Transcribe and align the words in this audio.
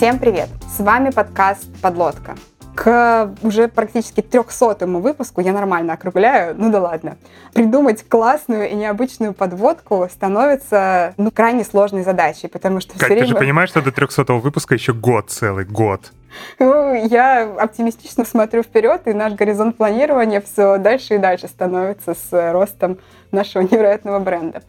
Всем 0.00 0.18
привет! 0.18 0.48
С 0.74 0.80
вами 0.80 1.10
подкаст 1.10 1.68
«Подлодка». 1.82 2.34
К 2.74 3.34
уже 3.42 3.68
практически 3.68 4.22
трехсотому 4.22 5.00
выпуску, 5.00 5.42
я 5.42 5.52
нормально 5.52 5.92
округляю, 5.92 6.54
ну 6.56 6.72
да 6.72 6.80
ладно, 6.80 7.18
придумать 7.52 8.08
классную 8.08 8.70
и 8.70 8.74
необычную 8.74 9.34
подводку 9.34 10.08
становится 10.10 11.12
ну, 11.18 11.30
крайне 11.30 11.64
сложной 11.64 12.02
задачей, 12.02 12.48
потому 12.48 12.80
что 12.80 12.92
Кать, 12.92 13.00
все 13.00 13.08
время... 13.08 13.20
ты 13.24 13.28
же 13.28 13.34
понимаешь, 13.34 13.68
что 13.68 13.82
до 13.82 13.92
трехсотого 13.92 14.38
выпуска 14.38 14.72
еще 14.72 14.94
год 14.94 15.28
целый, 15.28 15.66
год. 15.66 16.12
Ну, 16.58 16.94
я 16.94 17.42
оптимистично 17.58 18.24
смотрю 18.24 18.62
вперед, 18.62 19.02
и 19.06 19.12
наш 19.12 19.34
горизонт 19.34 19.76
планирования 19.76 20.40
все 20.40 20.78
дальше 20.78 21.14
и 21.14 21.18
дальше 21.18 21.48
становится 21.48 22.14
с 22.14 22.52
ростом 22.52 22.98
нашего 23.32 23.62
невероятного 23.70 24.18
бренда. 24.18 24.62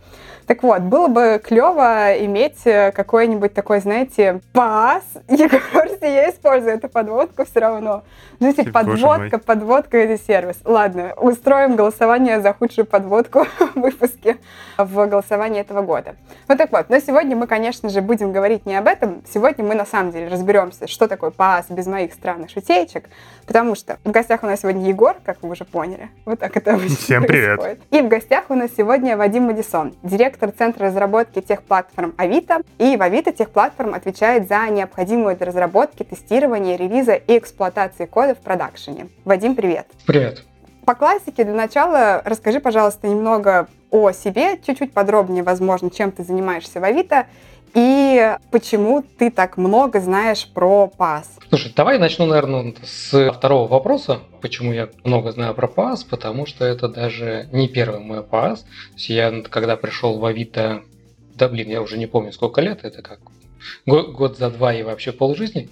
Так 0.47 0.63
вот, 0.63 0.81
было 0.81 1.07
бы 1.07 1.41
клево 1.41 2.13
иметь 2.25 2.65
э, 2.65 2.91
какой-нибудь 2.91 3.53
такой, 3.53 3.79
знаете, 3.79 4.41
пас. 4.53 5.03
Кажется, 5.71 6.05
я 6.05 6.29
использую 6.29 6.73
эту 6.73 6.89
подводку 6.89 7.45
все 7.45 7.59
равно. 7.59 8.03
Знаете, 8.39 8.63
Ты, 8.63 8.71
подводка, 8.71 9.37
подводка— 9.37 9.97
это 9.99 10.21
сервис. 10.21 10.57
Ладно, 10.65 11.13
устроим 11.15 11.75
голосование 11.75 12.41
за 12.41 12.53
худшую 12.53 12.85
подводку 12.85 13.45
в 13.75 13.79
выпуске 13.79 14.37
в 14.77 15.07
голосовании 15.07 15.61
этого 15.61 15.83
года. 15.83 16.15
Вот 16.47 16.57
так 16.57 16.71
вот. 16.71 16.89
Но 16.89 16.99
сегодня 16.99 17.35
мы, 17.35 17.47
конечно 17.47 17.89
же, 17.89 18.01
будем 18.01 18.31
говорить 18.31 18.65
не 18.65 18.75
об 18.75 18.87
этом. 18.87 19.21
Сегодня 19.31 19.63
мы, 19.63 19.75
на 19.75 19.85
самом 19.85 20.11
деле, 20.11 20.27
разберемся, 20.27 20.87
что 20.87 21.07
такое 21.07 21.29
пас 21.29 21.50
без 21.69 21.87
моих 21.87 22.13
странных 22.13 22.49
шутеечек. 22.49 23.05
Потому 23.45 23.75
что 23.75 23.97
в 24.03 24.11
гостях 24.11 24.43
у 24.43 24.45
нас 24.45 24.61
сегодня 24.61 24.87
Егор, 24.87 25.15
как 25.23 25.41
вы 25.41 25.49
уже 25.49 25.65
поняли. 25.65 26.09
Вот 26.25 26.39
так 26.39 26.55
это 26.55 26.73
обычно 26.73 26.95
Всем 26.95 27.23
привет. 27.23 27.59
происходит. 27.59 27.81
И 27.91 28.01
в 28.01 28.07
гостях 28.07 28.45
у 28.49 28.55
нас 28.55 28.71
сегодня 28.75 29.17
Вадим 29.17 29.43
Мадисон, 29.43 29.93
директор 30.03 30.51
Центра 30.51 30.87
разработки 30.87 31.41
техплатформ 31.41 32.13
Авито. 32.17 32.61
И 32.77 32.95
в 32.95 33.01
Авито 33.01 33.31
техплатформ 33.31 33.93
отвечает 33.93 34.47
за 34.47 34.67
необходимую 34.69 35.35
для 35.35 35.47
разработки, 35.47 36.03
тестирования, 36.03 36.77
релиза 36.77 37.13
и 37.13 37.37
эксплуатации 37.37 38.05
кода 38.05 38.35
в 38.35 38.39
продакшене. 38.39 39.07
Вадим, 39.25 39.55
привет. 39.55 39.87
Привет. 40.05 40.45
По 40.85 40.95
классике 40.95 41.43
для 41.43 41.53
начала 41.53 42.21
расскажи, 42.25 42.59
пожалуйста, 42.59 43.07
немного 43.07 43.67
о 43.91 44.11
себе, 44.11 44.57
чуть-чуть 44.65 44.93
подробнее, 44.93 45.43
возможно, 45.43 45.91
чем 45.91 46.11
ты 46.11 46.23
занимаешься 46.23 46.79
в 46.79 46.83
Авито 46.83 47.27
и 47.73 48.37
почему 48.51 49.03
ты 49.17 49.31
так 49.31 49.57
много 49.57 49.99
знаешь 49.99 50.47
про 50.47 50.87
ПАС. 50.87 51.37
Слушай, 51.49 51.73
давай 51.75 51.97
начну, 51.99 52.25
наверное, 52.25 52.73
с 52.83 53.31
второго 53.31 53.67
вопроса. 53.67 54.19
Почему 54.41 54.73
я 54.73 54.89
много 55.03 55.31
знаю 55.31 55.53
про 55.53 55.67
ПАС? 55.67 56.03
Потому 56.03 56.45
что 56.45 56.65
это 56.65 56.87
даже 56.87 57.49
не 57.51 57.67
первый 57.67 57.99
мой 57.99 58.23
ПАС. 58.23 58.65
Я, 58.97 59.41
когда 59.43 59.75
пришел 59.75 60.19
в 60.19 60.25
Авито, 60.25 60.81
да 61.35 61.47
блин, 61.47 61.69
я 61.69 61.81
уже 61.81 61.97
не 61.97 62.07
помню, 62.07 62.31
сколько 62.31 62.61
лет, 62.61 62.83
это 62.83 63.01
как 63.01 63.19
год, 63.85 64.11
год 64.11 64.37
за 64.37 64.49
два 64.49 64.73
и 64.73 64.83
вообще 64.83 65.11
полжизни. 65.11 65.69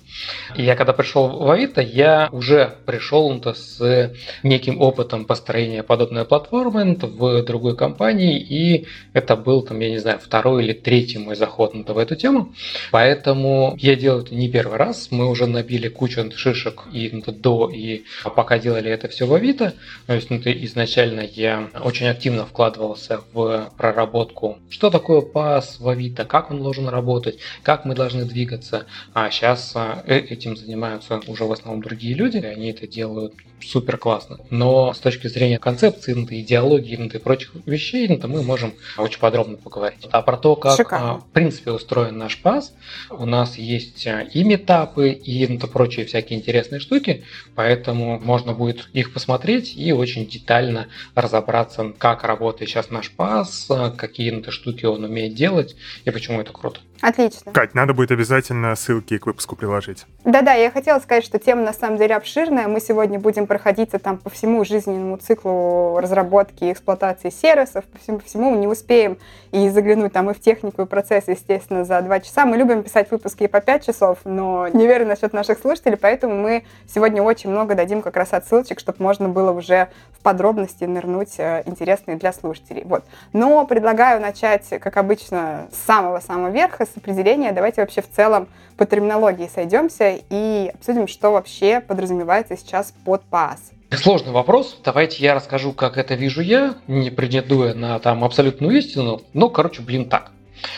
И 0.55 0.63
я 0.63 0.75
когда 0.75 0.93
пришел 0.93 1.27
в 1.29 1.49
Авито, 1.49 1.81
я 1.81 2.29
уже 2.31 2.75
пришел 2.85 3.29
ну, 3.29 3.53
с 3.53 4.13
неким 4.43 4.81
опытом 4.81 5.25
построения 5.25 5.83
подобной 5.83 6.25
платформы 6.25 6.97
в 7.01 7.43
другой 7.43 7.75
компании, 7.75 8.39
и 8.39 8.87
это 9.13 9.35
был, 9.35 9.61
там, 9.61 9.79
я 9.79 9.89
не 9.89 9.97
знаю, 9.97 10.19
второй 10.19 10.63
или 10.63 10.73
третий 10.73 11.17
мой 11.17 11.35
заход 11.35 11.73
ну, 11.73 11.83
в 11.83 11.97
эту 11.97 12.15
тему. 12.15 12.53
Поэтому 12.91 13.75
я 13.79 13.95
делаю 13.95 14.23
это 14.23 14.35
не 14.35 14.49
первый 14.49 14.77
раз, 14.77 15.09
мы 15.11 15.27
уже 15.27 15.47
набили 15.47 15.87
кучу 15.87 16.29
шишек 16.35 16.83
и 16.91 17.09
ну, 17.11 17.33
до, 17.33 17.69
и 17.69 18.03
пока 18.35 18.59
делали 18.59 18.91
это 18.91 19.07
все 19.07 19.25
в 19.25 19.33
Авито. 19.33 19.73
То 20.07 20.13
есть 20.13 20.29
ну, 20.29 20.37
изначально 20.43 21.21
я 21.21 21.69
очень 21.81 22.07
активно 22.07 22.45
вкладывался 22.45 23.21
в 23.33 23.71
проработку, 23.77 24.57
что 24.69 24.89
такое 24.89 25.21
пас 25.21 25.79
в 25.79 25.87
Авито, 25.87 26.25
как 26.25 26.51
он 26.51 26.61
должен 26.61 26.87
работать, 26.87 27.39
как 27.63 27.78
мы 27.85 27.95
должны 27.95 28.25
двигаться. 28.25 28.85
А 29.13 29.29
сейчас 29.31 29.73
этим 30.05 30.55
занимаются 30.57 31.19
уже 31.27 31.45
в 31.45 31.51
основном 31.51 31.81
другие 31.83 32.13
люди, 32.15 32.37
они 32.37 32.71
это 32.71 32.87
делают 32.87 33.33
супер 33.61 33.97
классно. 33.97 34.39
Но 34.49 34.93
с 34.93 34.99
точки 34.99 35.27
зрения 35.27 35.59
концепции, 35.59 36.13
идеологии 36.13 36.99
и 37.13 37.17
прочих 37.17 37.51
вещей, 37.65 38.19
мы 38.23 38.43
можем 38.43 38.73
очень 38.97 39.19
подробно 39.19 39.57
поговорить. 39.57 40.07
А 40.11 40.21
про 40.21 40.37
то, 40.37 40.55
как 40.55 40.77
Шикарно. 40.77 41.19
в 41.19 41.25
принципе 41.27 41.71
устроен 41.71 42.17
наш 42.17 42.41
пас, 42.41 42.73
у 43.09 43.25
нас 43.25 43.57
есть 43.57 44.07
и 44.33 44.43
метапы, 44.43 45.09
и 45.11 45.47
ну, 45.47 45.59
прочие 45.67 46.05
всякие 46.05 46.39
интересные 46.39 46.79
штуки, 46.79 47.23
поэтому 47.55 48.19
можно 48.19 48.53
будет 48.53 48.89
их 48.93 49.13
посмотреть 49.13 49.75
и 49.75 49.91
очень 49.91 50.27
детально 50.27 50.87
разобраться, 51.15 51.93
как 51.97 52.23
работает 52.23 52.69
сейчас 52.69 52.89
наш 52.89 53.11
пас, 53.11 53.67
какие 53.97 54.31
ну, 54.31 54.51
штуки 54.51 54.85
он 54.85 55.03
умеет 55.03 55.33
делать 55.35 55.75
и 56.05 56.11
почему 56.11 56.41
это 56.41 56.51
круто. 56.51 56.79
Отлично. 57.01 57.53
Кать, 57.53 57.75
надо 57.75 57.93
будет 57.93 58.11
обязательно 58.11 58.75
ссылки 58.75 59.17
к 59.17 59.25
выпуску 59.25 59.55
приложить. 59.55 60.05
Да-да, 60.25 60.53
я 60.53 60.69
хотела 60.69 60.99
сказать, 60.99 61.23
что 61.23 61.39
тема 61.39 61.63
на 61.63 61.73
самом 61.73 61.97
деле 61.97 62.15
обширная. 62.15 62.67
Мы 62.67 62.81
сегодня 62.81 63.19
будем 63.19 63.47
проходиться 63.49 63.97
там 63.97 64.19
по 64.19 64.29
всему 64.29 64.63
жизненному 64.63 65.17
циклу 65.17 65.97
разработки 65.99 66.65
и 66.65 66.71
эксплуатации 66.71 67.31
сервисов, 67.31 67.83
по 67.85 67.97
всему, 67.97 68.19
по 68.19 68.25
всему 68.25 68.55
не 68.55 68.67
успеем 68.67 69.17
и 69.51 69.69
заглянуть 69.69 70.13
там 70.13 70.29
и 70.29 70.35
в 70.35 70.39
технику, 70.39 70.83
и 70.83 70.85
процесс, 70.85 71.27
естественно, 71.27 71.83
за 71.83 71.99
два 72.01 72.19
часа. 72.19 72.45
Мы 72.45 72.57
любим 72.57 72.83
писать 72.83 73.09
выпуски 73.09 73.43
и 73.43 73.47
по 73.47 73.59
пять 73.59 73.85
часов, 73.85 74.19
но 74.23 74.67
не 74.67 74.85
верю 74.85 75.07
насчет 75.07 75.33
наших 75.33 75.57
слушателей, 75.57 75.97
поэтому 75.97 76.35
мы 76.35 76.63
сегодня 76.87 77.23
очень 77.23 77.49
много 77.49 77.73
дадим 77.73 78.03
как 78.03 78.15
раз 78.17 78.33
отсылочек, 78.33 78.79
чтобы 78.79 79.01
можно 79.01 79.27
было 79.27 79.51
уже 79.51 79.89
в 80.11 80.21
подробности 80.21 80.83
нырнуть 80.83 81.39
э, 81.39 81.63
интересные 81.65 82.17
для 82.17 82.31
слушателей. 82.31 82.83
Вот. 82.85 83.03
Но 83.33 83.65
предлагаю 83.65 84.21
начать, 84.21 84.67
как 84.69 84.95
обычно, 84.97 85.67
с 85.71 85.85
самого-самого 85.87 86.49
верха, 86.49 86.85
с 86.85 86.95
определения. 86.95 87.51
Давайте 87.51 87.81
вообще 87.81 88.03
в 88.03 88.11
целом 88.11 88.47
по 88.79 88.85
терминологии 88.85 89.49
сойдемся 89.53 90.17
и 90.29 90.71
обсудим, 90.73 91.09
что 91.09 91.31
вообще 91.31 91.81
подразумевается 91.81 92.55
сейчас 92.55 92.93
под 93.03 93.23
ПАС. 93.23 93.71
Сложный 93.91 94.31
вопрос. 94.31 94.79
Давайте 94.85 95.21
я 95.21 95.35
расскажу, 95.35 95.73
как 95.73 95.97
это 95.97 96.15
вижу 96.15 96.41
я, 96.41 96.75
не 96.87 97.09
претендуя 97.09 97.73
на 97.73 97.99
там 97.99 98.23
абсолютную 98.23 98.77
истину. 98.77 99.21
Но, 99.33 99.49
короче, 99.49 99.81
блин, 99.81 100.07
так. 100.07 100.31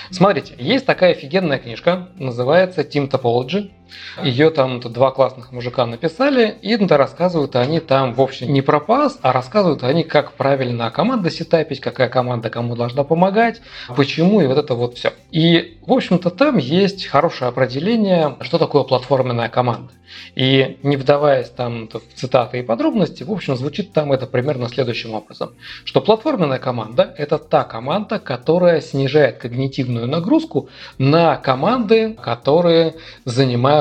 Смотрите, 0.10 0.56
есть 0.58 0.88
такая 0.88 1.12
офигенная 1.12 1.60
книжка, 1.60 2.10
называется 2.16 2.82
Team 2.82 3.08
Topology. 3.08 3.72
Ее 4.24 4.50
там 4.50 4.80
два 4.80 5.12
классных 5.12 5.52
мужика 5.52 5.86
написали, 5.86 6.56
и 6.62 6.76
да, 6.78 6.98
рассказывают 6.98 7.56
они 7.56 7.80
там, 7.80 8.14
в 8.14 8.22
общем, 8.22 8.52
не 8.52 8.62
про 8.62 8.80
пас, 8.80 9.20
а 9.22 9.32
рассказывают 9.32 9.84
они, 9.84 10.04
как 10.04 10.34
правильно 10.34 10.92
команда 10.92 11.30
сетапить, 11.30 11.80
какая 11.80 12.10
команда 12.10 12.50
кому 12.50 12.76
должна 12.76 13.04
помогать, 13.04 13.62
почему 13.96 14.42
и 14.42 14.48
вот 14.48 14.58
это 14.58 14.76
вот 14.76 14.98
все. 14.98 15.14
И, 15.32 15.78
в 15.86 15.94
общем-то, 15.94 16.30
там 16.30 16.58
есть 16.58 17.08
хорошее 17.08 17.50
определение, 17.50 18.36
что 18.42 18.58
такое 18.58 18.84
платформенная 18.84 19.50
команда. 19.50 19.92
И 20.36 20.78
не 20.84 20.98
вдаваясь 20.98 21.50
там 21.50 21.88
в 21.88 22.20
цитаты 22.20 22.60
и 22.60 22.64
подробности, 22.64 23.24
в 23.24 23.32
общем, 23.32 23.56
звучит 23.56 23.94
там 23.94 24.12
это 24.12 24.28
примерно 24.28 24.68
следующим 24.68 25.14
образом, 25.14 25.52
что 25.86 26.02
платформенная 26.02 26.60
команда– 26.60 27.14
это 27.18 27.38
та 27.38 27.64
команда, 27.64 28.20
которая 28.20 28.82
снижает 28.82 29.38
когнитивную 29.38 30.08
нагрузку 30.08 30.70
на 30.98 31.38
команды, 31.38 32.14
которые 32.14 32.96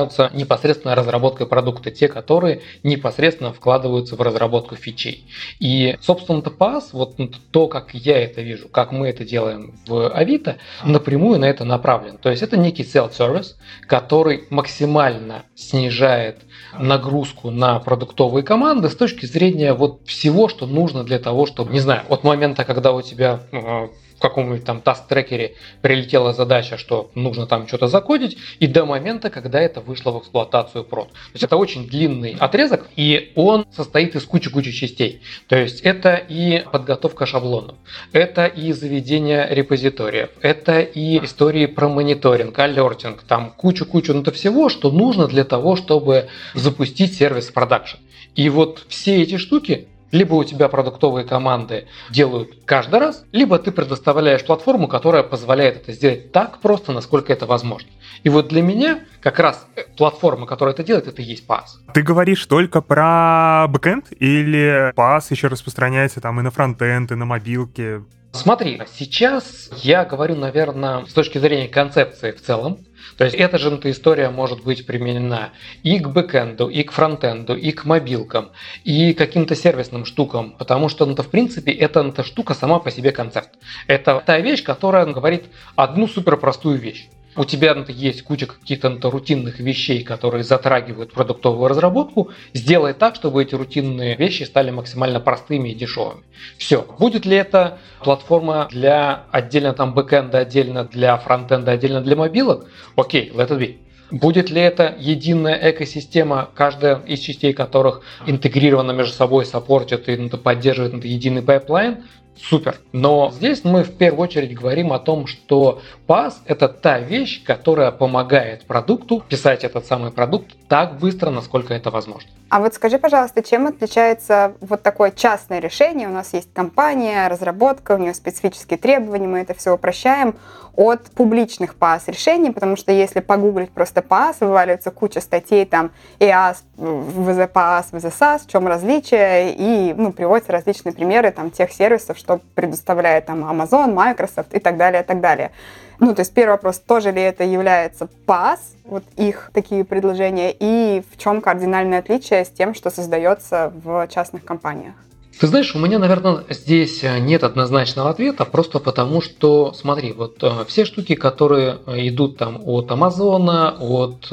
занимаются 0.00 0.31
непосредственно 0.33 0.94
разработкой 0.94 1.47
продукта, 1.47 1.91
те, 1.91 2.09
которые 2.09 2.62
непосредственно 2.83 3.53
вкладываются 3.53 4.16
в 4.16 4.21
разработку 4.21 4.77
фичей. 4.77 5.27
И, 5.59 5.97
собственно-то, 6.00 6.50
PaaS, 6.50 6.91
вот 6.93 7.16
то, 7.50 7.69
как 7.69 7.94
я 7.94 8.19
это 8.19 8.41
вижу, 8.41 8.69
как 8.69 8.93
мы 8.93 9.09
это 9.09 9.25
делаем 9.25 9.75
в 9.87 10.09
Авито, 10.09 10.56
напрямую 10.84 11.38
на 11.38 11.47
это 11.47 11.65
направлен. 11.65 12.19
То 12.19 12.31
есть 12.31 12.43
это 12.43 12.56
некий 12.56 12.83
self-service, 12.83 13.56
который 13.87 14.44
максимально 14.50 15.44
снижает 15.55 16.38
нагрузку 16.79 17.50
на 17.50 17.79
продуктовые 17.81 18.43
команды 18.43 18.88
с 18.88 18.96
точки 18.96 19.26
зрения 19.26 19.75
вот 19.75 20.06
всего, 20.06 20.49
что 20.49 20.67
нужно 20.67 21.05
для 21.05 21.19
того, 21.19 21.46
чтобы, 21.46 21.73
не 21.73 21.81
знаю, 21.81 22.03
от 22.08 22.25
момента, 22.25 22.64
когда 22.64 22.93
у 22.93 23.03
тебя 23.03 23.41
в 23.53 24.09
каком-нибудь 24.20 24.64
там 24.64 24.81
таст-трекере 24.81 25.55
прилетела 25.82 26.32
задача, 26.32 26.78
что 26.78 27.11
нужно 27.14 27.46
там 27.46 27.67
что-то 27.67 27.88
закодить, 27.88 28.38
и 28.58 28.67
до 28.67 28.84
момента, 28.84 29.31
когда 29.31 29.61
это 29.61 29.81
вышло 29.81 30.12
в 30.12 30.20
эксплуатацию 30.20 30.84
прод. 30.84 31.08
То 31.08 31.17
есть 31.34 31.44
это 31.44 31.56
очень 31.56 31.88
длинный 31.88 32.37
отрезок, 32.38 32.88
и 32.96 33.32
он 33.34 33.67
состоит 33.75 34.14
из 34.14 34.25
кучи-кучи 34.25 34.72
частей. 34.72 35.22
То 35.49 35.56
есть 35.56 35.81
это 35.81 36.14
и 36.14 36.64
подготовка 36.70 37.26
шаблонов, 37.26 37.76
это 38.12 38.46
и 38.46 38.72
заведение 38.72 39.46
репозиториев, 39.50 40.31
это 40.40 40.81
и 40.81 41.25
истории 41.25 41.67
про 41.67 41.88
мониторинг, 41.88 42.58
алертинг, 42.58 43.22
там 43.22 43.50
кучу-кучу 43.56 44.14
ну, 44.14 44.22
всего, 44.31 44.69
что 44.69 44.90
нужно 44.90 45.26
для 45.26 45.44
того, 45.44 45.76
чтобы 45.76 46.28
запустить 46.55 47.17
сервис 47.17 47.49
в 47.49 47.52
продакшн. 47.52 47.96
И 48.37 48.49
вот 48.49 48.84
все 48.88 49.22
эти 49.22 49.37
штуки 49.37 49.88
либо 50.12 50.34
у 50.34 50.44
тебя 50.44 50.68
продуктовые 50.68 51.26
команды 51.26 51.86
делают 52.10 52.50
каждый 52.64 53.00
раз, 53.00 53.24
либо 53.32 53.58
ты 53.58 53.70
предоставляешь 53.70 54.44
платформу, 54.44 54.88
которая 54.88 55.22
позволяет 55.22 55.76
это 55.76 55.92
сделать 55.92 56.32
так 56.32 56.60
просто, 56.60 56.92
насколько 56.92 57.32
это 57.32 57.46
возможно. 57.46 57.88
И 58.22 58.28
вот 58.28 58.48
для 58.48 58.62
меня 58.62 59.00
как 59.20 59.38
раз 59.38 59.66
платформа, 59.96 60.46
которая 60.46 60.74
это 60.74 60.82
делает, 60.82 61.06
это 61.06 61.22
и 61.22 61.24
есть 61.24 61.46
PaaS. 61.46 61.92
Ты 61.94 62.02
говоришь 62.02 62.44
только 62.46 62.80
про 62.80 63.66
бэкэнд 63.68 64.12
или 64.18 64.92
PaaS 64.94 65.26
еще 65.30 65.48
распространяется 65.48 66.20
там 66.20 66.38
и 66.40 66.42
на 66.42 66.50
фронтенд, 66.50 67.12
и 67.12 67.14
на 67.14 67.24
мобилке? 67.24 68.02
Смотри, 68.32 68.80
сейчас 68.96 69.70
я 69.82 70.04
говорю, 70.04 70.36
наверное, 70.36 71.04
с 71.04 71.12
точки 71.12 71.38
зрения 71.38 71.68
концепции 71.68 72.30
в 72.30 72.40
целом. 72.40 72.78
То 73.17 73.25
есть 73.25 73.37
эта 73.37 73.58
же 73.58 73.70
история 73.85 74.31
может 74.31 74.62
быть 74.64 74.87
применена 74.87 75.50
и 75.82 75.99
к 75.99 76.08
бэкэнду, 76.08 76.69
и 76.69 76.82
к 76.82 76.93
фронтенду, 76.93 77.55
и 77.55 77.73
к 77.73 77.85
мобилкам, 77.85 78.50
и 78.85 79.12
к 79.12 79.19
каким-то 79.19 79.55
сервисным 79.55 80.05
штукам, 80.05 80.52
потому 80.58 80.88
что, 80.88 81.06
ну, 81.06 81.14
в 81.14 81.29
принципе, 81.29 81.73
эта, 81.73 82.00
эта 82.00 82.25
штука 82.25 82.55
сама 82.55 82.79
по 82.79 82.91
себе 82.91 83.12
концепт. 83.12 83.50
Это 83.87 84.23
та 84.25 84.38
вещь, 84.38 84.62
которая 84.62 85.06
говорит 85.06 85.44
одну 85.76 86.08
супер 86.08 86.37
простую 86.37 86.79
вещь 86.79 87.08
у 87.37 87.44
тебя 87.44 87.77
есть 87.88 88.23
куча 88.23 88.47
каких-то 88.47 89.11
рутинных 89.11 89.61
вещей, 89.61 90.03
которые 90.03 90.44
затрагивают 90.44 91.12
продуктовую 91.12 91.69
разработку, 91.69 92.31
сделай 92.55 92.93
так, 92.93 93.15
чтобы 93.15 93.43
эти 93.43 93.55
рутинные 93.55 94.17
вещи 94.17 94.43
стали 94.43 94.71
максимально 94.71 95.21
простыми 95.21 95.71
и 95.71 95.75
дешевыми. 95.75 96.23
Все. 96.59 96.82
Будет 96.99 97.27
ли 97.27 97.37
это 97.37 97.79
платформа 98.03 98.69
для 98.71 99.25
отдельно 99.31 99.73
там 99.73 99.94
бэкэнда, 99.94 100.38
отдельно 100.38 100.85
для 100.85 101.17
фронтенда, 101.17 101.73
отдельно 101.73 102.00
для 102.00 102.17
мобилок? 102.17 102.69
Окей, 102.97 103.31
let 103.35 103.49
it 103.49 103.59
be. 103.59 103.77
Будет 104.11 104.50
ли 104.50 104.61
это 104.61 104.97
единая 104.99 105.71
экосистема, 105.71 106.50
каждая 106.55 106.97
из 106.97 107.21
частей 107.21 107.53
которых 107.53 108.03
интегрирована 108.27 108.91
между 108.91 109.15
собой, 109.15 109.47
саппортит 109.47 110.09
и 110.09 110.29
поддерживает 110.29 111.05
единый 111.05 111.43
пайплайн? 111.43 112.05
Супер. 112.48 112.78
Но 112.92 113.31
здесь 113.31 113.64
мы 113.64 113.84
в 113.84 113.96
первую 113.96 114.25
очередь 114.25 114.54
говорим 114.54 114.92
о 114.92 114.98
том, 114.98 115.26
что 115.26 115.81
PaaS– 116.06 116.34
это 116.46 116.69
та 116.69 116.98
вещь, 116.98 117.44
которая 117.44 117.90
помогает 117.90 118.66
продукту 118.66 119.22
писать 119.28 119.64
этот 119.64 119.87
самый 119.87 120.10
продукт 120.10 120.56
так 120.69 120.98
быстро, 120.98 121.31
насколько 121.31 121.75
это 121.75 121.90
возможно. 121.90 122.31
А 122.48 122.58
вот 122.58 122.75
скажи, 122.75 122.98
пожалуйста, 122.98 123.42
чем 123.42 123.69
отличается 123.69 124.54
вот 124.60 124.82
такое 124.82 125.12
частное 125.12 125.60
решение? 125.60 126.08
У 126.08 126.12
нас 126.12 126.32
есть 126.34 126.52
компания, 126.52 127.28
разработка, 127.28 127.92
у 127.92 127.98
нее 127.98 128.14
специфические 128.14 128.78
требования, 128.78 129.28
мы 129.28 129.38
это 129.40 129.54
все 129.54 129.72
упрощаем 129.72 130.34
от 130.76 131.10
публичных 131.10 131.76
PaaS 131.78 132.02
решений, 132.06 132.50
потому 132.50 132.76
что 132.76 132.90
если 132.90 133.20
погуглить 133.20 133.70
просто 133.70 134.00
PaaS, 134.00 134.36
вываливается 134.40 134.90
куча 134.90 135.20
статей 135.20 135.64
там 135.64 135.90
EAS, 136.19 136.58
VZ 136.76 137.52
PaaS, 137.52 137.86
VZ 137.93 138.12
SaaS, 138.19 138.40
в 138.46 138.50
чем 138.50 138.66
различие, 138.66 139.54
и 139.54 139.94
ну, 139.96 140.12
приводятся 140.12 140.52
различные 140.52 140.93
примеры 140.93 141.31
там 141.32 141.50
тех 141.50 141.70
сервисов, 141.72 142.16
что 142.16 142.30
предоставляет 142.38 143.27
там 143.27 143.44
Amazon, 143.44 143.93
Microsoft 143.93 144.55
и 144.55 144.59
так 144.59 144.77
далее, 144.77 145.03
и 145.03 145.05
так 145.05 145.21
далее. 145.21 145.50
Ну, 145.99 146.15
то 146.15 146.21
есть 146.21 146.32
первый 146.32 146.53
вопрос, 146.53 146.79
тоже 146.79 147.12
ли 147.12 147.21
это 147.21 147.44
является 147.44 148.09
PaaS, 148.27 148.61
вот 148.85 149.05
их 149.17 149.50
такие 149.53 149.85
предложения, 149.85 150.55
и 150.59 151.03
в 151.12 151.19
чем 151.19 151.41
кардинальное 151.43 151.99
отличие 151.99 152.44
с 152.44 152.49
тем, 152.49 152.75
что 152.75 152.91
создается 152.91 153.73
в 153.85 154.09
частных 154.09 154.44
компаниях? 154.44 154.94
Ты 155.40 155.46
знаешь, 155.46 155.75
у 155.75 155.78
меня, 155.78 155.98
наверное, 155.98 156.44
здесь 156.50 157.02
э, 157.02 157.19
нет 157.19 157.44
однозначного 157.44 158.10
ответа, 158.10 158.44
просто 158.44 158.78
потому 158.78 159.22
что, 159.22 159.72
смотри, 159.72 160.12
вот 160.12 160.37
э, 160.42 160.66
все 160.69 160.84
штуки, 160.84 161.14
которые 161.14 161.78
э, 161.87 162.08
идут 162.08 162.37
там 162.37 162.60
от 162.62 162.92
Амазона, 162.92 163.75
от 163.81 164.31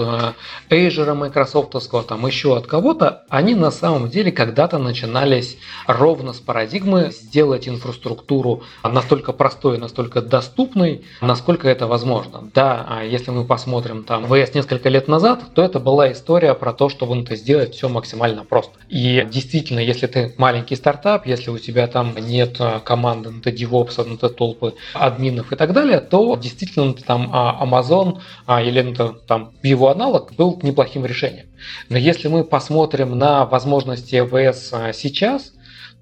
Azure, 0.69 1.13
Microsoft, 1.13 1.75
там 2.09 2.27
еще 2.27 2.57
от 2.57 2.67
кого-то, 2.67 3.23
они 3.29 3.55
на 3.55 3.71
самом 3.71 4.09
деле 4.09 4.33
когда-то 4.33 4.79
начинались 4.79 5.57
ровно 5.87 6.33
с 6.33 6.41
парадигмы 6.41 7.11
сделать 7.13 7.69
инфраструктуру 7.69 8.63
настолько 8.83 9.31
простой, 9.31 9.77
настолько 9.77 10.21
доступной, 10.21 11.05
насколько 11.21 11.69
это 11.69 11.87
возможно. 11.87 12.51
Да, 12.53 12.85
а 12.85 13.05
если 13.05 13.31
мы 13.31 13.45
посмотрим 13.45 14.03
там 14.03 14.25
VS 14.25 14.51
несколько 14.55 14.89
лет 14.89 15.07
назад, 15.07 15.53
то 15.55 15.61
это 15.61 15.79
была 15.79 16.11
история 16.11 16.53
про 16.53 16.73
то, 16.73 16.89
чтобы 16.89 17.17
это 17.17 17.37
сделать 17.37 17.75
все 17.75 17.87
максимально 17.87 18.43
просто. 18.43 18.73
И 18.89 19.25
действительно, 19.31 19.79
если 19.79 20.07
ты 20.07 20.35
маленький 20.37 20.75
старт 20.75 20.96
стартап, 20.97 21.27
если 21.27 21.49
у 21.49 21.57
тебя 21.59 21.87
там 21.87 22.15
нет 22.17 22.57
а, 22.59 22.79
команды, 22.79 23.29
на 23.29 23.39
DevOps, 23.39 24.03
на 24.03 24.17
толпы 24.29 24.73
админов 24.93 25.51
и 25.51 25.55
так 25.55 25.73
далее, 25.73 25.99
то 25.99 26.35
действительно 26.35 26.93
там 26.93 27.29
а, 27.33 27.63
Amazon 27.63 28.19
а, 28.45 28.61
или 28.61 28.95
там 29.27 29.51
его 29.63 29.89
аналог 29.89 30.33
был 30.35 30.59
неплохим 30.63 31.05
решением. 31.05 31.47
Но 31.89 31.97
если 31.97 32.27
мы 32.27 32.43
посмотрим 32.43 33.17
на 33.17 33.45
возможности 33.45 34.15
AWS 34.15 34.93
сейчас, 34.93 35.53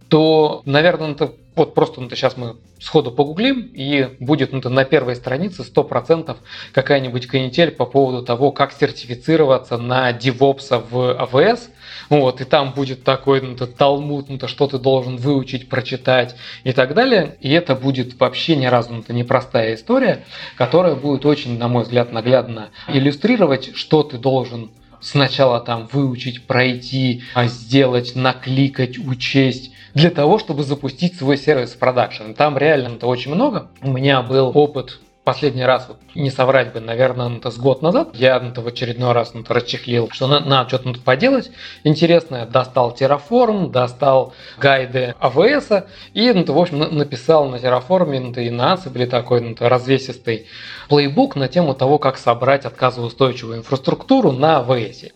то, 0.09 0.61
наверное, 0.65 1.11
это 1.11 1.33
вот 1.55 1.73
просто 1.73 2.03
это 2.03 2.15
сейчас 2.15 2.37
мы 2.37 2.57
сходу 2.79 3.11
погуглим, 3.11 3.71
и 3.73 4.15
будет 4.19 4.51
ну, 4.51 4.61
на 4.69 4.83
первой 4.83 5.15
странице 5.15 5.63
100% 5.63 6.35
какая-нибудь 6.73 7.27
канитель 7.27 7.71
по 7.71 7.85
поводу 7.85 8.25
того, 8.25 8.51
как 8.51 8.73
сертифицироваться 8.73 9.77
на 9.77 10.11
DevOps 10.11 10.83
в 10.89 11.21
AWS. 11.21 11.69
Вот, 12.09 12.41
и 12.41 12.43
там 12.43 12.73
будет 12.73 13.03
такой 13.03 13.41
ну, 13.41 13.55
талмуд, 13.55 14.27
ну, 14.29 14.47
что 14.47 14.67
ты 14.67 14.77
должен 14.77 15.17
выучить, 15.17 15.69
прочитать 15.69 16.35
и 16.63 16.71
так 16.73 16.93
далее. 16.93 17.37
И 17.39 17.51
это 17.51 17.75
будет 17.75 18.19
вообще 18.19 18.55
ни 18.55 18.65
разу 18.65 19.03
ну, 19.07 19.15
непростая 19.15 19.75
история, 19.75 20.25
которая 20.57 20.95
будет 20.95 21.25
очень, 21.25 21.57
на 21.57 21.67
мой 21.67 21.83
взгляд, 21.83 22.11
наглядно 22.11 22.69
иллюстрировать, 22.87 23.75
что 23.75 24.03
ты 24.03 24.17
должен 24.17 24.71
сначала 25.01 25.59
там 25.59 25.87
выучить, 25.91 26.45
пройти, 26.45 27.23
а 27.33 27.47
сделать, 27.47 28.15
накликать, 28.15 28.97
учесть, 28.97 29.71
для 29.93 30.09
того, 30.09 30.39
чтобы 30.39 30.63
запустить 30.63 31.17
свой 31.17 31.37
сервис 31.37 31.71
в 31.71 31.79
продакшн. 31.79 32.33
Там 32.33 32.57
реально 32.57 32.95
это 32.95 33.07
очень 33.07 33.33
много. 33.33 33.69
У 33.81 33.91
меня 33.91 34.21
был 34.21 34.51
опыт 34.53 34.99
последний 35.25 35.65
раз, 35.65 35.87
вот, 35.87 35.97
не 36.13 36.29
соврать 36.29 36.71
бы, 36.71 36.79
наверное, 36.79 37.35
это 37.35 37.49
с 37.49 37.57
год 37.57 37.81
назад, 37.81 38.09
я 38.13 38.39
ну, 38.39 38.61
в 38.61 38.67
очередной 38.67 39.11
раз 39.11 39.33
ну, 39.33 39.43
расчехлил, 39.47 40.07
что 40.11 40.27
надо, 40.27 40.47
надо 40.47 40.69
что-то 40.69 40.89
ну, 40.89 40.95
поделать. 41.03 41.51
Интересное, 41.83 42.45
достал 42.45 42.95
Terraform, 42.97 43.71
достал 43.71 44.33
гайды 44.59 45.15
AWS 45.19 45.87
и, 46.13 46.31
ну, 46.31 46.53
в 46.53 46.57
общем, 46.57 46.77
написал 46.95 47.49
на 47.49 47.55
Terraform 47.55 48.19
ну, 48.19 48.39
и 48.39 48.49
на 48.51 48.75
Ansible 48.75 49.07
такой 49.07 49.41
ну, 49.41 49.55
развесистый 49.59 50.45
плейбук 50.89 51.35
на 51.35 51.47
тему 51.47 51.73
того, 51.73 51.97
как 51.97 52.17
собрать 52.17 52.65
отказоустойчивую 52.65 53.57
инфраструктуру 53.57 54.31
на 54.31 54.59
AWS. 54.59 55.11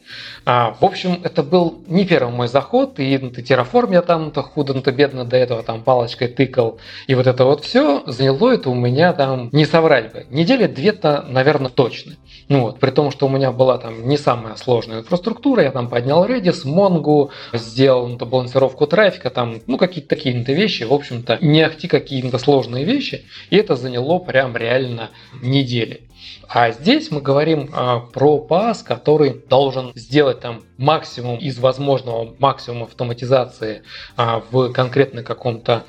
А, 0.45 0.75
в 0.79 0.83
общем, 0.83 1.21
это 1.23 1.43
был 1.43 1.83
не 1.85 2.03
первый 2.05 2.33
мой 2.33 2.47
заход, 2.47 2.99
и 2.99 3.17
ну, 3.19 3.29
Terraform 3.29 3.93
я 3.93 4.01
там 4.01 4.31
то 4.31 4.41
худо, 4.41 4.73
то 4.81 4.91
бедно 4.91 5.23
до 5.23 5.37
этого 5.37 5.61
там 5.61 5.83
палочкой 5.83 6.29
тыкал, 6.29 6.79
и 7.05 7.13
вот 7.13 7.27
это 7.27 7.45
вот 7.45 7.63
все 7.63 8.01
заняло 8.07 8.51
это 8.51 8.71
у 8.71 8.75
меня 8.75 9.13
там, 9.13 9.49
не 9.51 9.65
соврать 9.65 9.98
бы, 10.07 10.25
недели 10.29 10.67
две-то, 10.67 11.25
наверное, 11.27 11.69
точно. 11.69 12.15
Ну 12.47 12.61
вот, 12.61 12.79
при 12.79 12.89
том, 12.89 13.11
что 13.11 13.27
у 13.27 13.29
меня 13.29 13.51
была 13.51 13.77
там 13.77 14.07
не 14.07 14.17
самая 14.17 14.55
сложная 14.55 14.99
инфраструктура, 14.99 15.61
я 15.63 15.71
там 15.71 15.89
поднял 15.89 16.25
Redis, 16.25 16.65
Mongo, 16.65 17.29
сделал 17.53 18.07
ну, 18.07 18.17
балансировку 18.17 18.87
трафика, 18.87 19.29
там, 19.29 19.61
ну, 19.67 19.77
какие-то 19.77 20.09
такие-то 20.09 20.51
вещи, 20.53 20.83
в 20.83 20.93
общем-то, 20.93 21.37
не 21.41 21.61
ахти 21.61 21.87
какие-то 21.87 22.37
сложные 22.37 22.85
вещи, 22.85 23.25
и 23.49 23.57
это 23.57 23.75
заняло 23.75 24.19
прям 24.19 24.57
реально 24.57 25.09
недели. 25.41 26.09
А 26.47 26.71
здесь 26.71 27.11
мы 27.11 27.21
говорим 27.21 27.69
а, 27.73 27.99
про 27.99 28.45
PaaS, 28.49 28.83
который 28.83 29.43
должен 29.47 29.91
сделать 29.93 30.39
там 30.39 30.63
максимум 30.77 31.37
из 31.37 31.59
возможного, 31.59 32.35
максимум 32.39 32.83
автоматизации 32.83 33.83
а, 34.17 34.41
в 34.49 34.71
конкретно 34.73 35.21
каком-то 35.21 35.83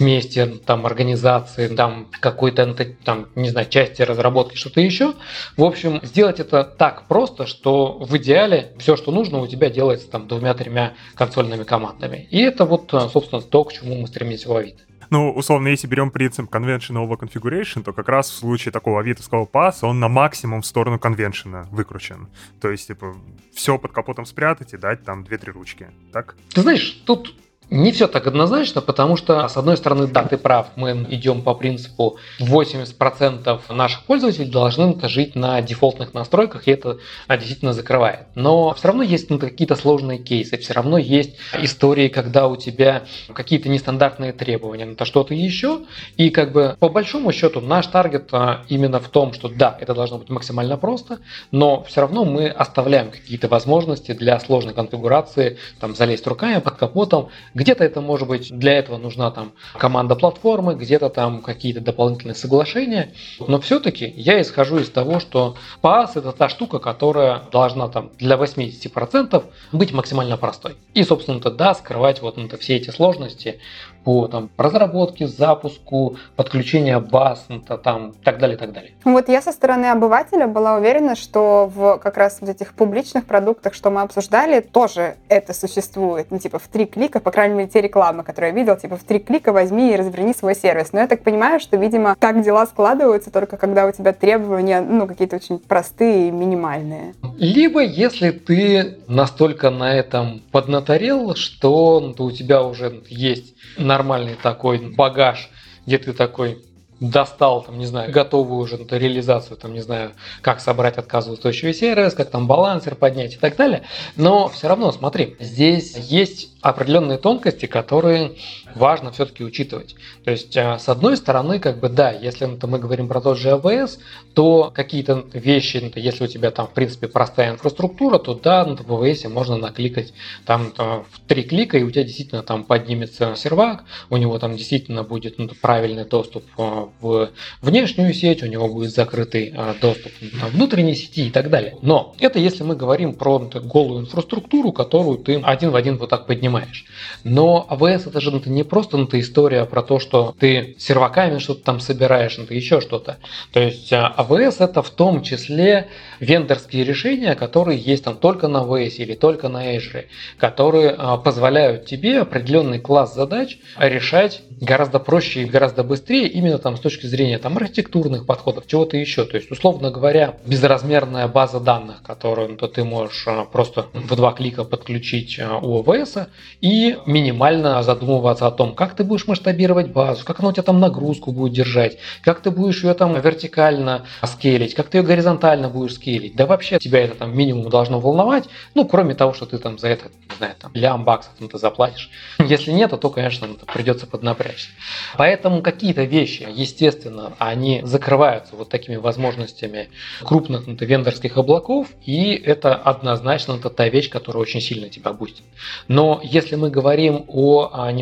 месте, 0.00 0.46
там, 0.46 0.86
организации, 0.86 1.68
там, 1.68 2.08
какой-то, 2.20 2.74
там, 3.04 3.28
не 3.34 3.50
знаю, 3.50 3.68
части 3.68 4.02
разработки, 4.02 4.56
что-то 4.56 4.80
еще. 4.80 5.14
В 5.56 5.64
общем, 5.64 6.00
сделать 6.02 6.40
это 6.40 6.64
так 6.64 7.08
просто, 7.08 7.46
что 7.46 7.98
в 7.98 8.16
идеале 8.16 8.72
все, 8.78 8.96
что 8.96 9.12
нужно, 9.12 9.38
у 9.38 9.46
тебя 9.46 9.70
делается 9.70 10.10
там 10.10 10.28
двумя-тремя 10.28 10.94
консольными 11.14 11.64
командами. 11.64 12.28
И 12.30 12.40
это 12.40 12.64
вот, 12.64 12.90
собственно, 13.12 13.42
то, 13.42 13.64
к 13.64 13.72
чему 13.72 13.96
мы 13.96 14.06
стремимся 14.06 14.48
в 14.48 14.56
Авито. 14.56 14.82
Ну, 15.10 15.30
условно, 15.30 15.68
если 15.68 15.86
берем 15.86 16.10
принцип 16.10 16.50
conventional 16.50 17.06
configuration, 17.18 17.82
то 17.82 17.92
как 17.92 18.08
раз 18.08 18.30
в 18.30 18.34
случае 18.34 18.72
такого 18.72 19.00
авитовского 19.00 19.44
паса 19.44 19.86
он 19.86 20.00
на 20.00 20.08
максимум 20.08 20.62
в 20.62 20.66
сторону 20.66 20.98
конвеншена 20.98 21.68
выкручен. 21.70 22.28
То 22.62 22.70
есть, 22.70 22.86
типа, 22.86 23.14
все 23.52 23.76
под 23.76 23.92
капотом 23.92 24.24
спрятать 24.24 24.72
и 24.72 24.78
дать 24.78 25.04
там 25.04 25.22
две-три 25.22 25.52
ручки, 25.52 25.88
так? 26.14 26.34
Ты 26.54 26.62
знаешь, 26.62 27.02
тут 27.04 27.34
не 27.72 27.90
все 27.90 28.06
так 28.06 28.26
однозначно, 28.26 28.82
потому 28.82 29.16
что, 29.16 29.48
с 29.48 29.56
одной 29.56 29.78
стороны, 29.78 30.06
да, 30.06 30.24
ты 30.24 30.36
прав, 30.36 30.68
мы 30.76 31.06
идем 31.08 31.40
по 31.40 31.54
принципу 31.54 32.18
80% 32.38 33.60
наших 33.70 34.02
пользователей 34.02 34.50
должны 34.50 34.94
жить 35.08 35.34
на 35.34 35.60
дефолтных 35.62 36.12
настройках, 36.12 36.68
и 36.68 36.72
это 36.72 36.98
действительно 37.30 37.72
закрывает. 37.72 38.26
Но 38.34 38.74
все 38.74 38.88
равно 38.88 39.02
есть 39.02 39.30
ну, 39.30 39.38
какие-то 39.38 39.74
сложные 39.74 40.18
кейсы, 40.18 40.58
все 40.58 40.74
равно 40.74 40.98
есть 40.98 41.36
истории, 41.60 42.08
когда 42.08 42.46
у 42.46 42.56
тебя 42.56 43.04
какие-то 43.32 43.70
нестандартные 43.70 44.34
требования 44.34 44.84
на 44.84 45.04
что-то 45.06 45.32
еще, 45.32 45.80
и 46.18 46.28
как 46.28 46.52
бы 46.52 46.76
по 46.78 46.90
большому 46.90 47.32
счету 47.32 47.62
наш 47.62 47.86
таргет 47.86 48.28
а, 48.32 48.64
именно 48.68 49.00
в 49.00 49.08
том, 49.08 49.32
что 49.32 49.48
да, 49.48 49.78
это 49.80 49.94
должно 49.94 50.18
быть 50.18 50.28
максимально 50.28 50.76
просто, 50.76 51.20
но 51.50 51.82
все 51.84 52.02
равно 52.02 52.26
мы 52.26 52.48
оставляем 52.48 53.10
какие-то 53.10 53.48
возможности 53.48 54.12
для 54.12 54.38
сложной 54.40 54.74
конфигурации, 54.74 55.56
там 55.80 55.94
залезть 55.94 56.26
руками 56.26 56.60
под 56.60 56.74
капотом, 56.74 57.30
где-то 57.62 57.84
это 57.84 58.00
может 58.00 58.26
быть, 58.26 58.50
для 58.56 58.74
этого 58.74 58.98
нужна 58.98 59.30
там 59.30 59.52
команда 59.78 60.16
платформы, 60.16 60.74
где-то 60.74 61.08
там 61.08 61.40
какие-то 61.40 61.80
дополнительные 61.80 62.34
соглашения. 62.34 63.12
Но 63.38 63.60
все-таки 63.60 64.12
я 64.16 64.40
исхожу 64.40 64.78
из 64.78 64.90
того, 64.90 65.20
что 65.20 65.56
PaaS 65.80 66.10
это 66.16 66.32
та 66.32 66.48
штука, 66.48 66.80
которая 66.80 67.42
должна 67.52 67.88
там 67.88 68.10
для 68.18 68.36
80% 68.36 69.44
быть 69.70 69.92
максимально 69.92 70.36
простой. 70.36 70.74
И, 70.94 71.04
собственно, 71.04 71.40
то 71.40 71.50
да, 71.50 71.74
скрывать 71.74 72.20
вот 72.20 72.36
это 72.36 72.56
все 72.56 72.76
эти 72.76 72.90
сложности 72.90 73.60
по 74.04 74.28
там, 74.28 74.50
разработке, 74.56 75.26
запуску, 75.26 76.16
подключению 76.36 77.00
баз, 77.00 77.46
там, 77.82 78.12
так 78.24 78.38
далее, 78.38 78.56
так 78.56 78.72
далее. 78.72 78.92
Вот 79.04 79.28
я 79.28 79.42
со 79.42 79.52
стороны 79.52 79.86
обывателя 79.86 80.46
была 80.46 80.76
уверена, 80.76 81.16
что 81.16 81.70
в 81.74 81.98
как 81.98 82.16
раз 82.16 82.40
в 82.40 82.48
этих 82.48 82.74
публичных 82.74 83.26
продуктах, 83.26 83.74
что 83.74 83.90
мы 83.90 84.02
обсуждали, 84.02 84.60
тоже 84.60 85.16
это 85.28 85.52
существует. 85.54 86.28
Ну, 86.30 86.38
типа, 86.38 86.58
в 86.58 86.68
три 86.68 86.86
клика, 86.86 87.20
по 87.20 87.30
крайней 87.30 87.54
мере, 87.54 87.68
те 87.68 87.80
рекламы, 87.80 88.22
которые 88.24 88.52
я 88.52 88.56
видел, 88.56 88.76
типа, 88.76 88.96
в 88.96 89.04
три 89.04 89.18
клика 89.18 89.52
возьми 89.52 89.92
и 89.92 89.96
разверни 89.96 90.34
свой 90.34 90.54
сервис. 90.54 90.92
Но 90.92 91.00
я 91.00 91.06
так 91.06 91.22
понимаю, 91.22 91.60
что, 91.60 91.76
видимо, 91.76 92.16
так 92.18 92.42
дела 92.42 92.66
складываются 92.66 93.30
только 93.30 93.56
когда 93.56 93.86
у 93.86 93.92
тебя 93.92 94.12
требования, 94.12 94.80
ну, 94.80 95.06
какие-то 95.06 95.36
очень 95.36 95.58
простые 95.58 96.28
и 96.28 96.30
минимальные. 96.30 97.14
Либо, 97.38 97.82
если 97.82 98.30
ты 98.30 98.98
настолько 99.08 99.70
на 99.70 99.94
этом 99.94 100.42
поднаторел, 100.50 101.34
что 101.34 102.00
ну, 102.00 102.24
у 102.24 102.30
тебя 102.30 102.62
уже 102.62 103.02
есть 103.08 103.54
нормальный 103.76 104.34
такой 104.34 104.78
багаж, 104.78 105.48
где 105.86 105.98
ты 105.98 106.12
такой 106.12 106.62
достал, 107.02 107.62
там, 107.62 107.78
не 107.78 107.86
знаю, 107.86 108.12
готовую 108.12 108.60
уже 108.60 108.76
на 108.78 108.96
реализацию, 108.96 109.56
там, 109.56 109.72
не 109.72 109.80
знаю, 109.80 110.12
как 110.40 110.60
собрать 110.60 110.98
отказоустойчивый 110.98 111.74
сервис, 111.74 112.14
как 112.14 112.30
там 112.30 112.46
балансер 112.46 112.94
поднять 112.94 113.34
и 113.34 113.38
так 113.38 113.56
далее. 113.56 113.82
Но 114.16 114.48
все 114.48 114.68
равно, 114.68 114.92
смотри, 114.92 115.36
здесь 115.40 115.96
есть 115.96 116.50
определенные 116.60 117.18
тонкости, 117.18 117.66
которые 117.66 118.36
важно 118.76 119.12
все-таки 119.12 119.44
учитывать. 119.44 119.94
То 120.24 120.30
есть, 120.30 120.56
а, 120.56 120.78
с 120.78 120.88
одной 120.88 121.16
стороны, 121.16 121.58
как 121.58 121.78
бы 121.78 121.88
да, 121.88 122.10
если 122.10 122.46
ну, 122.46 122.58
мы 122.68 122.78
говорим 122.78 123.08
про 123.08 123.20
тот 123.20 123.38
же 123.38 123.50
AWS, 123.50 123.98
то 124.34 124.72
какие-то 124.74 125.24
вещи, 125.32 125.78
ну, 125.82 125.90
если 125.94 126.24
у 126.24 126.26
тебя 126.26 126.50
там, 126.50 126.66
в 126.66 126.70
принципе, 126.70 127.08
простая 127.08 127.52
инфраструктура, 127.52 128.18
то 128.18 128.34
да, 128.34 128.64
ну, 128.64 128.76
в 128.76 128.80
AWS 128.80 129.28
можно 129.28 129.56
накликать 129.56 130.12
там 130.44 130.72
в 130.76 131.06
три 131.26 131.42
клика, 131.42 131.78
и 131.78 131.82
у 131.82 131.90
тебя 131.90 132.04
действительно 132.04 132.42
там 132.42 132.64
поднимется 132.64 133.34
сервак, 133.36 133.84
у 134.10 134.16
него 134.16 134.38
там 134.38 134.56
действительно 134.56 135.02
будет 135.02 135.38
ну, 135.38 135.48
правильный 135.60 136.04
доступ 136.04 136.44
а, 136.58 136.88
в 137.00 137.30
внешнюю 137.60 138.14
сеть, 138.14 138.42
у 138.42 138.46
него 138.46 138.68
будет 138.68 138.92
закрытый 138.92 139.54
доступ 139.80 140.12
в 140.20 140.50
внутренней 140.52 140.94
сети 140.94 141.28
и 141.28 141.30
так 141.30 141.50
далее. 141.50 141.76
Но 141.82 142.14
это 142.18 142.38
если 142.38 142.62
мы 142.62 142.76
говорим 142.76 143.14
про 143.14 143.38
голую 143.38 144.00
инфраструктуру, 144.00 144.72
которую 144.72 145.18
ты 145.18 145.40
один 145.42 145.70
в 145.70 145.76
один 145.76 145.98
вот 145.98 146.10
так 146.10 146.26
поднимаешь. 146.26 146.84
Но 147.24 147.66
AWS 147.70 148.08
это 148.08 148.20
же 148.20 148.30
это 148.36 148.50
не 148.50 148.61
просто 148.62 148.98
это 148.98 149.18
история 149.20 149.64
про 149.64 149.82
то, 149.82 149.98
что 149.98 150.34
ты 150.38 150.76
серваками 150.78 151.38
что-то 151.38 151.62
там 151.62 151.80
собираешь, 151.80 152.38
это 152.38 152.54
еще 152.54 152.80
что-то. 152.80 153.18
То 153.52 153.60
есть 153.60 153.92
AWS 153.92 154.56
а, 154.58 154.64
это 154.64 154.82
в 154.82 154.90
том 154.90 155.22
числе 155.22 155.88
вендорские 156.20 156.84
решения, 156.84 157.34
которые 157.34 157.78
есть 157.78 158.04
там 158.04 158.16
только 158.16 158.48
на 158.48 158.58
AWS 158.58 158.96
или 158.98 159.14
только 159.14 159.48
на 159.48 159.76
Azure, 159.76 160.06
которые 160.38 160.94
а, 160.96 161.16
позволяют 161.16 161.86
тебе 161.86 162.20
определенный 162.20 162.78
класс 162.78 163.14
задач 163.14 163.58
решать 163.76 164.42
гораздо 164.60 164.98
проще 165.00 165.42
и 165.42 165.44
гораздо 165.44 165.82
быстрее 165.82 166.28
именно 166.28 166.58
там 166.58 166.76
с 166.76 166.80
точки 166.80 167.06
зрения 167.06 167.38
там 167.38 167.56
архитектурных 167.56 168.26
подходов, 168.26 168.66
чего-то 168.66 168.96
еще. 168.96 169.24
То 169.24 169.36
есть, 169.36 169.50
условно 169.50 169.90
говоря, 169.90 170.36
безразмерная 170.46 171.26
база 171.26 171.58
данных, 171.58 172.02
которую 172.02 172.56
то 172.56 172.68
ты 172.68 172.84
можешь 172.84 173.24
а, 173.26 173.44
просто 173.44 173.86
в 173.92 174.14
два 174.14 174.32
клика 174.32 174.64
подключить 174.64 175.38
у 175.38 175.82
AWS 175.82 176.28
и 176.60 176.96
минимально 177.06 177.82
задумываться 177.82 178.46
о 178.46 178.51
том, 178.52 178.74
как 178.74 178.94
ты 178.94 179.04
будешь 179.04 179.26
масштабировать 179.26 179.88
базу, 179.88 180.24
как 180.24 180.40
она 180.40 180.50
у 180.50 180.52
тебя 180.52 180.62
там 180.62 180.80
нагрузку 180.80 181.32
будет 181.32 181.52
держать, 181.52 181.98
как 182.22 182.40
ты 182.40 182.50
будешь 182.50 182.82
ее 182.84 182.94
там 182.94 183.18
вертикально 183.20 184.06
скейлить, 184.24 184.74
как 184.74 184.88
ты 184.88 184.98
ее 184.98 185.04
горизонтально 185.04 185.68
будешь 185.68 185.94
скейлить. 185.94 186.36
Да 186.36 186.46
вообще 186.46 186.78
тебя 186.78 187.00
это 187.00 187.14
там 187.16 187.36
минимум 187.36 187.68
должно 187.70 188.00
волновать, 188.00 188.44
ну, 188.74 188.86
кроме 188.86 189.14
того, 189.14 189.32
что 189.32 189.46
ты 189.46 189.58
там 189.58 189.78
за 189.78 189.88
это, 189.88 190.10
не 190.30 190.36
знаю, 190.36 190.54
там 190.58 190.70
лям 190.74 191.04
баксов 191.04 191.32
там, 191.38 191.48
ты 191.48 191.58
заплатишь. 191.58 192.10
Если 192.38 192.70
нет, 192.72 192.92
то, 192.92 193.10
конечно, 193.10 193.48
придется 193.72 194.06
поднапрячься. 194.06 194.68
Поэтому 195.16 195.62
какие-то 195.62 196.04
вещи, 196.04 196.46
естественно, 196.50 197.32
они 197.38 197.80
закрываются 197.84 198.54
вот 198.54 198.68
такими 198.68 198.96
возможностями 198.96 199.88
крупных 200.22 200.66
ну, 200.66 200.74
вендорских 200.78 201.36
облаков, 201.36 201.88
и 202.04 202.34
это 202.34 202.74
однозначно 202.74 203.52
это 203.52 203.70
та 203.70 203.88
вещь, 203.88 204.10
которая 204.10 204.42
очень 204.42 204.60
сильно 204.60 204.88
тебя 204.88 205.12
бустит. 205.12 205.44
Но 205.88 206.20
если 206.22 206.56
мы 206.56 206.70
говорим 206.70 207.24
о, 207.28 207.70
о 207.72 207.92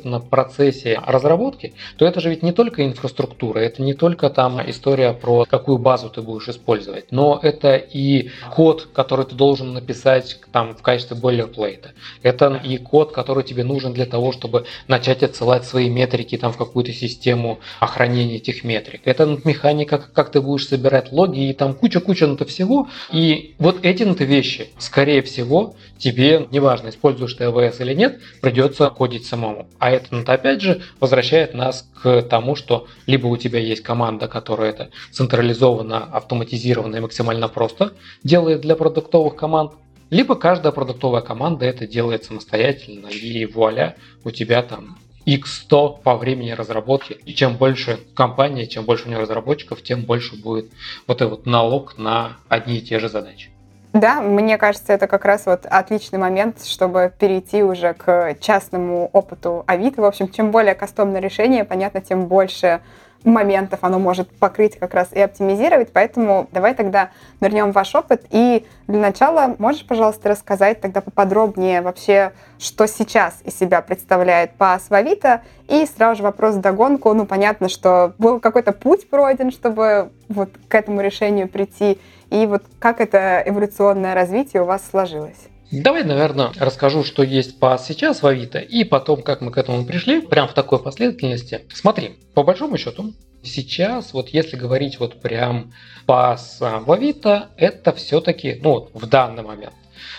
непосредственно 0.00 0.20
процессе 0.20 1.00
разработки, 1.06 1.74
то 1.96 2.06
это 2.06 2.20
же 2.20 2.30
ведь 2.30 2.42
не 2.42 2.52
только 2.52 2.84
инфраструктура, 2.84 3.58
это 3.60 3.82
не 3.82 3.94
только 3.94 4.30
там 4.30 4.60
история 4.70 5.12
про 5.12 5.44
какую 5.44 5.78
базу 5.78 6.08
ты 6.08 6.22
будешь 6.22 6.48
использовать, 6.48 7.12
но 7.12 7.38
это 7.42 7.76
и 7.76 8.30
код, 8.54 8.88
который 8.92 9.26
ты 9.26 9.34
должен 9.34 9.72
написать 9.72 10.38
там 10.52 10.74
в 10.74 10.82
качестве 10.82 11.16
бойлерплейта. 11.16 11.92
Это 12.22 12.60
и 12.64 12.78
код, 12.78 13.12
который 13.12 13.44
тебе 13.44 13.64
нужен 13.64 13.92
для 13.92 14.06
того, 14.06 14.32
чтобы 14.32 14.64
начать 14.88 15.22
отсылать 15.22 15.64
свои 15.64 15.88
метрики 15.88 16.36
там 16.36 16.52
в 16.52 16.56
какую-то 16.56 16.92
систему 16.92 17.58
охранения 17.80 18.36
этих 18.36 18.64
метрик. 18.64 19.02
Это 19.04 19.38
механика, 19.44 19.98
как 19.98 20.30
ты 20.30 20.40
будешь 20.40 20.68
собирать 20.68 21.12
логи 21.12 21.50
и 21.50 21.52
там 21.52 21.74
куча-куча 21.74 22.26
на 22.26 22.36
то 22.36 22.44
всего. 22.44 22.88
И 23.12 23.54
вот 23.58 23.78
эти 23.82 24.04
на 24.04 24.12
вещи, 24.12 24.68
скорее 24.78 25.22
всего, 25.22 25.74
тебе, 25.98 26.46
неважно, 26.50 26.88
используешь 26.88 27.34
ты 27.34 27.44
AWS 27.44 27.82
или 27.82 27.94
нет, 27.94 28.20
придется 28.40 28.90
кодить 28.90 29.26
самому. 29.26 29.68
А 29.78 29.89
это, 29.90 30.06
ну, 30.10 30.22
опять 30.26 30.60
же, 30.60 30.82
возвращает 30.98 31.54
нас 31.54 31.88
к 32.02 32.22
тому, 32.22 32.56
что 32.56 32.86
либо 33.06 33.26
у 33.26 33.36
тебя 33.36 33.58
есть 33.58 33.82
команда, 33.82 34.28
которая 34.28 34.70
это 34.70 34.90
централизованно, 35.10 36.04
автоматизированно 36.04 36.96
и 36.96 37.00
максимально 37.00 37.48
просто 37.48 37.92
делает 38.22 38.60
для 38.60 38.76
продуктовых 38.76 39.36
команд, 39.36 39.72
либо 40.10 40.34
каждая 40.34 40.72
продуктовая 40.72 41.22
команда 41.22 41.66
это 41.66 41.86
делает 41.86 42.24
самостоятельно, 42.24 43.06
и 43.06 43.46
вуаля, 43.46 43.96
у 44.24 44.30
тебя 44.30 44.62
там 44.62 44.98
x100 45.26 46.02
по 46.02 46.16
времени 46.16 46.50
разработки. 46.50 47.16
И 47.24 47.34
чем 47.34 47.56
больше 47.56 48.00
компания, 48.14 48.66
чем 48.66 48.84
больше 48.84 49.06
у 49.06 49.08
нее 49.08 49.20
разработчиков, 49.20 49.82
тем 49.82 50.02
больше 50.02 50.36
будет 50.36 50.70
вот 51.06 51.18
этот 51.18 51.30
вот 51.30 51.46
налог 51.46 51.98
на 51.98 52.38
одни 52.48 52.78
и 52.78 52.82
те 52.82 52.98
же 52.98 53.08
задачи. 53.08 53.50
Да, 53.92 54.20
мне 54.20 54.56
кажется, 54.56 54.92
это 54.92 55.08
как 55.08 55.24
раз 55.24 55.46
вот 55.46 55.66
отличный 55.66 56.18
момент, 56.18 56.64
чтобы 56.64 57.12
перейти 57.18 57.64
уже 57.64 57.92
к 57.94 58.36
частному 58.38 59.10
опыту 59.12 59.64
Авито. 59.66 60.00
В 60.02 60.04
общем, 60.04 60.28
чем 60.28 60.52
более 60.52 60.76
кастомное 60.76 61.20
решение, 61.20 61.64
понятно, 61.64 62.00
тем 62.00 62.26
больше 62.26 62.80
моментов 63.24 63.80
оно 63.82 63.98
может 63.98 64.30
покрыть 64.30 64.78
как 64.78 64.94
раз 64.94 65.12
и 65.12 65.20
оптимизировать. 65.20 65.92
Поэтому 65.92 66.48
давай 66.52 66.74
тогда 66.74 67.10
вернем 67.40 67.72
ваш 67.72 67.94
опыт. 67.94 68.24
И 68.30 68.66
для 68.86 69.00
начала 69.00 69.54
можешь, 69.58 69.86
пожалуйста, 69.86 70.30
рассказать 70.30 70.80
тогда 70.80 71.00
поподробнее 71.00 71.82
вообще, 71.82 72.32
что 72.58 72.86
сейчас 72.86 73.40
из 73.44 73.58
себя 73.58 73.82
представляет 73.82 74.52
PaaS 74.58 74.82
в 74.88 74.94
Авито. 74.94 75.42
И 75.68 75.86
сразу 75.86 76.18
же 76.18 76.22
вопрос 76.22 76.56
в 76.56 76.60
догонку. 76.60 77.12
Ну, 77.14 77.26
понятно, 77.26 77.68
что 77.68 78.14
был 78.18 78.40
какой-то 78.40 78.72
путь 78.72 79.08
пройден, 79.08 79.50
чтобы 79.50 80.10
вот 80.28 80.50
к 80.68 80.74
этому 80.74 81.00
решению 81.00 81.48
прийти 81.48 81.98
и 82.30 82.46
вот 82.46 82.62
как 82.78 83.00
это 83.00 83.42
эволюционное 83.44 84.14
развитие 84.14 84.62
у 84.62 84.66
вас 84.66 84.82
сложилось? 84.88 85.48
Давай, 85.70 86.02
наверное, 86.02 86.50
расскажу, 86.58 87.04
что 87.04 87.22
есть 87.22 87.60
по 87.60 87.78
сейчас 87.78 88.22
в 88.22 88.26
Авито, 88.26 88.58
и 88.58 88.82
потом, 88.82 89.22
как 89.22 89.40
мы 89.40 89.52
к 89.52 89.58
этому 89.58 89.84
пришли, 89.84 90.20
прям 90.20 90.48
в 90.48 90.52
такой 90.52 90.82
последовательности. 90.82 91.60
Смотри, 91.72 92.16
по 92.34 92.42
большому 92.42 92.76
счету, 92.76 93.12
сейчас, 93.44 94.12
вот 94.12 94.30
если 94.30 94.56
говорить 94.56 94.98
вот 94.98 95.20
прям 95.20 95.72
по 96.06 96.36
в 96.60 96.92
Авито, 96.92 97.50
это 97.56 97.92
все-таки, 97.92 98.58
ну 98.60 98.70
вот 98.70 98.90
в 98.94 99.06
данный 99.06 99.44
момент, 99.44 99.74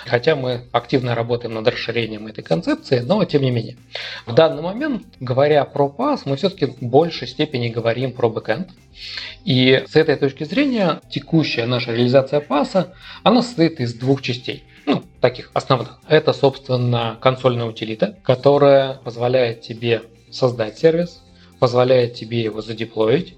Хотя 0.05 0.35
мы 0.35 0.67
активно 0.71 1.15
работаем 1.15 1.53
над 1.55 1.67
расширением 1.67 2.27
этой 2.27 2.43
концепции, 2.43 2.99
но 2.99 3.23
тем 3.25 3.41
не 3.41 3.51
менее. 3.51 3.77
В 4.25 4.33
данный 4.33 4.61
момент, 4.61 5.03
говоря 5.19 5.65
про 5.65 5.87
PaaS, 5.87 6.21
мы 6.25 6.37
все-таки 6.37 6.67
в 6.67 6.81
большей 6.81 7.27
степени 7.27 7.67
говорим 7.67 8.13
про 8.13 8.29
бэкэнд. 8.29 8.69
И 9.43 9.83
с 9.87 9.95
этой 9.95 10.15
точки 10.15 10.43
зрения 10.43 11.01
текущая 11.09 11.65
наша 11.65 11.91
реализация 11.91 12.41
PaaS, 12.41 12.89
она 13.23 13.41
состоит 13.41 13.79
из 13.79 13.93
двух 13.95 14.21
частей 14.21 14.63
таких 15.21 15.51
основных. 15.53 15.99
Это, 16.07 16.33
собственно, 16.33 17.17
консольная 17.21 17.67
утилита, 17.67 18.17
которая 18.23 18.95
позволяет 18.95 19.61
тебе 19.61 20.01
создать 20.31 20.79
сервис, 20.79 21.21
позволяет 21.59 22.15
тебе 22.15 22.41
его 22.41 22.61
задеплоить, 22.61 23.35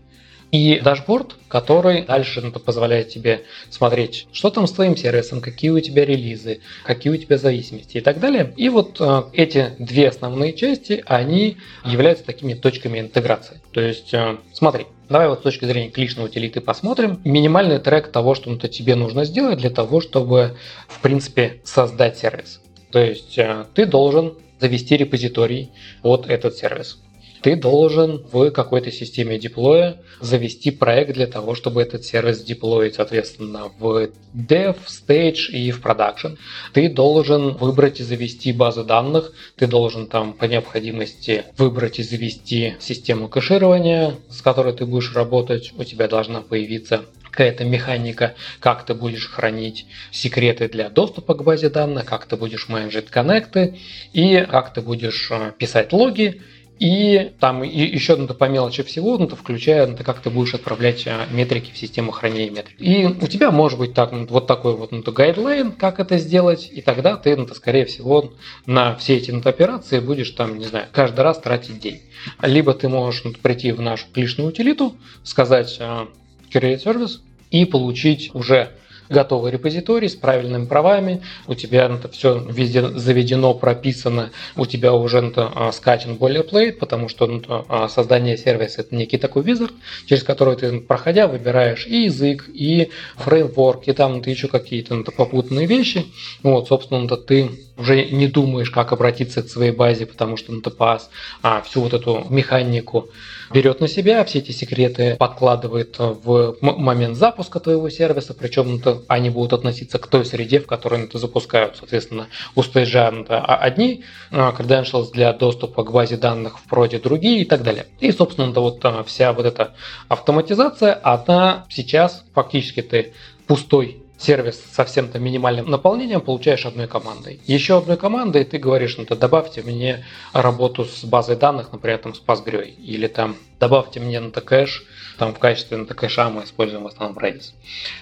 и 0.54 0.80
дашборд, 0.80 1.36
который 1.48 2.04
дальше 2.04 2.40
позволяет 2.52 3.10
тебе 3.10 3.42
смотреть, 3.72 4.28
что 4.32 4.52
там 4.52 4.68
с 4.68 4.72
твоим 4.72 4.96
сервисом, 4.96 5.42
какие 5.42 5.72
у 5.72 5.80
тебя 5.80 6.06
релизы, 6.06 6.62
какие 6.84 7.12
у 7.12 7.18
тебя 7.18 7.40
зависимости 7.40 7.98
и 7.98 8.02
так 8.02 8.20
далее. 8.20 8.54
И 8.56 8.70
вот 8.70 8.98
э, 9.02 9.24
эти 9.34 9.72
две 9.80 10.10
основные 10.10 10.54
части, 10.54 11.04
они 11.08 11.58
являются 11.84 12.24
такими 12.24 12.54
точками 12.54 13.00
интеграции. 13.00 13.62
То 13.72 13.82
есть, 13.82 14.13
э, 14.13 14.38
смотри, 14.54 14.86
Давай 15.10 15.27
вот 15.27 15.39
с 15.39 15.43
точки 15.43 15.65
зрения 15.65 15.89
клишной 15.89 16.25
утилиты 16.25 16.62
посмотрим. 16.62 17.19
Минимальный 17.25 17.79
трек 17.79 18.12
того, 18.12 18.36
что 18.36 18.50
ну, 18.50 18.57
тебе 18.57 18.95
нужно 18.95 19.25
сделать 19.25 19.60
для 19.60 19.69
того, 19.69 20.01
чтобы, 20.01 20.57
в 20.88 21.01
принципе, 21.01 21.62
создать 21.63 22.17
сервис. 22.17 22.62
То 22.91 23.00
есть 23.00 23.38
э, 23.38 23.65
ты 23.74 23.86
должен 23.86 24.36
завести 24.60 24.95
репозиторий 24.95 25.72
под 26.01 26.29
этот 26.29 26.55
сервис. 26.55 27.02
Ты 27.44 27.58
должен 27.58 28.26
в 28.32 28.52
какой-то 28.52 28.90
системе 28.90 29.38
деплоя 29.38 29.98
завести 30.22 30.72
проект 30.72 31.14
для 31.14 31.28
того, 31.28 31.56
чтобы 31.56 31.82
этот 31.82 32.06
сервис 32.06 32.42
деплоить, 32.42 32.96
соответственно, 32.96 33.70
в 33.78 34.10
dev, 34.34 34.78
stage 34.88 35.52
и 35.52 35.72
в 35.72 35.82
production. 35.82 36.38
Ты 36.74 36.90
должен 36.90 37.58
выбрать 37.58 38.00
и 38.00 38.04
завести 38.04 38.54
базу 38.54 38.86
данных, 38.86 39.34
ты 39.58 39.68
должен 39.68 40.08
там 40.08 40.34
по 40.34 40.46
необходимости 40.46 41.44
выбрать 41.58 42.00
и 42.00 42.04
завести 42.04 42.76
систему 42.80 43.28
кэширования, 43.28 44.16
с 44.30 44.42
которой 44.42 44.74
ты 44.74 44.86
будешь 44.86 45.14
работать. 45.14 45.74
У 45.78 45.84
тебя 45.84 46.08
должна 46.08 46.42
появиться 46.42 47.02
какая-то 47.34 47.66
механика, 47.66 48.36
как 48.60 48.86
ты 48.86 48.94
будешь 48.94 49.28
хранить 49.28 49.88
секреты 50.12 50.70
для 50.70 50.90
доступа 50.90 51.34
к 51.34 51.44
базе 51.44 51.70
данных, 51.70 52.06
как 52.06 52.26
ты 52.28 52.38
будешь 52.38 52.70
менеджить 52.70 53.10
коннекты 53.10 53.80
и 54.14 54.46
как 54.50 54.72
ты 54.74 54.82
будешь 54.82 55.30
э, 55.32 55.52
писать 55.58 55.92
логи. 55.92 56.42
И 56.80 57.32
там 57.39 57.63
и 57.63 57.80
еще 57.80 58.15
ну, 58.15 58.27
по 58.27 58.46
мелочи 58.46 58.84
всего, 58.84 59.18
ну, 59.18 59.27
включая, 59.27 59.88
ну, 59.88 59.96
как 59.98 60.22
ты 60.22 60.30
будешь 60.30 60.53
отправлять 60.53 61.06
э, 61.06 61.27
метрики 61.32 61.72
в 61.72 61.77
систему 61.77 62.12
хранения 62.12 62.51
метрик. 62.51 62.75
И 62.80 63.06
у 63.06 63.27
тебя 63.27 63.51
может 63.51 63.80
быть 63.80 63.94
так, 63.94 64.12
ну, 64.12 64.25
вот 64.25 64.48
такой 64.48 64.75
вот 64.75 64.92
ну, 64.92 65.01
гайдлайн, 65.03 65.72
как 65.72 66.00
это 66.00 66.18
сделать, 66.18 66.70
и 66.72 66.82
тогда 66.82 67.15
ты, 67.15 67.36
ну, 67.36 67.48
скорее 67.53 67.86
всего, 67.86 68.34
на 68.65 68.96
все 68.96 69.18
эти 69.18 69.32
ну, 69.32 69.42
операции 69.46 70.00
будешь 70.00 70.32
там, 70.32 70.58
не 70.58 70.65
знаю, 70.65 70.88
каждый 70.92 71.22
раз 71.22 71.39
тратить 71.39 71.80
день. 71.80 72.01
Либо 72.42 72.74
ты 72.74 72.89
можешь 72.89 73.24
ну, 73.24 73.34
прийти 73.34 73.72
в 73.72 73.82
нашу 73.82 74.08
клишную 74.12 74.50
утилиту, 74.50 74.96
сказать 75.24 75.77
э, 75.80 76.08
create 76.51 76.84
service 76.84 77.20
и 77.51 77.65
получить 77.65 78.32
уже 78.34 78.72
готовый 79.10 79.51
репозиторий 79.51 80.10
с 80.10 80.15
правильными 80.15 80.65
правами, 80.65 81.22
у 81.48 81.55
тебя 81.55 81.86
это 81.86 82.10
все 82.10 82.39
везде 82.39 82.88
заведено, 82.89 83.53
прописано, 83.53 84.31
у 84.55 84.65
тебя 84.65 84.93
уже 84.93 85.19
это, 85.19 85.51
а, 85.53 85.72
скачан 85.72 86.13
boilerplate, 86.13 86.74
потому 86.74 87.10
что 87.10 87.25
это, 87.25 87.65
а, 87.67 87.88
создание 87.89 88.38
сервиса 88.38 88.81
это 88.81 88.95
некий 88.95 89.17
такой 89.17 89.43
визард, 89.43 89.74
через 90.05 90.24
который 90.24 90.55
ты, 90.55 90.79
проходя, 90.81 91.27
выбираешь 91.27 91.86
и 91.88 92.03
язык, 92.03 92.50
и 92.53 92.89
фреймворк, 93.17 93.88
и 93.88 93.93
там 93.93 94.19
это 94.19 94.29
еще 94.29 94.48
какие-то 94.48 95.00
это, 95.00 95.12
попутные 95.12 95.65
вещи. 95.65 96.05
Вот, 96.41 96.67
собственно, 96.67 97.05
это 97.05 97.17
ты 97.17 97.51
уже 97.77 98.05
не 98.05 98.27
думаешь, 98.27 98.69
как 98.69 98.91
обратиться 98.91 99.41
к 99.41 99.50
своей 99.50 99.72
базе, 99.72 100.05
потому 100.05 100.38
что 100.38 100.53
NTPAS 100.53 101.01
а, 101.41 101.62
всю 101.62 101.81
вот 101.81 101.93
эту 101.93 102.25
механику 102.29 103.10
берет 103.51 103.79
на 103.79 103.88
себя, 103.88 104.24
все 104.25 104.39
эти 104.39 104.51
секреты 104.51 105.15
подкладывает 105.17 105.95
в 106.00 106.57
момент 106.62 107.17
запуска 107.17 107.60
твоего 107.60 107.89
сервиса, 107.89 108.33
причем 108.33 108.77
это 108.77 108.93
они 109.08 109.30
будут 109.30 109.54
относиться 109.54 110.00
к 110.00 110.08
той 110.08 110.26
среде, 110.26 110.60
в 110.60 110.68
которой 110.68 111.04
это 111.04 111.18
запускают. 111.18 111.78
Соответственно, 111.78 112.28
у 112.56 112.64
стейджа 112.64 113.08
одни 113.08 114.04
а, 114.32 114.54
credentials 114.58 115.12
для 115.12 115.34
доступа 115.34 115.84
к 115.84 115.92
базе 115.92 116.18
данных 116.18 116.60
в 116.60 116.64
проде 116.64 117.00
другие 117.00 117.42
и 117.42 117.46
так 117.46 117.64
далее. 117.64 117.88
И, 118.00 118.12
собственно, 118.12 118.52
вот 118.52 118.80
а, 118.84 119.04
вся 119.04 119.34
вот 119.34 119.46
эта 119.46 119.74
автоматизация, 120.08 121.00
она 121.04 121.66
сейчас 121.70 122.24
фактически 122.34 122.82
ты 122.82 123.14
пустой 123.48 124.04
сервис 124.24 124.56
с 124.60 124.76
совсем-то 124.76 125.20
минимальным 125.20 125.70
наполнением 125.70 126.22
получаешь 126.22 126.66
одной 126.66 126.88
командой. 126.88 127.42
Еще 127.46 127.78
одной 127.78 127.98
командой 127.98 128.46
ты 128.46 128.58
говоришь, 128.58 128.98
ну 128.98 129.06
то 129.06 129.16
добавьте 129.16 129.62
мне 129.62 130.06
работу 130.32 130.86
с 130.86 131.04
базой 131.04 131.36
данных, 131.36 131.72
например, 131.72 132.00
там 132.00 132.14
с 132.14 132.22
Postgre, 132.22 132.70
или 132.70 133.08
там 133.08 133.36
добавьте 133.60 134.00
мне 134.00 134.20
на 134.20 134.32
кэш, 134.32 134.86
там 135.17 135.34
в 135.34 135.39
качестве 135.39 135.77
на 135.77 135.86
кэша 135.86 136.29
мы 136.29 136.43
используем 136.43 136.84
в 136.84 136.88
основном 136.88 137.17
Redis. 137.17 137.51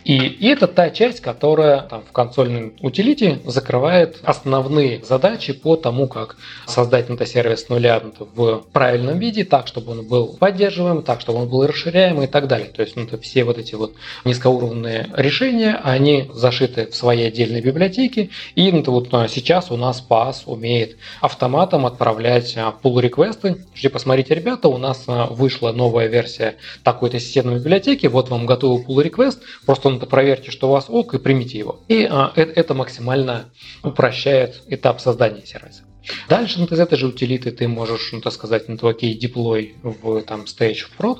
И, 0.03 0.17
и 0.17 0.47
это 0.47 0.67
та 0.67 0.89
часть, 0.89 1.21
которая 1.21 1.81
там, 1.81 2.03
в 2.03 2.11
консольной 2.11 2.73
утилите 2.81 3.39
закрывает 3.45 4.19
основные 4.23 5.03
задачи 5.03 5.53
по 5.53 5.75
тому, 5.75 6.07
как 6.07 6.37
создать 6.67 7.07
сервис 7.27 7.65
с 7.65 7.69
нуля 7.69 8.01
в 8.19 8.63
правильном 8.71 9.19
виде, 9.19 9.43
так, 9.43 9.67
чтобы 9.67 9.91
он 9.91 10.07
был 10.07 10.27
поддерживаем, 10.39 11.03
так, 11.03 11.21
чтобы 11.21 11.39
он 11.39 11.49
был 11.49 11.65
расширяемый 11.65 12.25
и 12.25 12.29
так 12.29 12.47
далее. 12.47 12.69
То 12.69 12.81
есть 12.81 12.95
ну, 12.95 13.03
это 13.03 13.17
все 13.17 13.43
вот 13.43 13.57
эти 13.57 13.75
вот 13.75 13.93
низкоуровневые 14.25 15.09
решения, 15.15 15.79
они 15.83 16.29
зашиты 16.33 16.87
в 16.87 16.95
свои 16.95 17.23
отдельные 17.23 17.61
библиотеки. 17.61 18.29
И 18.55 18.71
ну, 18.71 18.83
вот 18.87 19.13
а, 19.13 19.27
сейчас 19.27 19.71
у 19.71 19.77
нас 19.77 20.03
PAS 20.07 20.43
умеет 20.45 20.97
автоматом 21.19 21.85
отправлять 21.85 22.55
а, 22.57 22.73
pull 22.81 23.01
реквесты 23.01 23.57
Типа, 23.75 23.97
смотрите, 23.99 24.35
ребята, 24.35 24.67
у 24.67 24.77
нас 24.77 25.05
а, 25.07 25.25
вышла 25.25 25.71
новая 25.71 26.07
версия 26.07 26.55
такой-то 27.01 27.19
системной 27.19 27.55
библиотеки, 27.55 28.05
вот 28.05 28.29
вам 28.29 28.45
готовый 28.45 28.85
pull 28.85 29.03
request, 29.03 29.39
просто 29.65 29.89
надо 29.89 30.05
проверьте, 30.05 30.51
что 30.51 30.67
у 30.67 30.71
вас 30.71 30.85
ок, 30.87 31.15
и 31.15 31.17
примите 31.17 31.57
его. 31.57 31.79
И 31.87 32.07
а, 32.07 32.31
это, 32.35 32.51
это 32.51 32.73
максимально 32.75 33.45
упрощает 33.81 34.61
этап 34.67 35.01
создания 35.01 35.43
сервиса. 35.43 35.81
Дальше 36.29 36.59
ну, 36.59 36.65
из 36.65 36.79
этой 36.79 36.97
же 36.97 37.07
утилиты 37.07 37.51
ты 37.51 37.67
можешь, 37.67 38.11
ну, 38.11 38.21
так 38.21 38.33
сказать, 38.33 38.67
на 38.67 38.77
окей, 38.87 39.15
деплой 39.15 39.75
в 39.81 40.21
там 40.21 40.41
stage 40.41 40.85
в 40.85 40.99
prod. 40.99 41.19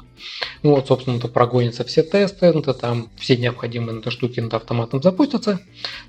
Вот, 0.61 0.87
собственно, 0.87 1.17
это 1.17 1.27
прогонятся 1.27 1.83
все 1.83 2.03
тесты, 2.03 2.47
это 2.47 2.73
там 2.75 3.09
все 3.17 3.37
необходимые 3.37 4.01
на 4.03 4.11
штуки 4.11 4.39
на 4.39 4.55
автоматом 4.55 5.01
запустятся. 5.01 5.59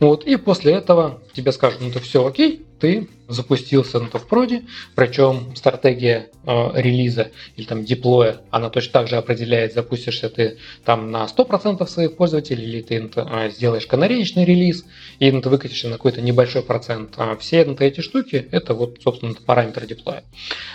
Вот, 0.01 0.25
и 0.25 0.37
после 0.37 0.75
этого 0.75 1.23
тебе 1.33 1.53
скажут, 1.53 1.81
ну, 1.81 1.89
это 1.89 2.01
все 2.01 2.27
окей, 2.27 2.67
ты 2.83 3.09
запустился 3.29 4.01
на 4.01 4.09
в 4.09 4.27
проде, 4.27 4.65
причем 4.97 5.55
стратегия 5.55 6.31
э, 6.45 6.71
релиза 6.75 7.31
или 7.55 7.65
там 7.65 7.85
деплоя, 7.85 8.41
она 8.51 8.71
точно 8.71 8.93
так 8.93 9.09
же 9.09 9.17
определяет, 9.17 9.73
запустишься 9.73 10.29
ты 10.29 10.59
там 10.85 11.13
на 11.13 11.27
100% 11.27 11.87
своих 11.87 12.17
пользователей, 12.17 12.65
или 12.65 12.83
ты 12.83 13.09
э, 13.15 13.51
сделаешь 13.51 13.87
канареечный 13.87 14.45
релиз, 14.45 14.85
и 15.21 15.31
ты 15.31 15.49
выкатишься 15.49 15.87
на 15.87 15.93
какой-то 15.93 16.21
небольшой 16.23 16.65
процент. 16.65 17.15
А 17.19 17.37
все 17.37 17.65
ну, 17.65 17.77
эти 17.79 18.01
штуки, 18.01 18.49
это 18.51 18.75
вот, 18.75 18.99
собственно, 19.01 19.33
параметры 19.35 19.87
деплоя. 19.87 20.25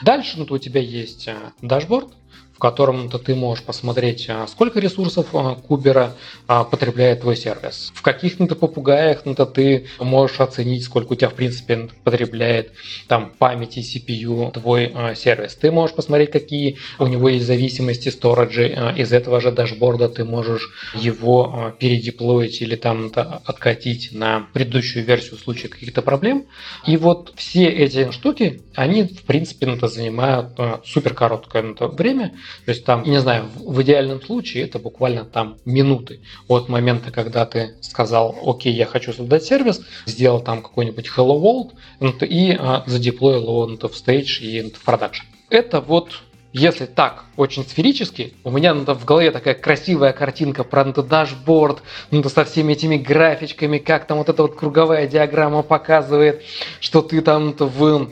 Дальше 0.01 0.37
ну, 0.37 0.45
у 0.49 0.57
тебя 0.57 0.79
есть 0.79 1.27
э, 1.27 1.35
дашборд, 1.61 2.13
в 2.57 2.59
котором 2.59 3.05
-то 3.07 3.19
ты 3.19 3.35
можешь 3.35 3.63
посмотреть, 3.63 4.25
а, 4.29 4.47
сколько 4.47 4.79
ресурсов 4.79 5.27
а, 5.33 5.53
кубера 5.55 6.15
а, 6.47 6.63
потребляет 6.63 7.21
твой 7.21 7.37
сервис. 7.37 7.91
В 7.93 8.01
каких-то 8.01 8.55
попугаях 8.55 9.23
-то 9.25 9.45
ты 9.45 9.85
можешь 9.99 10.39
оценить, 10.39 10.83
сколько 10.83 11.13
у 11.13 11.15
тебя 11.15 11.29
в 11.29 11.35
принципе 11.35 11.89
потребляет 12.03 12.71
там 13.07 13.31
памяти 13.37 13.79
CPU 13.79 14.51
твой 14.51 14.91
сервис. 15.15 15.55
Ты 15.55 15.71
можешь 15.71 15.95
посмотреть, 15.95 16.31
какие 16.31 16.77
у 16.97 17.05
него 17.05 17.29
есть 17.29 17.45
зависимости 17.45 18.09
сториджи. 18.09 18.93
Из 18.97 19.13
этого 19.13 19.39
же 19.39 19.51
дашборда 19.51 20.09
ты 20.09 20.25
можешь 20.25 20.71
его 20.95 21.75
передеплоить 21.79 22.61
или 22.63 22.75
там 22.75 23.11
откатить 23.13 24.09
на 24.13 24.47
предыдущую 24.53 25.05
версию 25.05 25.37
в 25.37 25.41
случае 25.41 25.69
каких-то 25.69 26.01
проблем. 26.01 26.45
И 26.87 26.97
вот 26.97 27.33
все 27.35 27.65
эти 27.65 28.09
штуки, 28.11 28.61
они 28.73 29.03
в 29.03 29.23
принципе 29.23 29.67
занимают 29.87 30.57
супер 30.85 31.13
короткое 31.13 31.75
время, 31.79 32.33
то 32.65 32.71
есть 32.71 32.85
там, 32.85 33.03
не 33.03 33.19
знаю, 33.19 33.45
в 33.55 33.81
идеальном 33.81 34.21
случае 34.21 34.63
это 34.63 34.79
буквально 34.79 35.25
там 35.25 35.57
минуты 35.65 36.19
от 36.47 36.69
момента, 36.69 37.11
когда 37.11 37.45
ты 37.45 37.75
сказал, 37.81 38.37
окей, 38.45 38.73
я 38.73 38.85
хочу 38.85 39.13
создать 39.13 39.43
сервис, 39.43 39.81
сделал 40.05 40.41
там 40.41 40.61
какой-нибудь 40.61 41.07
Hello 41.07 41.41
World 41.41 41.71
ну, 41.99 42.13
и 42.21 42.55
а, 42.57 42.83
задеплоил 42.85 43.41
его 43.43 43.65
в 43.65 43.93
stage 43.93 44.39
и 44.41 44.71
в 44.71 44.83
продакшн. 44.83 45.25
Это 45.49 45.79
вот 45.79 46.21
если 46.53 46.85
так, 46.85 47.25
очень 47.35 47.63
сферически, 47.63 48.33
у 48.43 48.51
меня 48.51 48.73
ну, 48.73 48.81
в 48.81 49.05
голове 49.05 49.31
такая 49.31 49.53
красивая 49.53 50.13
картинка 50.13 50.63
про 50.63 50.85
ну, 50.85 50.93
дашборд, 50.93 51.83
ну, 52.09 52.23
со 52.23 52.45
всеми 52.45 52.73
этими 52.73 52.97
графичками, 52.97 53.77
как 53.77 54.07
там 54.07 54.17
вот 54.17 54.29
эта 54.29 54.41
вот 54.41 54.55
круговая 54.55 55.07
диаграмма 55.07 55.61
показывает, 55.61 56.43
что 56.79 57.01
ты 57.01 57.21
там 57.21 57.53
в 57.57 58.11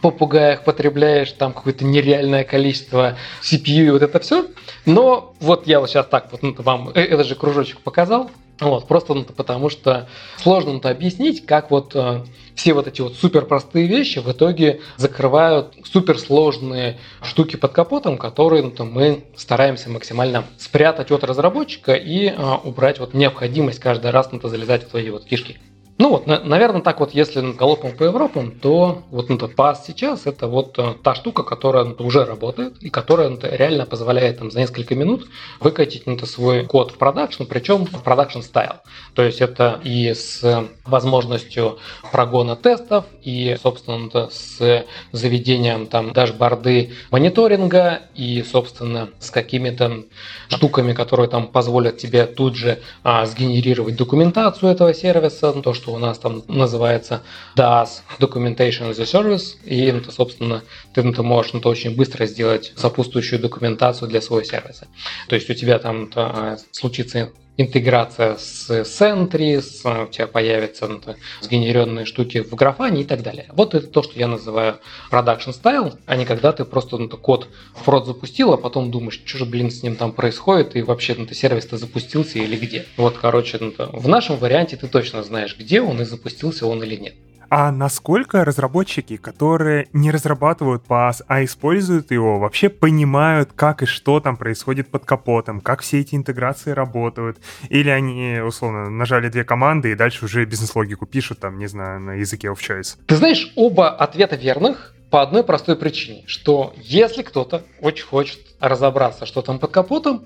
попугаях 0.00 0.64
потребляешь 0.64 1.32
там 1.32 1.52
какое-то 1.52 1.84
нереальное 1.84 2.44
количество 2.44 3.16
CPU 3.42 3.86
и 3.86 3.90
вот 3.90 4.02
это 4.02 4.18
все. 4.20 4.46
Но 4.86 5.34
вот 5.40 5.66
я 5.66 5.80
вот 5.80 5.90
сейчас 5.90 6.06
так 6.06 6.30
вот 6.32 6.42
ну, 6.42 6.54
вам 6.58 6.90
э, 6.94 7.00
этот 7.00 7.26
же 7.26 7.34
кружочек 7.34 7.80
показал. 7.80 8.30
Вот, 8.60 8.86
просто 8.86 9.14
ну, 9.14 9.24
потому 9.24 9.68
что 9.68 10.08
сложно 10.36 10.74
ну, 10.74 10.88
объяснить, 10.88 11.44
как 11.44 11.72
вот 11.72 11.96
э, 11.96 12.24
все 12.54 12.72
вот 12.72 12.86
эти 12.86 13.00
вот 13.00 13.14
супер 13.14 13.46
простые 13.46 13.88
вещи 13.88 14.20
в 14.20 14.30
итоге 14.30 14.80
закрывают 14.96 15.74
суперсложные 15.84 17.00
штуки 17.22 17.56
под 17.56 17.72
капотом, 17.72 18.16
которые 18.16 18.62
ну, 18.62 18.84
мы 18.84 19.24
стараемся 19.36 19.90
максимально 19.90 20.44
спрятать 20.56 21.10
от 21.10 21.24
разработчика 21.24 21.94
и 21.94 22.28
э, 22.28 22.54
убрать 22.62 23.00
вот 23.00 23.12
необходимость 23.12 23.80
каждый 23.80 24.12
раз 24.12 24.30
ну, 24.30 24.40
залезать 24.48 24.84
в 24.84 24.90
твои 24.90 25.10
вот 25.10 25.24
кишки. 25.24 25.58
Ну 25.96 26.08
вот, 26.08 26.26
на, 26.26 26.40
наверное, 26.40 26.80
так 26.80 26.98
вот, 26.98 27.14
если 27.14 27.52
галопом 27.52 27.92
по 27.96 28.02
Европам, 28.02 28.50
то 28.50 29.04
вот 29.12 29.30
этот 29.30 29.54
PAS 29.54 29.76
сейчас 29.86 30.26
это 30.26 30.48
вот 30.48 30.76
э, 30.76 30.94
та 31.04 31.14
штука, 31.14 31.44
которая 31.44 31.84
уже 31.84 32.24
работает 32.24 32.82
и 32.82 32.90
которая 32.90 33.38
реально 33.42 33.86
позволяет 33.86 34.38
там, 34.38 34.50
за 34.50 34.58
несколько 34.58 34.96
минут 34.96 35.28
выкатить 35.60 36.06
ну, 36.06 36.18
свой 36.26 36.66
код 36.66 36.90
в 36.90 36.98
продакшн, 36.98 37.44
причем 37.44 37.84
в 37.84 38.02
production 38.02 38.40
style. 38.40 38.72
То 39.14 39.22
есть 39.22 39.40
это 39.40 39.80
и 39.84 40.12
с 40.14 40.66
возможностью 40.84 41.78
прогона 42.10 42.56
тестов, 42.56 43.04
и, 43.22 43.56
собственно, 43.62 44.28
с 44.30 44.84
заведением 45.12 45.86
там 45.86 46.12
дашборды 46.12 46.92
мониторинга, 47.12 48.00
и, 48.16 48.42
собственно, 48.42 49.10
с 49.20 49.30
какими-то 49.30 50.02
штуками, 50.48 50.92
которые 50.92 51.28
там 51.28 51.46
позволят 51.46 51.98
тебе 51.98 52.26
тут 52.26 52.56
же 52.56 52.80
а, 53.04 53.26
сгенерировать 53.26 53.96
документацию 53.96 54.72
этого 54.72 54.92
сервиса, 54.92 55.52
то, 55.52 55.72
что 55.72 55.83
что 55.84 55.92
у 55.92 55.98
нас 55.98 56.18
там 56.18 56.42
называется 56.48 57.22
DaaS, 57.56 58.00
Documentation 58.18 58.90
as 58.90 58.98
a 59.00 59.04
Service, 59.04 59.56
и, 59.64 59.92
ну, 59.92 60.00
то, 60.00 60.10
собственно, 60.10 60.62
ты 60.94 61.02
ну, 61.02 61.12
ты 61.12 61.22
можешь 61.22 61.52
ну, 61.52 61.60
то 61.60 61.68
очень 61.68 61.94
быстро 61.94 62.24
сделать 62.24 62.72
сопутствующую 62.74 63.38
документацию 63.38 64.08
для 64.08 64.22
своего 64.22 64.42
сервиса. 64.42 64.88
То 65.28 65.34
есть 65.34 65.50
у 65.50 65.54
тебя 65.54 65.78
там 65.78 66.08
то, 66.08 66.22
а, 66.22 66.56
случится 66.72 67.32
интеграция 67.56 68.36
с 68.36 68.68
Sentry, 68.70 69.60
с, 69.60 69.84
у 69.84 70.06
тебя 70.06 70.26
появятся 70.26 70.88
ну, 70.88 71.00
сгенеренные 71.40 72.04
штуки 72.04 72.42
в 72.42 72.54
графане 72.54 73.02
и 73.02 73.04
так 73.04 73.22
далее. 73.22 73.46
Вот 73.52 73.74
это 73.74 73.86
то, 73.86 74.02
что 74.02 74.18
я 74.18 74.26
называю 74.26 74.78
production 75.10 75.54
style, 75.54 75.96
а 76.06 76.16
не 76.16 76.24
когда 76.24 76.52
ты 76.52 76.64
просто 76.64 76.98
ну, 76.98 77.08
код 77.08 77.48
в 77.74 77.84
прод 77.84 78.06
запустил, 78.06 78.52
а 78.52 78.56
потом 78.56 78.90
думаешь, 78.90 79.22
что 79.24 79.38
же, 79.38 79.44
блин, 79.44 79.70
с 79.70 79.82
ним 79.82 79.96
там 79.96 80.12
происходит, 80.12 80.76
и 80.76 80.82
вообще 80.82 81.14
ну, 81.16 81.26
сервис-то 81.26 81.76
запустился 81.76 82.38
или 82.38 82.56
где. 82.56 82.86
Вот, 82.96 83.18
короче, 83.18 83.58
ну, 83.60 83.72
в 83.92 84.08
нашем 84.08 84.36
варианте 84.36 84.76
ты 84.76 84.88
точно 84.88 85.22
знаешь, 85.22 85.56
где 85.58 85.80
он 85.80 86.00
и 86.00 86.04
запустился 86.04 86.66
он 86.66 86.82
или 86.82 86.96
нет. 86.96 87.14
А 87.56 87.70
насколько 87.70 88.44
разработчики, 88.44 89.16
которые 89.16 89.86
не 89.92 90.10
разрабатывают 90.10 90.82
PaaS, 90.88 91.22
а 91.28 91.44
используют 91.44 92.10
его, 92.10 92.40
вообще 92.40 92.68
понимают, 92.68 93.50
как 93.54 93.84
и 93.84 93.86
что 93.86 94.18
там 94.18 94.36
происходит 94.36 94.88
под 94.88 95.04
капотом, 95.04 95.60
как 95.60 95.82
все 95.82 96.00
эти 96.00 96.16
интеграции 96.16 96.72
работают? 96.72 97.38
Или 97.68 97.90
они, 97.90 98.40
условно, 98.44 98.90
нажали 98.90 99.28
две 99.28 99.44
команды 99.44 99.92
и 99.92 99.94
дальше 99.94 100.24
уже 100.24 100.44
бизнес-логику 100.44 101.06
пишут, 101.06 101.38
там, 101.38 101.56
не 101.60 101.68
знаю, 101.68 102.00
на 102.00 102.14
языке 102.14 102.48
of 102.48 102.56
choice? 102.56 102.96
Ты 103.06 103.14
знаешь, 103.14 103.52
оба 103.54 103.88
ответа 103.88 104.34
верных 104.34 104.92
по 105.10 105.22
одной 105.22 105.44
простой 105.44 105.76
причине, 105.76 106.24
что 106.26 106.74
если 106.82 107.22
кто-то 107.22 107.62
очень 107.80 108.04
хочет 108.04 108.40
разобраться, 108.58 109.26
что 109.26 109.42
там 109.42 109.60
под 109.60 109.70
капотом, 109.70 110.24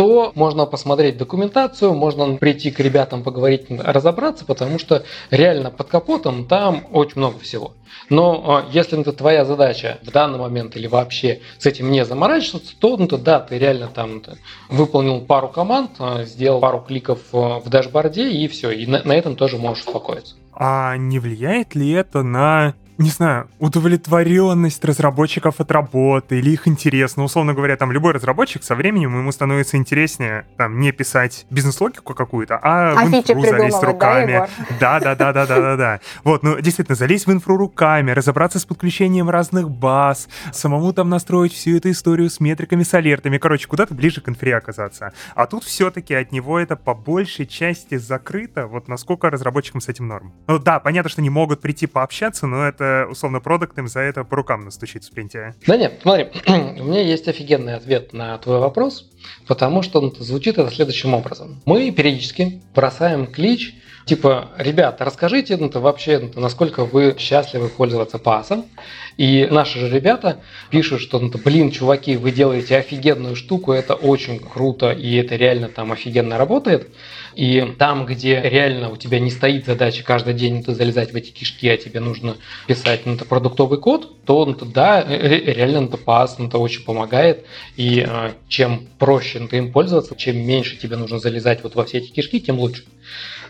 то 0.00 0.32
можно 0.34 0.64
посмотреть 0.64 1.18
документацию, 1.18 1.92
можно 1.92 2.36
прийти 2.36 2.70
к 2.70 2.80
ребятам 2.80 3.22
поговорить, 3.22 3.66
разобраться, 3.68 4.46
потому 4.46 4.78
что 4.78 5.04
реально 5.30 5.70
под 5.70 5.88
капотом 5.88 6.46
там 6.46 6.86
очень 6.90 7.18
много 7.18 7.38
всего. 7.38 7.74
Но 8.08 8.42
а, 8.46 8.72
если 8.72 8.98
это 8.98 9.12
твоя 9.12 9.44
задача 9.44 9.98
в 10.02 10.10
данный 10.10 10.38
момент 10.38 10.74
или 10.74 10.86
вообще 10.86 11.40
с 11.58 11.66
этим 11.66 11.90
не 11.90 12.06
заморачиваться, 12.06 12.72
то, 12.78 12.96
ну, 12.96 13.06
да, 13.18 13.40
ты 13.40 13.58
реально 13.58 13.88
там 13.88 14.22
выполнил 14.70 15.20
пару 15.20 15.48
команд, 15.48 15.90
а, 15.98 16.24
сделал 16.24 16.60
пару 16.60 16.80
кликов 16.80 17.18
а, 17.34 17.60
в 17.60 17.68
дашборде 17.68 18.30
и 18.30 18.48
все, 18.48 18.70
и 18.70 18.86
на, 18.86 19.02
на 19.02 19.12
этом 19.12 19.36
тоже 19.36 19.58
можешь 19.58 19.84
успокоиться. 19.84 20.36
А 20.54 20.96
не 20.96 21.18
влияет 21.18 21.74
ли 21.74 21.90
это 21.90 22.22
на 22.22 22.74
не 23.00 23.08
знаю, 23.08 23.48
удовлетворенность 23.58 24.84
разработчиков 24.84 25.58
от 25.58 25.70
работы 25.70 26.38
или 26.38 26.50
их 26.50 26.68
интерес. 26.68 27.16
Ну, 27.16 27.24
условно 27.24 27.54
говоря, 27.54 27.76
там 27.76 27.90
любой 27.92 28.12
разработчик 28.12 28.62
со 28.62 28.74
временем 28.74 29.16
ему 29.16 29.32
становится 29.32 29.78
интереснее 29.78 30.44
там 30.58 30.78
не 30.78 30.92
писать 30.92 31.46
бизнес-логику 31.48 32.14
какую-то, 32.14 32.58
а, 32.62 32.92
а 32.92 33.06
в 33.06 33.08
инфру 33.08 33.40
залезть 33.40 33.82
руками. 33.82 34.46
Да, 34.78 35.00
да, 35.00 35.14
да, 35.14 35.32
да, 35.32 35.46
да, 35.46 35.60
да, 35.60 35.76
да. 35.76 36.00
Вот, 36.24 36.42
ну, 36.42 36.60
действительно, 36.60 36.94
залезть 36.94 37.26
в 37.26 37.32
инфру 37.32 37.56
руками, 37.56 38.10
разобраться 38.10 38.58
с 38.58 38.66
подключением 38.66 39.30
разных 39.30 39.70
баз, 39.70 40.28
самому 40.52 40.92
там 40.92 41.08
настроить 41.08 41.54
всю 41.54 41.78
эту 41.78 41.90
историю 41.90 42.28
с 42.28 42.38
метриками, 42.38 42.82
с 42.82 42.92
алертами. 42.92 43.38
Короче, 43.38 43.66
куда-то 43.66 43.94
ближе 43.94 44.20
к 44.20 44.28
инфре 44.28 44.54
оказаться. 44.54 45.14
А 45.34 45.46
тут 45.46 45.64
все-таки 45.64 46.12
от 46.14 46.32
него 46.32 46.58
это 46.58 46.76
по 46.76 46.94
большей 46.94 47.46
части 47.46 47.96
закрыто. 47.96 48.66
Вот 48.66 48.88
насколько 48.88 49.30
разработчикам 49.30 49.80
с 49.80 49.88
этим 49.88 50.06
норм. 50.06 50.34
Ну 50.46 50.58
да, 50.58 50.80
понятно, 50.80 51.08
что 51.08 51.22
не 51.22 51.30
могут 51.30 51.62
прийти 51.62 51.86
пообщаться, 51.86 52.46
но 52.46 52.66
это 52.66 52.89
условно 53.10 53.40
продукт 53.40 53.78
им 53.78 53.88
за 53.88 54.00
это 54.00 54.24
по 54.24 54.36
рукам 54.36 54.64
настучить 54.64 55.04
в 55.04 55.06
спринте? 55.06 55.54
Да 55.66 55.76
нет, 55.76 56.00
смотри, 56.02 56.28
у 56.46 56.84
меня 56.84 57.02
есть 57.02 57.28
офигенный 57.28 57.74
ответ 57.74 58.12
на 58.12 58.36
твой 58.38 58.58
вопрос, 58.58 59.10
потому 59.46 59.82
что 59.82 60.00
он 60.00 60.14
звучит 60.18 60.58
это 60.58 60.70
следующим 60.70 61.14
образом. 61.14 61.60
Мы 61.66 61.90
периодически 61.90 62.62
бросаем 62.74 63.26
клич 63.26 63.74
Типа, 64.10 64.48
ребята, 64.58 65.04
расскажите 65.04 65.56
ну, 65.56 65.70
вообще, 65.72 66.18
ну, 66.34 66.40
насколько 66.40 66.84
вы 66.84 67.14
счастливы 67.16 67.68
пользоваться 67.68 68.18
пасом. 68.18 68.66
И 69.16 69.46
наши 69.48 69.78
же 69.78 69.88
ребята 69.88 70.40
пишут, 70.68 71.00
что, 71.00 71.20
ну, 71.20 71.30
блин, 71.44 71.70
чуваки, 71.70 72.16
вы 72.16 72.32
делаете 72.32 72.76
офигенную 72.76 73.36
штуку, 73.36 73.70
это 73.70 73.94
очень 73.94 74.40
круто, 74.40 74.90
и 74.90 75.14
это 75.14 75.36
реально 75.36 75.68
там 75.68 75.92
офигенно 75.92 76.38
работает. 76.38 76.88
И 77.36 77.74
там, 77.78 78.04
где 78.04 78.40
реально 78.40 78.90
у 78.90 78.96
тебя 78.96 79.20
не 79.20 79.30
стоит 79.30 79.66
задача 79.66 80.02
каждый 80.02 80.34
день 80.34 80.64
ну, 80.66 80.74
залезать 80.74 81.12
в 81.12 81.14
эти 81.14 81.30
кишки, 81.30 81.68
а 81.68 81.76
тебе 81.76 82.00
нужно 82.00 82.36
писать 82.66 83.02
ну, 83.06 83.16
продуктовый 83.16 83.78
код, 83.78 84.24
то 84.24 84.44
ну, 84.44 84.56
да, 84.66 85.04
реально 85.04 85.82
ну, 85.82 85.96
пас 85.96 86.36
ну, 86.38 86.48
очень 86.54 86.82
помогает. 86.82 87.46
И 87.76 88.04
э, 88.04 88.32
чем 88.48 88.88
проще 88.98 89.38
ну, 89.38 89.46
им 89.56 89.70
пользоваться, 89.70 90.16
чем 90.16 90.44
меньше 90.44 90.76
тебе 90.78 90.96
нужно 90.96 91.20
залезать 91.20 91.62
вот 91.62 91.76
во 91.76 91.84
все 91.84 91.98
эти 91.98 92.10
кишки, 92.10 92.40
тем 92.40 92.58
лучше. 92.58 92.82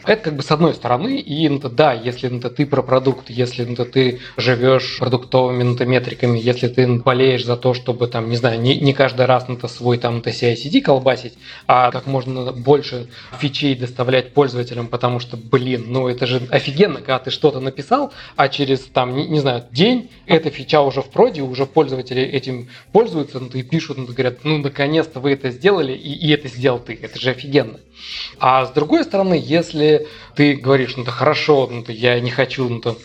Это 0.04 0.22
как 0.22 0.36
бы 0.36 0.42
с 0.42 0.50
одной 0.50 0.74
стороны, 0.74 1.18
и 1.18 1.48
да, 1.48 1.92
если 1.92 2.28
ты 2.28 2.66
про 2.66 2.82
продукт, 2.82 3.28
если 3.28 3.64
ты 3.64 4.20
живешь 4.36 4.98
продуктовыми 4.98 5.84
метриками, 5.84 6.38
если 6.38 6.68
ты 6.68 6.86
болеешь 6.98 7.44
за 7.44 7.56
то, 7.56 7.74
чтобы 7.74 8.06
там, 8.06 8.30
не 8.30 8.36
знаю, 8.36 8.60
не, 8.60 8.78
не 8.78 8.92
каждый 8.92 9.26
раз 9.26 9.46
ну, 9.48 9.58
свой 9.68 9.98
там 9.98 10.18
CI-CD 10.18 10.80
колбасить, 10.80 11.34
а 11.66 11.90
как 11.90 12.06
можно 12.06 12.52
больше 12.52 13.08
фичей 13.38 13.74
доставлять 13.74 14.32
пользователям, 14.32 14.88
потому 14.88 15.20
что, 15.20 15.36
блин, 15.36 15.86
ну 15.88 16.08
это 16.08 16.26
же 16.26 16.42
офигенно, 16.50 16.96
когда 16.96 17.18
ты 17.18 17.30
что-то 17.30 17.60
написал, 17.60 18.12
а 18.36 18.48
через 18.48 18.80
там, 18.80 19.14
не, 19.14 19.26
не 19.26 19.40
знаю, 19.40 19.64
день 19.70 20.10
эта 20.26 20.50
фича 20.50 20.80
уже 20.80 21.02
в 21.02 21.10
проде, 21.10 21.42
уже 21.42 21.66
пользователи 21.66 22.22
этим 22.22 22.68
пользуются, 22.92 23.40
ну, 23.40 23.48
и 23.48 23.62
пишут, 23.62 23.98
ну, 23.98 24.06
говорят, 24.06 24.38
ну, 24.44 24.58
наконец-то 24.58 25.20
вы 25.20 25.32
это 25.32 25.50
сделали, 25.50 25.92
и, 25.92 26.12
и 26.12 26.30
это 26.32 26.48
сделал 26.48 26.78
ты. 26.78 26.98
Это 27.00 27.18
же 27.18 27.30
офигенно. 27.30 27.78
А 28.38 28.64
с 28.64 28.70
другой 28.70 29.04
стороны, 29.04 29.40
если 29.42 29.89
ты 30.34 30.54
говоришь, 30.54 30.96
ну, 30.96 31.04
то 31.04 31.10
хорошо, 31.10 31.68
ну, 31.70 31.82
то 31.82 31.92
я 31.92 32.18
не 32.20 32.30
хочу, 32.30 32.68
ну, 32.68 32.80
то 32.80 32.96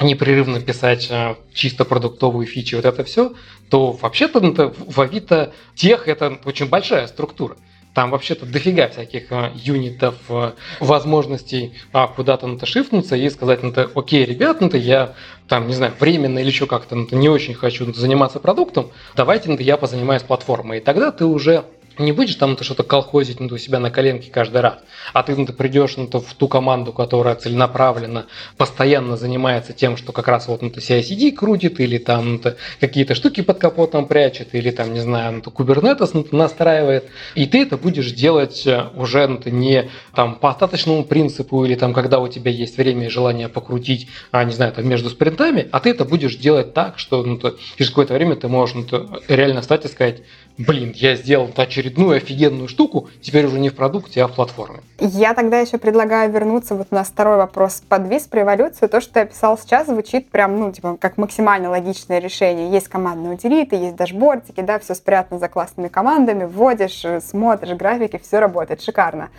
непрерывно 0.00 0.60
писать 0.60 1.08
а, 1.10 1.36
чисто 1.54 1.84
продуктовые 1.84 2.46
фичи, 2.46 2.74
вот 2.74 2.84
это 2.84 3.04
все, 3.04 3.34
то 3.70 3.92
вообще-то 3.92 4.40
ну, 4.40 4.74
в 4.76 5.00
Авито 5.00 5.52
тех 5.74 6.08
это 6.08 6.38
очень 6.44 6.68
большая 6.68 7.06
структура. 7.06 7.56
Там 7.94 8.10
вообще-то 8.10 8.44
дофига 8.44 8.88
всяких 8.88 9.32
а, 9.32 9.52
юнитов, 9.54 10.16
а, 10.28 10.54
возможностей 10.80 11.72
а, 11.92 12.08
куда-то 12.08 12.46
ну, 12.46 12.58
шифнуться 12.62 13.16
и 13.16 13.30
сказать, 13.30 13.62
ну, 13.62 13.72
то, 13.72 13.90
окей, 13.94 14.24
ребят, 14.26 14.60
ну, 14.60 14.70
я 14.74 15.14
там, 15.48 15.66
не 15.66 15.72
знаю, 15.72 15.94
временно 15.98 16.38
или 16.38 16.48
еще 16.48 16.66
как-то 16.66 16.94
ну, 16.94 17.06
не 17.12 17.28
очень 17.28 17.54
хочу 17.54 17.90
заниматься 17.94 18.38
продуктом, 18.38 18.90
давайте 19.16 19.48
ну, 19.48 19.56
я 19.58 19.78
позанимаюсь 19.78 20.22
платформой. 20.22 20.78
И 20.78 20.80
тогда 20.82 21.10
ты 21.10 21.24
уже 21.24 21.64
не 21.98 22.12
будешь 22.12 22.34
там 22.36 22.56
что-то 22.60 22.82
колхозить 22.82 23.40
ну, 23.40 23.48
у 23.50 23.58
себя 23.58 23.78
на 23.78 23.90
коленке 23.90 24.30
каждый 24.30 24.60
раз, 24.60 24.78
а 25.12 25.22
ты, 25.22 25.34
ну, 25.36 25.46
ты 25.46 25.52
придешь 25.52 25.96
ну, 25.96 26.06
в 26.06 26.34
ту 26.34 26.48
команду, 26.48 26.92
которая 26.92 27.34
целенаправленно, 27.34 28.26
постоянно 28.56 29.16
занимается 29.16 29.72
тем, 29.72 29.96
что 29.96 30.12
как 30.12 30.28
раз 30.28 30.48
вот 30.48 30.62
ну, 30.62 30.68
CI-CD 30.68 31.32
крутит, 31.32 31.80
или 31.80 31.98
там 31.98 32.40
ну, 32.42 32.52
какие-то 32.80 33.14
штуки 33.14 33.42
под 33.42 33.58
капотом 33.58 34.06
прячет, 34.06 34.54
или 34.54 34.70
там, 34.70 34.92
не 34.92 35.00
знаю, 35.00 35.42
ну, 35.44 35.52
Kubernetes 35.52 36.10
ну, 36.12 36.26
настраивает, 36.32 37.04
и 37.34 37.46
ты 37.46 37.62
это 37.62 37.76
будешь 37.76 38.12
делать 38.12 38.66
э, 38.66 38.86
уже 38.94 39.26
ну, 39.26 39.40
не 39.46 39.88
там 40.14 40.34
по 40.36 40.50
остаточному 40.50 41.04
принципу, 41.04 41.64
или 41.64 41.74
там, 41.74 41.92
когда 41.92 42.20
у 42.20 42.28
тебя 42.28 42.50
есть 42.50 42.76
время 42.76 43.06
и 43.06 43.08
желание 43.08 43.48
покрутить, 43.48 44.08
а, 44.30 44.44
не 44.44 44.52
знаю, 44.52 44.72
там 44.72 44.86
между 44.88 45.10
спринтами, 45.10 45.68
а 45.72 45.80
ты 45.80 45.90
это 45.90 46.04
будешь 46.04 46.36
делать 46.36 46.74
так, 46.74 46.98
что 46.98 47.22
ну, 47.22 47.38
ты, 47.38 47.54
через 47.76 47.90
какое-то 47.90 48.14
время 48.14 48.36
ты 48.36 48.48
можешь 48.48 48.74
ну, 48.74 49.08
реально 49.28 49.62
встать 49.62 49.84
и 49.84 49.88
сказать, 49.88 50.22
блин, 50.58 50.92
я 50.94 51.16
сделал 51.16 51.50
очередную 51.56 52.16
офигенную 52.16 52.68
штуку, 52.68 53.08
теперь 53.20 53.46
уже 53.46 53.58
не 53.58 53.68
в 53.68 53.74
продукте, 53.74 54.22
а 54.22 54.28
в 54.28 54.34
платформе. 54.34 54.80
Я 54.98 55.34
тогда 55.34 55.60
еще 55.60 55.78
предлагаю 55.78 56.30
вернуться 56.32 56.74
вот 56.74 56.90
на 56.90 57.04
второй 57.04 57.36
вопрос. 57.36 57.82
Подвис 57.88 58.24
про 58.24 58.42
эволюцию. 58.42 58.88
То, 58.88 59.00
что 59.00 59.14
ты 59.14 59.20
описал 59.20 59.58
сейчас, 59.58 59.86
звучит 59.86 60.30
прям, 60.30 60.58
ну, 60.58 60.72
типа, 60.72 60.96
как 61.00 61.18
максимально 61.18 61.70
логичное 61.70 62.18
решение. 62.18 62.70
Есть 62.70 62.88
командные 62.88 63.34
утилиты, 63.34 63.76
есть 63.76 63.96
дашбордики, 63.96 64.60
да, 64.60 64.78
все 64.78 64.94
спрятано 64.94 65.38
за 65.38 65.48
классными 65.48 65.88
командами, 65.88 66.44
вводишь, 66.44 67.04
смотришь 67.22 67.76
графики, 67.76 68.20
все 68.22 68.38
работает 68.38 68.82
шикарно 68.82 69.30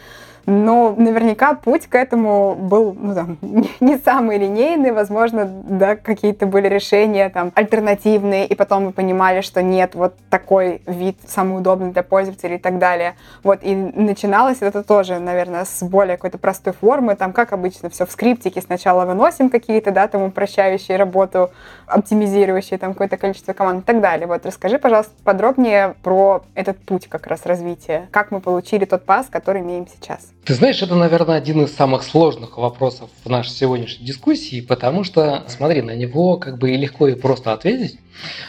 но 0.48 0.96
наверняка 0.98 1.56
путь 1.56 1.88
к 1.88 1.96
этому 1.96 2.56
был 2.56 2.96
ну, 2.98 3.14
там, 3.14 3.38
не 3.82 3.98
самый 3.98 4.38
линейный, 4.38 4.92
возможно, 4.92 5.46
да, 5.46 5.98
какие-то 5.98 6.46
были 6.46 6.70
решения 6.70 7.30
там 7.30 7.52
альтернативные, 7.54 8.48
и 8.48 8.56
потом 8.56 8.86
мы 8.86 8.92
понимали, 8.94 9.42
что 9.42 9.62
нет, 9.62 9.94
вот 9.94 10.16
такой 10.30 10.82
вид 10.88 11.18
самый 11.28 11.58
удобный 11.58 11.92
для 11.92 12.02
пользователей 12.02 12.56
и 12.56 12.60
так 12.60 12.80
далее. 12.80 13.16
Вот, 13.44 13.60
и 13.62 13.76
начиналось 13.76 14.60
это 14.62 14.84
тоже, 14.84 15.20
наверное, 15.20 15.66
с 15.66 15.84
более 15.84 16.16
какой-то 16.16 16.38
простой 16.38 16.72
формы, 16.72 17.16
там, 17.16 17.34
как 17.34 17.52
обычно, 17.52 17.90
все 17.90 18.06
в 18.06 18.12
скриптике 18.12 18.62
сначала 18.62 19.06
выносим 19.06 19.50
какие-то, 19.50 19.92
да, 19.92 20.08
там, 20.08 20.24
упрощающие 20.24 20.96
работу, 20.96 21.52
оптимизирующие 21.88 22.80
там 22.80 22.94
какое-то 22.94 23.18
количество 23.18 23.52
команд 23.52 23.84
и 23.84 23.86
так 23.86 24.00
далее. 24.00 24.28
Вот, 24.28 24.46
расскажи, 24.46 24.80
пожалуйста, 24.80 25.12
подробнее 25.26 25.96
про 26.04 26.44
этот 26.56 26.78
путь 26.78 27.08
как 27.10 27.28
раз 27.28 27.46
развития, 27.46 28.08
как 28.12 28.32
мы 28.32 28.40
получили 28.40 28.86
тот 28.86 29.04
пас, 29.04 29.28
который 29.30 29.62
имеем 29.62 29.88
сейчас. 29.88 30.37
Ты 30.48 30.54
знаешь, 30.54 30.82
это, 30.82 30.96
наверное, 30.96 31.36
один 31.36 31.66
из 31.66 31.76
самых 31.76 32.04
сложных 32.04 32.58
вопросов 32.58 33.10
в 33.26 33.30
нашей 33.30 33.50
сегодняшней 33.50 34.06
дискуссии, 34.06 34.62
потому 34.62 35.04
что, 35.04 35.44
смотри, 35.48 35.82
на 35.82 35.94
него 35.94 36.38
как 36.38 36.58
бы 36.58 36.72
и 36.72 36.78
легко 36.78 37.10
и 37.10 37.16
просто 37.16 37.52
ответить. 37.52 38.00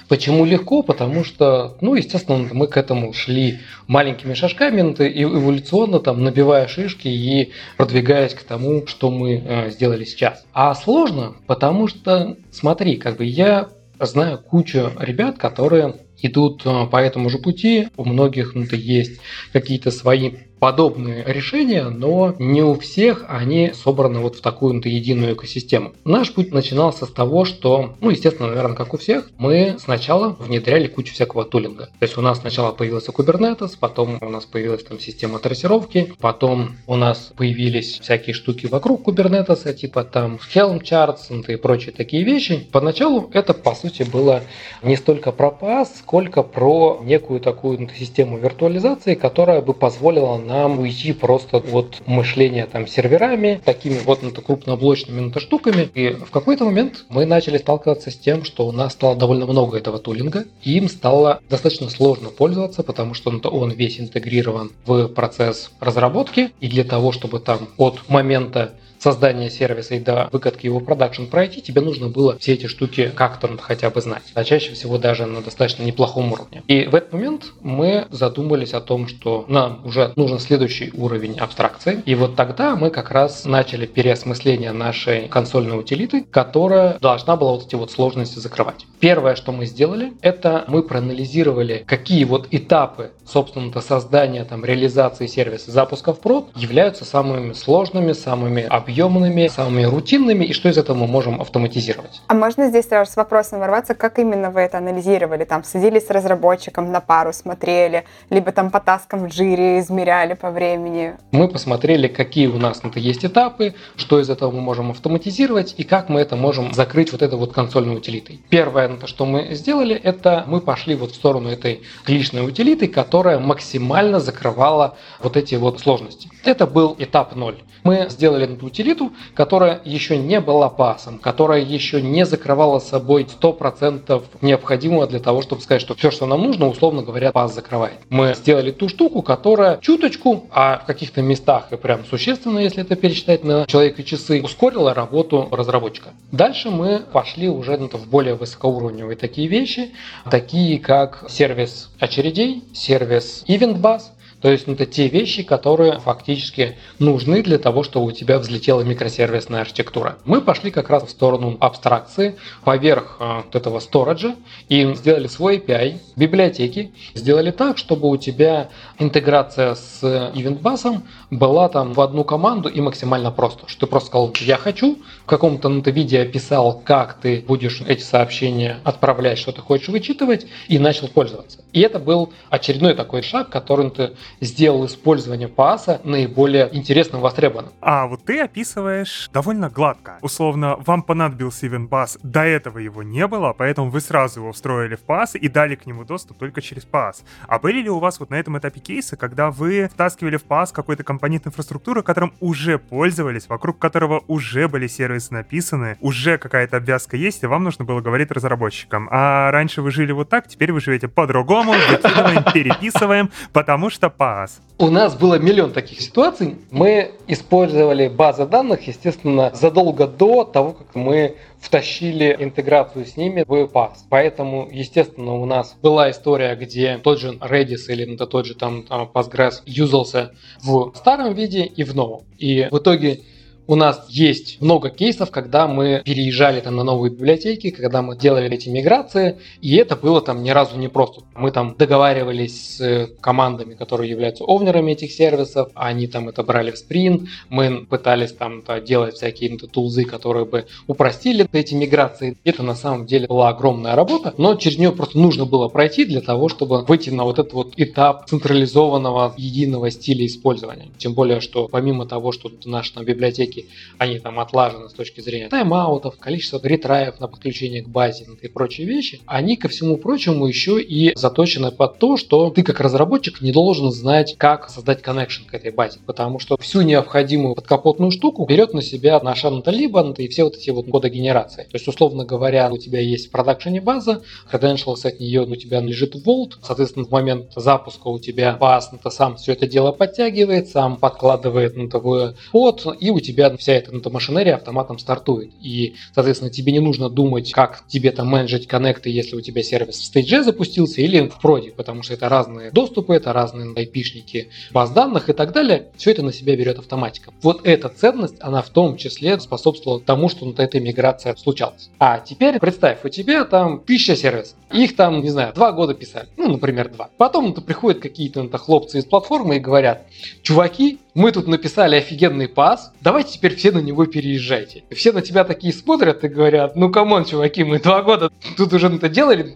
Почему 0.06 0.44
легко? 0.44 0.84
Потому 0.84 1.24
что, 1.24 1.76
ну, 1.80 1.96
естественно, 1.96 2.48
мы 2.52 2.68
к 2.68 2.76
этому 2.76 3.12
шли 3.12 3.58
маленькими 3.88 4.34
шажками, 4.34 4.80
ну, 4.80 4.94
эволюционно 4.96 5.98
там 5.98 6.22
набивая 6.22 6.68
шишки 6.68 7.08
и 7.08 7.50
продвигаясь 7.76 8.34
к 8.34 8.44
тому, 8.44 8.86
что 8.86 9.10
мы 9.10 9.42
э, 9.44 9.70
сделали 9.72 10.04
сейчас. 10.04 10.46
А 10.52 10.76
сложно, 10.76 11.34
потому 11.48 11.88
что, 11.88 12.36
смотри, 12.52 12.94
как 12.94 13.16
бы 13.16 13.24
я 13.24 13.70
знаю 13.98 14.38
кучу 14.38 14.92
ребят, 15.00 15.36
которые 15.36 15.96
идут 16.22 16.62
э, 16.64 16.86
по 16.86 16.98
этому 16.98 17.28
же 17.28 17.38
пути. 17.38 17.88
У 17.96 18.04
многих 18.04 18.54
ну, 18.54 18.64
есть 18.70 19.20
какие-то 19.52 19.90
свои 19.90 20.34
подобные 20.58 21.24
решения, 21.26 21.84
но 21.84 22.34
не 22.38 22.62
у 22.62 22.74
всех 22.74 23.24
они 23.28 23.72
собраны 23.74 24.20
вот 24.20 24.36
в 24.36 24.40
такую 24.40 24.80
единую 24.84 25.34
экосистему. 25.34 25.92
Наш 26.04 26.32
путь 26.32 26.52
начинался 26.52 27.06
с 27.06 27.10
того, 27.10 27.44
что, 27.44 27.94
ну, 28.00 28.10
естественно, 28.10 28.48
наверное, 28.48 28.76
как 28.76 28.94
у 28.94 28.98
всех, 28.98 29.30
мы 29.38 29.76
сначала 29.78 30.36
внедряли 30.38 30.86
кучу 30.86 31.14
всякого 31.14 31.44
тулинга. 31.44 31.86
То 31.86 32.02
есть 32.02 32.16
у 32.18 32.20
нас 32.20 32.40
сначала 32.40 32.72
появился 32.72 33.12
Kubernetes, 33.12 33.72
потом 33.78 34.18
у 34.20 34.28
нас 34.28 34.44
появилась 34.44 34.84
там 34.84 34.98
система 34.98 35.38
трассировки, 35.38 36.12
потом 36.20 36.76
у 36.86 36.96
нас 36.96 37.32
появились 37.36 37.98
всякие 38.00 38.34
штуки 38.34 38.66
вокруг 38.66 39.06
Kubernetes, 39.06 39.72
типа 39.74 40.04
там 40.04 40.38
Helm 40.54 40.82
Charts 40.82 41.44
и 41.46 41.56
прочие 41.56 41.92
такие 41.92 42.24
вещи. 42.24 42.66
Поначалу 42.72 43.30
это, 43.32 43.54
по 43.54 43.74
сути, 43.74 44.02
было 44.02 44.42
не 44.82 44.96
столько 44.96 45.32
про 45.32 45.48
PaaS, 45.48 45.88
сколько 45.98 46.42
про 46.42 47.00
некую 47.02 47.40
такую 47.40 47.88
систему 47.96 48.38
виртуализации, 48.38 49.14
которая 49.14 49.60
бы 49.62 49.74
позволила 49.74 50.36
нам 50.48 50.80
уйти 50.80 51.12
просто 51.12 51.58
от 51.58 52.02
мышления 52.06 52.66
там 52.66 52.86
серверами, 52.86 53.60
такими 53.64 53.98
вот 53.98 54.22
ну, 54.22 54.30
крупноблочными 54.30 55.20
ну, 55.20 55.40
штуками. 55.40 55.88
И 55.94 56.10
в 56.10 56.30
какой-то 56.30 56.64
момент 56.64 57.04
мы 57.10 57.26
начали 57.26 57.58
сталкиваться 57.58 58.10
с 58.10 58.16
тем, 58.16 58.44
что 58.44 58.66
у 58.66 58.72
нас 58.72 58.94
стало 58.94 59.14
довольно 59.14 59.46
много 59.46 59.76
этого 59.76 59.98
тулинга, 59.98 60.46
и 60.62 60.78
им 60.78 60.88
стало 60.88 61.40
достаточно 61.50 61.90
сложно 61.90 62.30
пользоваться, 62.30 62.82
потому 62.82 63.14
что 63.14 63.30
ну, 63.30 63.40
он 63.50 63.70
весь 63.72 64.00
интегрирован 64.00 64.72
в 64.86 65.08
процесс 65.08 65.70
разработки, 65.80 66.50
и 66.60 66.68
для 66.68 66.84
того, 66.84 67.12
чтобы 67.12 67.40
там 67.40 67.68
от 67.76 68.08
момента 68.08 68.74
создания 68.98 69.50
сервиса 69.50 69.94
и 69.94 70.00
до 70.00 70.28
выкатки 70.32 70.66
его 70.66 70.80
продакшн 70.80 71.24
пройти, 71.24 71.62
тебе 71.62 71.80
нужно 71.80 72.08
было 72.08 72.38
все 72.38 72.54
эти 72.54 72.66
штуки 72.66 73.12
как-то 73.14 73.48
хотя 73.58 73.90
бы 73.90 74.00
знать. 74.00 74.22
А 74.34 74.44
чаще 74.44 74.72
всего 74.72 74.98
даже 74.98 75.26
на 75.26 75.40
достаточно 75.40 75.82
неплохом 75.82 76.32
уровне. 76.32 76.62
И 76.68 76.84
в 76.84 76.94
этот 76.94 77.12
момент 77.12 77.52
мы 77.60 78.06
задумались 78.10 78.74
о 78.74 78.80
том, 78.80 79.08
что 79.08 79.44
нам 79.48 79.82
уже 79.84 80.12
нужен 80.16 80.38
следующий 80.38 80.90
уровень 80.94 81.38
абстракции. 81.38 82.02
И 82.04 82.14
вот 82.14 82.36
тогда 82.36 82.76
мы 82.76 82.90
как 82.90 83.10
раз 83.10 83.44
начали 83.44 83.86
переосмысление 83.86 84.72
нашей 84.72 85.28
консольной 85.28 85.78
утилиты, 85.78 86.24
которая 86.30 86.98
должна 86.98 87.36
была 87.36 87.52
вот 87.52 87.66
эти 87.66 87.74
вот 87.74 87.90
сложности 87.90 88.38
закрывать. 88.38 88.86
Первое, 89.00 89.36
что 89.36 89.52
мы 89.52 89.66
сделали, 89.66 90.12
это 90.20 90.64
мы 90.68 90.82
проанализировали, 90.82 91.84
какие 91.86 92.24
вот 92.24 92.48
этапы, 92.50 93.10
собственно, 93.28 93.80
создания, 93.80 94.44
там, 94.44 94.64
реализации 94.64 95.26
сервиса, 95.26 95.70
запуска 95.70 96.12
в 96.12 96.20
прод 96.20 96.50
являются 96.54 97.04
самыми 97.04 97.52
сложными, 97.52 98.12
самыми 98.12 98.62
объемными, 98.62 99.48
самыми 99.48 99.84
рутинными, 99.84 100.44
и 100.44 100.52
что 100.52 100.68
из 100.68 100.78
этого 100.78 100.96
мы 100.96 101.06
можем 101.06 101.40
автоматизировать. 101.40 102.20
А 102.26 102.34
можно 102.34 102.68
здесь 102.68 102.88
сразу 102.88 103.12
с 103.12 103.16
вопросом 103.16 103.60
ворваться, 103.60 103.94
как 103.94 104.18
именно 104.18 104.50
вы 104.50 104.60
это 104.60 104.78
анализировали? 104.78 105.44
Там 105.44 105.64
садились 105.64 106.06
с 106.06 106.10
разработчиком 106.10 106.90
на 106.90 107.00
пару, 107.00 107.32
смотрели, 107.32 108.04
либо 108.30 108.52
там 108.52 108.70
по 108.70 108.80
таскам 108.80 109.28
в 109.28 109.28
джире 109.28 109.78
измеряли 109.78 110.34
по 110.34 110.50
времени? 110.50 111.14
Мы 111.30 111.48
посмотрели, 111.48 112.08
какие 112.08 112.46
у 112.46 112.58
нас 112.58 112.82
на 112.82 112.88
это 112.88 112.98
есть 112.98 113.24
этапы, 113.24 113.74
что 113.96 114.20
из 114.20 114.28
этого 114.30 114.50
мы 114.50 114.60
можем 114.60 114.90
автоматизировать, 114.90 115.74
и 115.76 115.84
как 115.84 116.08
мы 116.08 116.20
это 116.20 116.36
можем 116.36 116.72
закрыть 116.74 117.12
вот 117.12 117.22
этой 117.22 117.38
вот 117.38 117.52
консольной 117.52 117.96
утилитой. 117.96 118.40
Первое, 118.48 118.98
что 119.06 119.24
мы 119.26 119.54
сделали, 119.54 119.94
это 119.94 120.44
мы 120.46 120.60
пошли 120.60 120.94
вот 120.96 121.12
в 121.12 121.14
сторону 121.14 121.48
этой 121.48 121.82
клишной 122.04 122.46
утилиты, 122.46 122.88
которая 122.88 123.17
максимально 123.38 124.20
закрывала 124.20 124.96
вот 125.20 125.36
эти 125.36 125.56
вот 125.56 125.80
сложности. 125.80 126.30
Это 126.44 126.66
был 126.66 126.94
этап 126.98 127.34
0. 127.34 127.56
Мы 127.84 128.06
сделали 128.10 128.44
эту 128.44 128.66
утилиту, 128.66 129.12
которая 129.34 129.80
еще 129.84 130.18
не 130.18 130.40
была 130.40 130.68
пасом, 130.68 131.18
которая 131.18 131.60
еще 131.60 132.02
не 132.02 132.26
закрывала 132.26 132.80
собой 132.80 133.26
100% 133.40 134.22
необходимого 134.42 135.06
для 135.06 135.20
того, 135.20 135.42
чтобы 135.42 135.62
сказать, 135.62 135.80
что 135.80 135.94
все, 135.94 136.10
что 136.10 136.26
нам 136.26 136.42
нужно, 136.42 136.68
условно 136.68 137.02
говоря, 137.02 137.32
пас 137.32 137.54
закрывает. 137.54 137.98
Мы 138.10 138.34
сделали 138.34 138.72
ту 138.72 138.88
штуку, 138.88 139.22
которая 139.22 139.78
чуточку, 139.78 140.46
а 140.50 140.80
в 140.82 140.86
каких-то 140.86 141.22
местах 141.22 141.72
и 141.72 141.76
прям 141.76 142.04
существенно, 142.04 142.58
если 142.58 142.82
это 142.82 142.96
пересчитать 142.96 143.44
на 143.44 143.66
человека 143.66 144.02
часы, 144.02 144.42
ускорила 144.42 144.92
работу 144.94 145.48
разработчика. 145.50 146.10
Дальше 146.32 146.70
мы 146.70 147.00
пошли 147.00 147.48
уже 147.48 147.76
в 147.78 148.08
более 148.08 148.34
высокоуровневые 148.34 149.16
такие 149.16 149.48
вещи, 149.48 149.92
такие 150.30 150.78
как 150.78 151.24
сервис 151.28 151.90
очередей, 151.98 152.64
сервис 152.74 153.07
Event 153.46 153.80
Bus, 153.80 154.02
то 154.40 154.50
есть 154.50 154.68
это 154.68 154.86
те 154.86 155.08
вещи, 155.08 155.42
которые 155.42 155.98
фактически 155.98 156.76
нужны 156.98 157.42
для 157.42 157.58
того, 157.58 157.82
чтобы 157.82 158.06
у 158.06 158.12
тебя 158.12 158.38
взлетела 158.38 158.82
микросервисная 158.82 159.62
архитектура. 159.62 160.18
Мы 160.24 160.40
пошли 160.40 160.70
как 160.70 160.90
раз 160.90 161.04
в 161.04 161.10
сторону 161.10 161.56
абстракции 161.60 162.36
поверх 162.64 163.16
э, 163.18 163.42
вот 163.44 163.56
этого 163.56 163.80
сториджа 163.80 164.36
и 164.68 164.94
сделали 164.94 165.26
свой 165.26 165.58
API, 165.58 165.98
библиотеки, 166.14 166.92
сделали 167.14 167.50
так, 167.50 167.78
чтобы 167.78 168.08
у 168.08 168.16
тебя 168.16 168.68
интеграция 168.98 169.74
с 169.74 170.02
EventBus 170.02 171.02
была 171.30 171.68
там 171.68 171.92
в 171.92 172.00
одну 172.00 172.24
команду 172.24 172.68
и 172.68 172.80
максимально 172.80 173.30
просто. 173.30 173.68
Что 173.68 173.86
ты 173.86 173.90
просто 173.90 174.08
сказал, 174.08 174.34
я 174.40 174.56
хочу, 174.56 174.98
в 175.22 175.26
каком-то 175.26 175.68
ну, 175.68 175.82
виде 175.82 176.20
описал, 176.20 176.80
как 176.84 177.14
ты 177.14 177.44
будешь 177.46 177.80
эти 177.82 178.02
сообщения 178.02 178.78
отправлять, 178.84 179.38
что 179.38 179.52
ты 179.52 179.60
хочешь 179.60 179.88
вычитывать, 179.88 180.46
и 180.68 180.78
начал 180.78 181.08
пользоваться. 181.08 181.60
И 181.72 181.80
это 181.80 181.98
был 181.98 182.32
очередной 182.50 182.94
такой 182.94 183.22
шаг, 183.22 183.50
который 183.50 183.90
ты 183.90 184.16
сделал 184.40 184.84
использование 184.86 185.48
паса 185.48 186.00
наиболее 186.04 186.68
интересным, 186.72 187.20
востребованным. 187.20 187.72
А 187.80 188.06
вот 188.06 188.24
ты 188.24 188.40
описываешь 188.40 189.28
довольно 189.32 189.70
гладко. 189.70 190.18
Условно, 190.22 190.76
вам 190.78 191.02
понадобился 191.02 191.66
Event 191.66 191.88
Pass, 191.88 192.18
до 192.22 192.42
этого 192.42 192.78
его 192.78 193.02
не 193.02 193.26
было, 193.26 193.54
поэтому 193.56 193.90
вы 193.90 194.00
сразу 194.00 194.40
его 194.40 194.52
встроили 194.52 194.96
в 194.96 195.00
пас 195.00 195.34
и 195.34 195.48
дали 195.48 195.74
к 195.74 195.86
нему 195.86 196.04
доступ 196.04 196.38
только 196.38 196.60
через 196.60 196.84
пас. 196.84 197.22
А 197.46 197.58
были 197.58 197.82
ли 197.82 197.90
у 197.90 197.98
вас 197.98 198.20
вот 198.20 198.30
на 198.30 198.34
этом 198.34 198.58
этапе 198.58 198.80
кейсы, 198.88 199.16
когда 199.16 199.50
вы 199.50 199.90
втаскивали 199.92 200.38
в 200.38 200.44
пас 200.44 200.72
какой-то 200.72 201.04
компонент 201.04 201.46
инфраструктуры, 201.46 202.02
которым 202.02 202.32
уже 202.40 202.78
пользовались, 202.78 203.46
вокруг 203.46 203.78
которого 203.78 204.24
уже 204.28 204.66
были 204.66 204.86
сервисы 204.86 205.34
написаны, 205.34 205.98
уже 206.00 206.38
какая-то 206.38 206.78
обвязка 206.78 207.18
есть, 207.18 207.42
и 207.42 207.46
вам 207.46 207.64
нужно 207.64 207.84
было 207.84 208.00
говорить 208.00 208.30
разработчикам. 208.30 209.06
А 209.10 209.50
раньше 209.50 209.82
вы 209.82 209.90
жили 209.90 210.12
вот 210.12 210.30
так, 210.30 210.48
теперь 210.48 210.72
вы 210.72 210.80
живете 210.80 211.06
по-другому, 211.06 211.74
переписываем, 212.54 213.30
потому 213.52 213.90
что 213.90 214.08
пас. 214.08 214.62
У 214.78 214.88
нас 214.88 215.14
было 215.14 215.38
миллион 215.38 215.72
таких 215.72 216.00
ситуаций. 216.00 216.56
Мы 216.70 217.10
использовали 217.26 218.08
базы 218.08 218.46
данных, 218.46 218.86
естественно, 218.86 219.50
задолго 219.52 220.06
до 220.06 220.44
того, 220.44 220.72
как 220.72 220.94
мы 220.94 221.36
втащили 221.60 222.36
интеграцию 222.38 223.04
с 223.04 223.16
ними 223.16 223.44
в 223.46 223.52
PaaS. 223.64 223.96
Поэтому, 224.08 224.68
естественно, 224.70 225.34
у 225.34 225.44
нас 225.44 225.76
была 225.82 226.10
история, 226.10 226.54
где 226.54 226.98
тот 226.98 227.18
же 227.18 227.32
Redis 227.40 227.86
или 227.88 228.16
тот 228.16 228.46
же 228.46 228.54
там 228.54 228.84
Postgres 229.12 229.62
юзался 229.66 230.32
в 230.62 230.92
старом 230.94 231.34
виде 231.34 231.64
и 231.64 231.84
в 231.84 231.94
новом. 231.94 232.22
И 232.38 232.68
в 232.70 232.78
итоге 232.78 233.20
у 233.68 233.76
нас 233.76 234.06
есть 234.08 234.60
много 234.62 234.88
кейсов, 234.88 235.30
когда 235.30 235.68
мы 235.68 236.02
переезжали 236.02 236.60
там 236.60 236.74
на 236.76 236.84
новые 236.84 237.12
библиотеки, 237.12 237.70
когда 237.70 238.00
мы 238.00 238.16
делали 238.16 238.50
эти 238.50 238.70
миграции, 238.70 239.38
и 239.60 239.76
это 239.76 239.94
было 239.94 240.22
там 240.22 240.42
ни 240.42 240.48
разу 240.50 240.78
не 240.78 240.88
просто. 240.88 241.20
Мы 241.36 241.50
там 241.50 241.76
договаривались 241.78 242.78
с 242.78 243.10
командами, 243.20 243.74
которые 243.74 244.10
являются 244.10 244.44
овнерами 244.44 244.92
этих 244.92 245.12
сервисов, 245.12 245.70
они 245.74 246.06
там 246.06 246.30
это 246.30 246.42
брали 246.42 246.70
в 246.70 246.78
спринт, 246.78 247.28
мы 247.50 247.84
пытались 247.84 248.32
там 248.32 248.64
делать 248.86 249.16
всякие 249.16 249.58
тулзы, 249.58 250.04
которые 250.04 250.46
бы 250.46 250.64
упростили 250.86 251.46
эти 251.52 251.74
миграции. 251.74 252.38
Это 252.44 252.62
на 252.62 252.74
самом 252.74 253.04
деле 253.04 253.26
была 253.26 253.50
огромная 253.50 253.94
работа, 253.94 254.32
но 254.38 254.54
через 254.54 254.78
нее 254.78 254.92
просто 254.92 255.18
нужно 255.18 255.44
было 255.44 255.68
пройти 255.68 256.06
для 256.06 256.22
того, 256.22 256.48
чтобы 256.48 256.84
выйти 256.84 257.10
на 257.10 257.24
вот 257.24 257.38
этот 257.38 257.52
вот 257.52 257.74
этап 257.76 258.30
централизованного 258.30 259.34
единого 259.36 259.90
стиля 259.90 260.24
использования. 260.24 260.88
Тем 260.96 261.12
более, 261.12 261.40
что 261.42 261.68
помимо 261.68 262.06
того, 262.06 262.32
что 262.32 262.50
наши 262.64 262.94
там 262.94 263.04
библиотеки 263.04 263.57
библиотеки, 263.58 263.68
они 263.98 264.18
там 264.18 264.38
отлажены 264.38 264.88
с 264.88 264.92
точки 264.92 265.20
зрения 265.20 265.48
тайм-аутов, 265.48 266.18
количества 266.18 266.60
ретраев 266.62 267.18
на 267.20 267.26
подключение 267.26 267.82
к 267.82 267.88
базе 267.88 268.26
и 268.40 268.48
прочие 268.48 268.86
вещи, 268.86 269.20
они, 269.26 269.56
ко 269.56 269.68
всему 269.68 269.96
прочему, 269.96 270.46
еще 270.46 270.80
и 270.80 271.16
заточены 271.16 271.72
под 271.72 271.98
то, 271.98 272.16
что 272.16 272.50
ты 272.50 272.62
как 272.62 272.80
разработчик 272.80 273.40
не 273.40 273.52
должен 273.52 273.90
знать, 273.90 274.36
как 274.38 274.70
создать 274.70 275.02
коннекшн 275.02 275.44
к 275.44 275.54
этой 275.54 275.72
базе, 275.72 275.98
потому 276.06 276.38
что 276.38 276.56
всю 276.58 276.82
необходимую 276.82 277.54
подкапотную 277.54 278.10
штуку 278.10 278.46
берет 278.46 278.72
на 278.74 278.82
себя 278.82 279.20
наша 279.22 279.48
Анталиба 279.48 280.14
и 280.18 280.28
все 280.28 280.44
вот 280.44 280.56
эти 280.56 280.70
вот 280.70 280.86
кодогенерации. 280.90 281.64
То 281.64 281.74
есть, 281.74 281.88
условно 281.88 282.24
говоря, 282.24 282.70
у 282.70 282.78
тебя 282.78 283.00
есть 283.00 283.28
в 283.28 283.30
продакшене 283.30 283.80
база, 283.80 284.22
credentials 284.52 285.04
от 285.06 285.18
нее 285.18 285.42
у 285.42 285.56
тебя 285.56 285.80
лежит 285.80 286.14
Vault, 286.14 286.52
соответственно, 286.62 287.06
в 287.06 287.10
момент 287.10 287.52
запуска 287.56 288.08
у 288.08 288.18
тебя 288.18 288.56
баз, 288.60 288.90
это 288.92 289.10
сам 289.10 289.36
все 289.36 289.52
это 289.52 289.66
дело 289.66 289.92
подтягивает, 289.92 290.68
сам 290.68 290.96
подкладывает 290.96 291.76
на 291.76 291.88
твой 291.88 292.34
под, 292.52 292.86
и 293.00 293.10
у 293.10 293.20
тебя 293.20 293.47
вся 293.56 293.74
эта 293.74 293.92
ну, 293.92 294.02
машинерия 294.10 294.56
автоматом 294.56 294.98
стартует. 294.98 295.50
И, 295.60 295.94
соответственно, 296.14 296.50
тебе 296.50 296.72
не 296.72 296.80
нужно 296.80 297.08
думать, 297.08 297.52
как 297.52 297.84
тебе 297.88 298.10
там 298.10 298.28
менеджить 298.28 298.66
коннекты, 298.66 299.10
если 299.10 299.36
у 299.36 299.40
тебя 299.40 299.62
сервис 299.62 299.96
в 299.96 300.04
стейдже 300.04 300.42
запустился 300.42 301.00
или 301.00 301.28
в 301.28 301.40
проде, 301.40 301.70
потому 301.70 302.02
что 302.02 302.14
это 302.14 302.28
разные 302.28 302.70
доступы, 302.70 303.14
это 303.14 303.32
разные 303.32 303.72
IP-шники 303.74 304.48
баз 304.72 304.90
данных 304.90 305.28
и 305.28 305.32
так 305.32 305.52
далее. 305.52 305.88
Все 305.96 306.10
это 306.10 306.22
на 306.22 306.32
себя 306.32 306.56
берет 306.56 306.78
автоматика. 306.78 307.32
Вот 307.42 307.66
эта 307.66 307.88
ценность, 307.88 308.36
она 308.40 308.62
в 308.62 308.70
том 308.70 308.96
числе 308.96 309.38
способствовала 309.40 310.00
тому, 310.00 310.28
что 310.28 310.44
вот 310.44 310.60
эта 310.60 310.80
миграция 310.80 311.34
случалась. 311.36 311.90
А 311.98 312.20
теперь 312.20 312.58
представь, 312.58 313.04
у 313.04 313.08
тебя 313.08 313.44
там 313.44 313.80
тысяча 313.80 314.16
сервисов. 314.16 314.56
Их 314.72 314.96
там, 314.96 315.22
не 315.22 315.30
знаю, 315.30 315.54
два 315.54 315.72
года 315.72 315.94
писали. 315.94 316.28
Ну, 316.36 316.48
например, 316.48 316.90
два. 316.90 317.08
Потом 317.16 317.54
приходят 317.54 318.00
какие-то 318.00 318.46
хлопцы 318.58 318.98
из 318.98 319.04
платформы 319.04 319.56
и 319.56 319.60
говорят, 319.60 320.06
чуваки, 320.42 320.98
мы 321.18 321.32
тут 321.32 321.48
написали 321.48 321.96
офигенный 321.96 322.46
PaaS, 322.46 322.92
давайте 323.00 323.32
теперь 323.32 323.56
все 323.56 323.72
на 323.72 323.80
него 323.80 324.06
переезжайте. 324.06 324.84
Все 324.92 325.10
на 325.10 325.20
тебя 325.20 325.42
такие 325.42 325.72
смотрят 325.72 326.22
и 326.22 326.28
говорят, 326.28 326.76
ну 326.76 326.90
come 326.90 327.10
on, 327.10 327.24
чуваки, 327.24 327.64
мы 327.64 327.80
два 327.80 328.02
года 328.02 328.30
тут 328.56 328.72
уже 328.72 328.86
это 328.86 329.08
делали, 329.08 329.52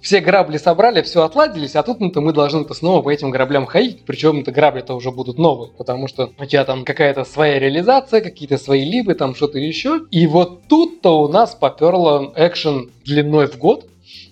все 0.00 0.20
грабли 0.20 0.56
собрали, 0.56 1.02
все 1.02 1.22
отладились, 1.22 1.76
а 1.76 1.82
тут 1.82 2.00
ну, 2.00 2.10
мы 2.16 2.32
должны 2.32 2.62
-то 2.62 2.72
снова 2.72 3.02
по 3.02 3.10
этим 3.10 3.30
граблям 3.30 3.66
ходить, 3.66 4.04
причем 4.06 4.40
это 4.40 4.52
грабли-то 4.52 4.94
уже 4.94 5.10
будут 5.10 5.38
новые, 5.38 5.70
потому 5.76 6.08
что 6.08 6.32
у 6.38 6.46
тебя 6.46 6.64
там 6.64 6.82
какая-то 6.82 7.24
своя 7.24 7.58
реализация, 7.58 8.22
какие-то 8.22 8.56
свои 8.56 8.82
либы, 8.82 9.14
там 9.14 9.34
что-то 9.34 9.58
еще. 9.58 10.00
И 10.10 10.26
вот 10.26 10.62
тут-то 10.66 11.20
у 11.20 11.28
нас 11.28 11.54
поперло 11.54 12.32
экшен 12.36 12.90
длиной 13.04 13.48
в 13.48 13.58
год, 13.58 13.86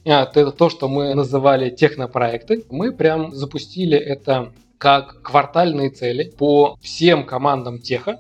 а, 0.06 0.22
это 0.22 0.50
то, 0.50 0.70
что 0.70 0.88
мы 0.88 1.14
называли 1.14 1.68
технопроекты. 1.68 2.64
Мы 2.70 2.90
прям 2.90 3.34
запустили 3.34 3.98
это 3.98 4.50
как 4.80 5.20
квартальные 5.20 5.90
цели 5.90 6.32
по 6.38 6.78
всем 6.80 7.26
командам 7.26 7.78
теха. 7.80 8.18